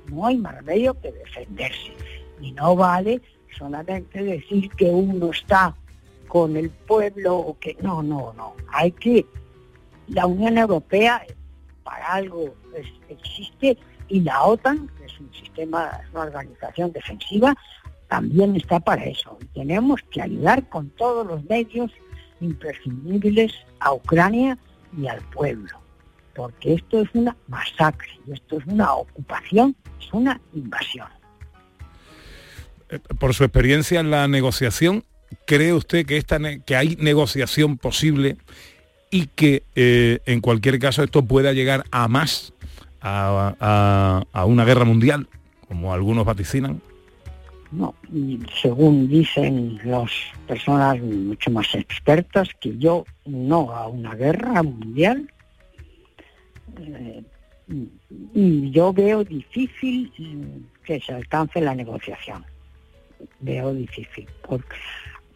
no 0.07 0.27
hay 0.27 0.37
más 0.37 0.53
remedio 0.53 0.93
que 1.01 1.11
defenderse. 1.11 1.93
Y 2.39 2.51
no 2.51 2.75
vale 2.75 3.19
solamente 3.57 4.21
decir 4.21 4.69
que 4.77 4.85
uno 4.85 5.31
está 5.31 5.75
con 6.27 6.55
el 6.55 6.69
pueblo 6.69 7.37
o 7.37 7.57
que 7.57 7.75
no, 7.81 8.03
no, 8.03 8.33
no. 8.33 8.53
Hay 8.71 8.91
que 8.91 9.25
la 10.09 10.27
Unión 10.27 10.59
Europea 10.59 11.25
para 11.83 12.13
algo 12.13 12.53
existe 13.09 13.79
y 14.09 14.19
la 14.19 14.43
OTAN, 14.43 14.91
que 14.95 15.05
es 15.05 15.19
un 15.19 15.33
sistema, 15.33 15.89
es 16.03 16.11
una 16.11 16.25
organización 16.25 16.91
defensiva, 16.91 17.57
también 18.09 18.55
está 18.55 18.79
para 18.79 19.05
eso. 19.05 19.39
Y 19.41 19.45
tenemos 19.59 20.01
que 20.11 20.21
ayudar 20.21 20.69
con 20.69 20.91
todos 20.91 21.25
los 21.25 21.43
medios 21.45 21.91
imprescindibles 22.43 23.53
a 23.79 23.93
Ucrania 23.93 24.57
y 24.97 25.07
al 25.07 25.21
pueblo, 25.29 25.79
porque 26.35 26.73
esto 26.75 27.01
es 27.01 27.09
una 27.13 27.35
masacre, 27.47 28.09
esto 28.31 28.57
es 28.59 28.65
una 28.67 28.93
ocupación, 28.93 29.75
es 29.99 30.11
una 30.13 30.39
invasión. 30.53 31.07
Eh, 32.89 32.99
Por 33.19 33.33
su 33.33 33.43
experiencia 33.43 33.99
en 33.99 34.11
la 34.11 34.27
negociación, 34.27 35.03
¿cree 35.45 35.73
usted 35.73 36.05
que, 36.05 36.17
esta 36.17 36.37
que 36.65 36.75
hay 36.75 36.95
negociación 36.99 37.77
posible 37.77 38.37
y 39.09 39.27
que 39.27 39.63
eh, 39.75 40.19
en 40.25 40.41
cualquier 40.41 40.79
caso 40.79 41.03
esto 41.03 41.23
pueda 41.23 41.53
llegar 41.53 41.83
a 41.91 42.07
más, 42.07 42.53
a- 43.01 44.23
a 44.31 44.45
una 44.45 44.65
guerra 44.65 44.85
mundial, 44.85 45.27
como 45.67 45.93
algunos 45.93 46.25
vaticinan? 46.25 46.81
No, 47.73 47.95
según 48.61 49.07
dicen 49.07 49.79
las 49.83 50.11
personas 50.47 51.01
mucho 51.01 51.49
más 51.49 51.73
expertas 51.73 52.49
que 52.59 52.77
yo, 52.77 53.03
no 53.25 53.71
a 53.71 53.87
una 53.87 54.13
guerra 54.13 54.61
mundial. 54.61 55.27
Eh, 56.79 57.23
y 58.35 58.69
yo 58.69 58.93
veo 58.93 59.23
difícil 59.23 60.11
que 60.83 60.99
se 60.99 61.13
alcance 61.13 61.61
la 61.61 61.73
negociación. 61.73 62.45
Veo 63.39 63.73
difícil. 63.73 64.27
Por, 64.47 64.63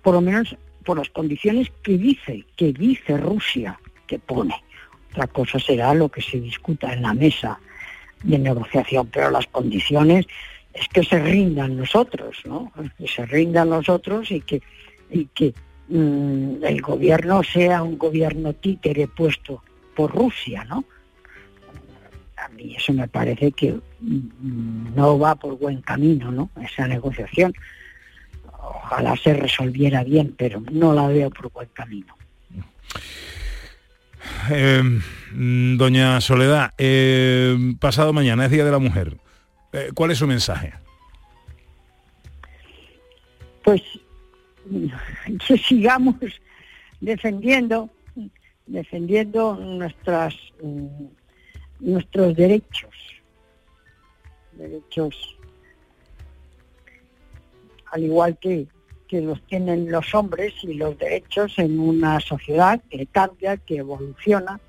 por 0.03 0.13
lo 0.13 0.21
menos 0.21 0.55
por 0.85 0.99
las 0.99 1.09
condiciones 1.09 1.71
que 1.81 1.97
dice, 1.97 2.45
que 2.55 2.71
dice 2.71 3.17
Rusia 3.17 3.79
que 4.05 4.19
pone. 4.19 4.55
Otra 5.11 5.25
cosa 5.25 5.57
será 5.57 5.95
lo 5.95 6.09
que 6.09 6.21
se 6.21 6.39
discuta 6.39 6.93
en 6.93 7.01
la 7.01 7.15
mesa 7.15 7.59
de 8.23 8.37
negociación, 8.37 9.07
pero 9.07 9.31
las 9.31 9.47
condiciones 9.47 10.27
es 10.79 10.87
que 10.89 11.03
se 11.03 11.19
rindan 11.19 11.77
nosotros, 11.77 12.37
¿no? 12.45 12.71
Que 12.97 13.07
se 13.07 13.25
rindan 13.25 13.69
nosotros 13.69 14.29
y 14.31 14.41
que, 14.41 14.61
y 15.09 15.25
que 15.25 15.53
mm, 15.89 16.63
el 16.63 16.81
gobierno 16.81 17.41
sea 17.43 17.81
un 17.81 17.97
gobierno 17.97 18.53
títere 18.53 19.07
puesto 19.07 19.63
por 19.95 20.13
Rusia, 20.13 20.63
¿no? 20.65 20.85
A 22.37 22.49
mí 22.49 22.75
eso 22.75 22.93
me 22.93 23.07
parece 23.07 23.51
que 23.51 23.73
mm, 23.73 24.95
no 24.95 25.17
va 25.17 25.35
por 25.35 25.57
buen 25.57 25.81
camino, 25.81 26.31
¿no? 26.31 26.51
Esa 26.61 26.87
negociación. 26.87 27.53
Ojalá 28.59 29.15
se 29.15 29.33
resolviera 29.33 30.03
bien, 30.03 30.35
pero 30.37 30.61
no 30.71 30.93
la 30.93 31.07
veo 31.07 31.29
por 31.31 31.51
buen 31.51 31.69
camino. 31.73 32.15
Eh, 34.51 34.83
mm, 35.31 35.77
doña 35.77 36.21
Soledad, 36.21 36.73
eh, 36.77 37.57
pasado 37.79 38.13
mañana 38.13 38.45
es 38.45 38.51
Día 38.51 38.65
de 38.65 38.71
la 38.71 38.79
Mujer. 38.79 39.17
Eh, 39.77 39.91
¿Cuál 39.93 40.11
es 40.11 40.17
su 40.17 40.27
mensaje? 40.27 40.73
pues 43.67 43.81
que 45.45 45.57
sigamos 45.67 46.15
defendiendo 47.01 47.89
defendiendo 48.65 49.55
nuestras 49.55 50.35
mm, 50.63 51.05
nuestros 51.81 52.33
derechos 52.33 52.95
derechos 54.53 55.37
al 57.91 58.03
igual 58.03 58.37
que 58.37 58.67
que 59.09 59.19
los 59.21 59.41
tienen 59.47 59.91
los 59.91 60.15
hombres 60.15 60.53
y 60.63 60.73
los 60.73 60.97
derechos 60.97 61.59
en 61.59 61.79
una 61.79 62.19
sociedad 62.19 62.81
que 62.89 63.05
cambia, 63.05 63.55
que 63.55 63.77
evoluciona, 63.77 64.59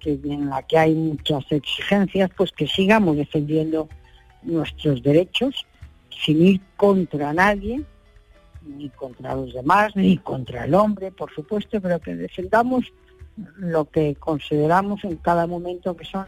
que 0.00 0.18
en 0.24 0.50
la 0.50 0.62
que 0.66 0.78
hay 0.78 0.94
muchas 0.96 1.44
exigencias, 1.50 2.28
pues 2.36 2.50
que 2.50 2.66
sigamos 2.66 3.16
defendiendo 3.16 3.88
nuestros 4.42 5.02
derechos 5.02 5.66
sin 6.24 6.46
ir 6.46 6.60
contra 6.76 7.32
nadie, 7.32 7.82
ni 8.64 8.88
contra 8.90 9.34
los 9.34 9.52
demás, 9.52 9.94
ni 9.96 10.18
contra 10.18 10.64
el 10.64 10.74
hombre, 10.74 11.10
por 11.10 11.32
supuesto, 11.34 11.80
pero 11.80 12.00
que 12.00 12.14
defendamos 12.14 12.92
lo 13.56 13.86
que 13.86 14.14
consideramos 14.16 15.02
en 15.04 15.16
cada 15.16 15.46
momento 15.46 15.96
que 15.96 16.04
son 16.04 16.26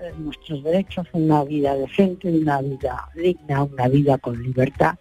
eh, 0.00 0.12
nuestros 0.18 0.62
derechos, 0.62 1.06
una 1.12 1.44
vida 1.44 1.74
decente, 1.74 2.30
una 2.30 2.60
vida 2.62 3.08
digna, 3.14 3.64
una 3.64 3.88
vida 3.88 4.18
con 4.18 4.40
libertad 4.42 4.96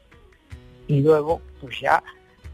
y 0.88 1.02
luego 1.02 1.42
pues 1.62 1.80
ya 1.80 2.02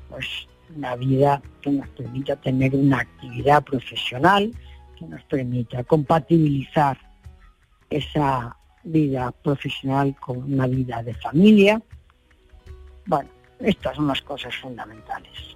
pues 0.09 0.27
una 0.75 0.95
vida 0.95 1.41
que 1.61 1.71
nos 1.71 1.87
permita 1.89 2.35
tener 2.35 2.75
una 2.75 2.99
actividad 2.99 3.63
profesional, 3.63 4.51
que 4.97 5.05
nos 5.05 5.23
permita 5.23 5.83
compatibilizar 5.83 6.97
esa 7.89 8.57
vida 8.84 9.31
profesional 9.31 10.15
con 10.19 10.38
una 10.38 10.67
vida 10.67 11.01
de 11.03 11.13
familia. 11.13 11.81
Bueno, 13.05 13.29
estas 13.59 13.95
son 13.95 14.07
las 14.07 14.21
cosas 14.21 14.55
fundamentales. 14.55 15.55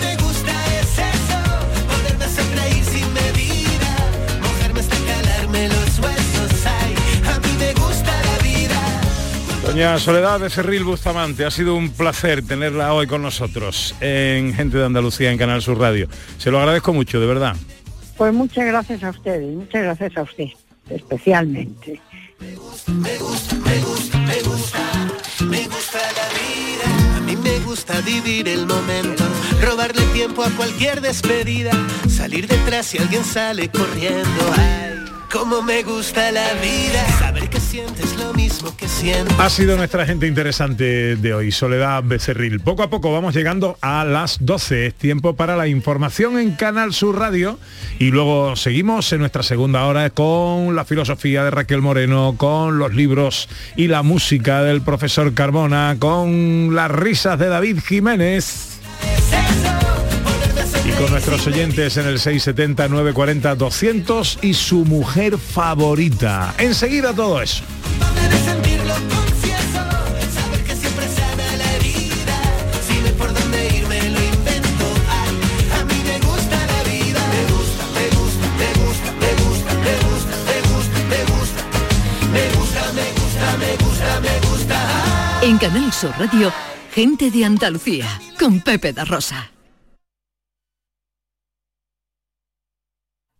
me 0.00 0.16
gusta 0.16 0.80
es 0.80 0.98
eso, 0.98 1.38
poderme 1.86 2.26
sonreír 2.26 2.84
sin 2.84 3.12
medida, 3.12 4.40
mojarme 4.40 4.80
hasta 4.80 4.96
calarme 4.96 5.68
los 5.68 5.98
huesos, 5.98 6.66
ay, 6.66 6.94
a 7.26 7.38
mí 7.40 7.48
me 7.58 7.74
gusta 7.74 8.12
la 8.22 8.42
vida. 8.42 9.66
Doña 9.66 9.98
Soledad 9.98 10.40
de 10.40 10.50
Cerril 10.50 10.84
Bustamante, 10.84 11.44
ha 11.44 11.50
sido 11.50 11.74
un 11.74 11.90
placer 11.90 12.44
tenerla 12.46 12.94
hoy 12.94 13.06
con 13.06 13.22
nosotros 13.22 13.94
en 14.00 14.54
Gente 14.54 14.78
de 14.78 14.86
Andalucía 14.86 15.30
en 15.30 15.38
Canal 15.38 15.62
Sur 15.62 15.78
Radio. 15.78 16.08
Se 16.38 16.50
lo 16.50 16.58
agradezco 16.58 16.92
mucho, 16.92 17.20
de 17.20 17.26
verdad. 17.26 17.56
Pues 18.16 18.32
muchas 18.32 18.66
gracias 18.66 19.02
a 19.02 19.10
ustedes, 19.10 19.54
muchas 19.54 19.82
gracias 19.82 20.16
a 20.16 20.22
usted 20.22 20.48
especialmente. 20.94 22.00
Me 22.40 22.54
gusta, 22.54 22.92
me 22.92 23.18
gusta, 23.18 24.88
me 25.44 25.64
gusta 25.66 25.98
la 26.16 26.28
vida. 26.38 27.16
A 27.16 27.20
mí 27.20 27.36
me 27.36 27.58
gusta 27.60 28.00
vivir 28.00 28.48
el 28.48 28.66
momento, 28.66 29.24
robarle 29.62 30.02
tiempo 30.12 30.42
a 30.42 30.50
cualquier 30.50 31.00
despedida, 31.00 31.72
salir 32.08 32.46
detrás 32.46 32.86
si 32.86 32.98
alguien 32.98 33.24
sale 33.24 33.70
corriendo. 33.70 34.52
Ay, 34.56 34.97
cómo 35.30 35.62
me 35.62 35.82
gusta 35.82 36.32
la 36.32 36.54
vida, 36.54 37.06
saber 37.18 37.48
que 37.48 37.60
sientes 37.60 38.16
lo 38.16 38.32
mismo 38.34 38.74
que 38.76 38.88
siento. 38.88 39.34
Ha 39.38 39.50
sido 39.50 39.76
nuestra 39.76 40.06
gente 40.06 40.26
interesante 40.26 41.16
de 41.16 41.34
hoy, 41.34 41.52
Soledad 41.52 42.02
Becerril. 42.04 42.60
Poco 42.60 42.82
a 42.82 42.90
poco 42.90 43.12
vamos 43.12 43.34
llegando 43.34 43.76
a 43.80 44.04
las 44.04 44.38
12. 44.40 44.86
Es 44.86 44.94
tiempo 44.94 45.36
para 45.36 45.56
la 45.56 45.66
información 45.66 46.38
en 46.38 46.52
Canal 46.52 46.94
Sur 46.94 47.18
Radio. 47.18 47.58
Y 47.98 48.10
luego 48.10 48.56
seguimos 48.56 49.12
en 49.12 49.20
nuestra 49.20 49.42
segunda 49.42 49.84
hora 49.84 50.10
con 50.10 50.74
la 50.74 50.84
filosofía 50.84 51.44
de 51.44 51.50
Raquel 51.50 51.82
Moreno, 51.82 52.34
con 52.36 52.78
los 52.78 52.94
libros 52.94 53.48
y 53.76 53.88
la 53.88 54.02
música 54.02 54.62
del 54.62 54.82
profesor 54.82 55.34
Carbona, 55.34 55.96
con 55.98 56.74
las 56.74 56.90
risas 56.90 57.38
de 57.38 57.48
David 57.48 57.80
Jiménez 57.86 58.78
con 60.98 61.10
nuestros 61.10 61.46
oyentes 61.46 61.96
en 61.96 62.06
el 62.06 62.18
670-940-200 62.18 64.38
y 64.42 64.52
su 64.54 64.84
mujer 64.84 65.38
favorita. 65.38 66.52
Enseguida 66.58 67.14
todo 67.14 67.40
eso. 67.40 67.62
En 85.40 85.56
Canal 85.58 85.92
Sur 85.92 86.10
Radio, 86.18 86.52
gente 86.92 87.30
de 87.30 87.44
Andalucía, 87.44 88.08
con 88.38 88.60
Pepe 88.60 88.92
da 88.92 89.04
Rosa. 89.04 89.52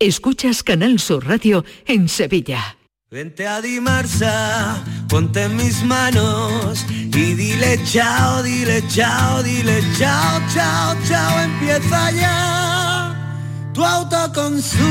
Escuchas 0.01 0.63
Canal 0.63 1.01
Sur 1.01 1.27
Radio 1.27 1.65
en 1.85 2.09
Sevilla. 2.09 2.77
Vente 3.11 3.49
a 3.49 3.61
Dimarsa, 3.61 4.85
ponte 5.09 5.43
en 5.43 5.57
mis 5.57 5.83
manos 5.83 6.87
y 6.91 7.35
dile 7.35 7.81
chao, 7.85 8.43
dile 8.45 8.85
chao, 8.89 9.43
dile 9.43 9.83
chao, 9.99 10.41
chao, 10.55 10.95
chao, 11.09 11.41
empieza 11.41 12.13
ya. 12.13 13.73
Tu 13.75 13.85
autoconsumo, 13.85 14.85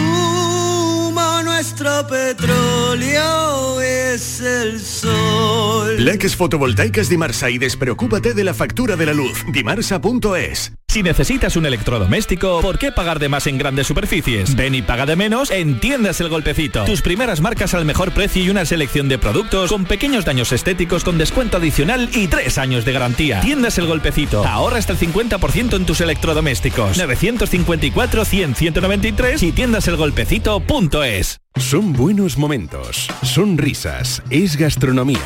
nuestro 1.44 2.06
petróleo 2.08 3.80
es 3.80 4.42
el 4.42 4.82
sol. 4.82 6.04
Leques 6.04 6.36
fotovoltaicas 6.36 7.08
Dimarsa 7.08 7.50
y 7.50 7.58
despreocúpate 7.60 8.34
de 8.34 8.44
la 8.44 8.54
factura 8.54 8.98
de 8.98 9.06
la 9.06 9.14
luz. 9.14 9.46
Dimarsa.es. 9.54 10.74
Si 10.90 11.04
necesitas 11.04 11.58
un 11.58 11.66
electrodoméstico, 11.66 12.62
¿por 12.62 12.80
qué 12.80 12.94
pagar 12.94 13.20
de 13.20 13.28
más 13.28 13.46
en 13.48 13.58
grandes 13.58 13.88
superficies? 13.88 14.56
Ven 14.56 14.74
y 14.74 14.82
paga 14.82 15.06
de 15.06 15.18
menos 15.18 15.52
en 15.52 15.82
Tiendas 15.82 16.22
El 16.22 16.30
Golpecito. 16.30 16.86
Tus 16.86 17.02
primeras 17.02 17.42
marcas 17.42 17.74
al 17.74 17.84
mejor 17.84 18.14
precio 18.14 18.42
y 18.42 18.50
una 18.50 18.64
selección 18.64 19.10
de 19.10 19.18
productos 19.18 19.70
con 19.70 19.84
pequeños 19.84 20.24
daños 20.24 20.54
estéticos 20.54 21.04
con 21.04 21.18
descuento 21.18 21.58
adicional 21.58 22.10
y 22.14 22.28
tres 22.28 22.58
años 22.58 22.86
de 22.86 22.94
garantía. 22.94 23.42
Tiendas 23.42 23.78
El 23.78 23.88
Golpecito. 23.88 24.48
Ahorra 24.48 24.78
hasta 24.78 24.94
el 24.94 25.00
50% 25.00 25.76
en 25.76 25.86
tus 25.86 26.00
electrodomésticos. 26.00 26.98
954-100-193 26.98 29.44
y 29.44 29.52
tiendaselgolpecito.es. 29.52 31.42
Son 31.60 31.94
buenos 31.94 32.38
momentos, 32.38 33.08
son 33.24 33.58
risas, 33.58 34.22
es 34.30 34.58
gastronomía. 34.58 35.18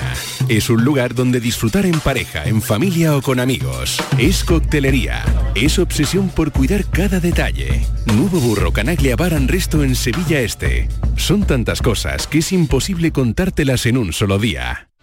Es 0.47 0.69
un 0.69 0.85
lugar 0.85 1.13
donde 1.13 1.41
disfrutar 1.41 1.85
en 1.85 1.99
pareja, 1.99 2.45
en 2.45 2.61
familia 2.61 3.17
o 3.17 3.21
con 3.21 3.41
amigos. 3.41 4.01
Es 4.17 4.45
coctelería, 4.45 5.25
es 5.55 5.79
obsesión 5.79 6.29
por 6.29 6.51
cuidar 6.51 6.85
cada 6.85 7.19
detalle. 7.19 7.81
Nuevo 8.05 8.39
Burro 8.39 8.71
Canaglia 8.71 9.15
Bar 9.15 9.33
and 9.33 9.49
Resto 9.49 9.83
en 9.83 9.95
Sevilla 9.95 10.39
Este. 10.41 10.87
Son 11.15 11.43
tantas 11.43 11.81
cosas 11.81 12.27
que 12.27 12.39
es 12.39 12.51
imposible 12.51 13.11
contártelas 13.11 13.85
en 13.85 13.97
un 13.97 14.13
solo 14.13 14.39
día. 14.39 14.90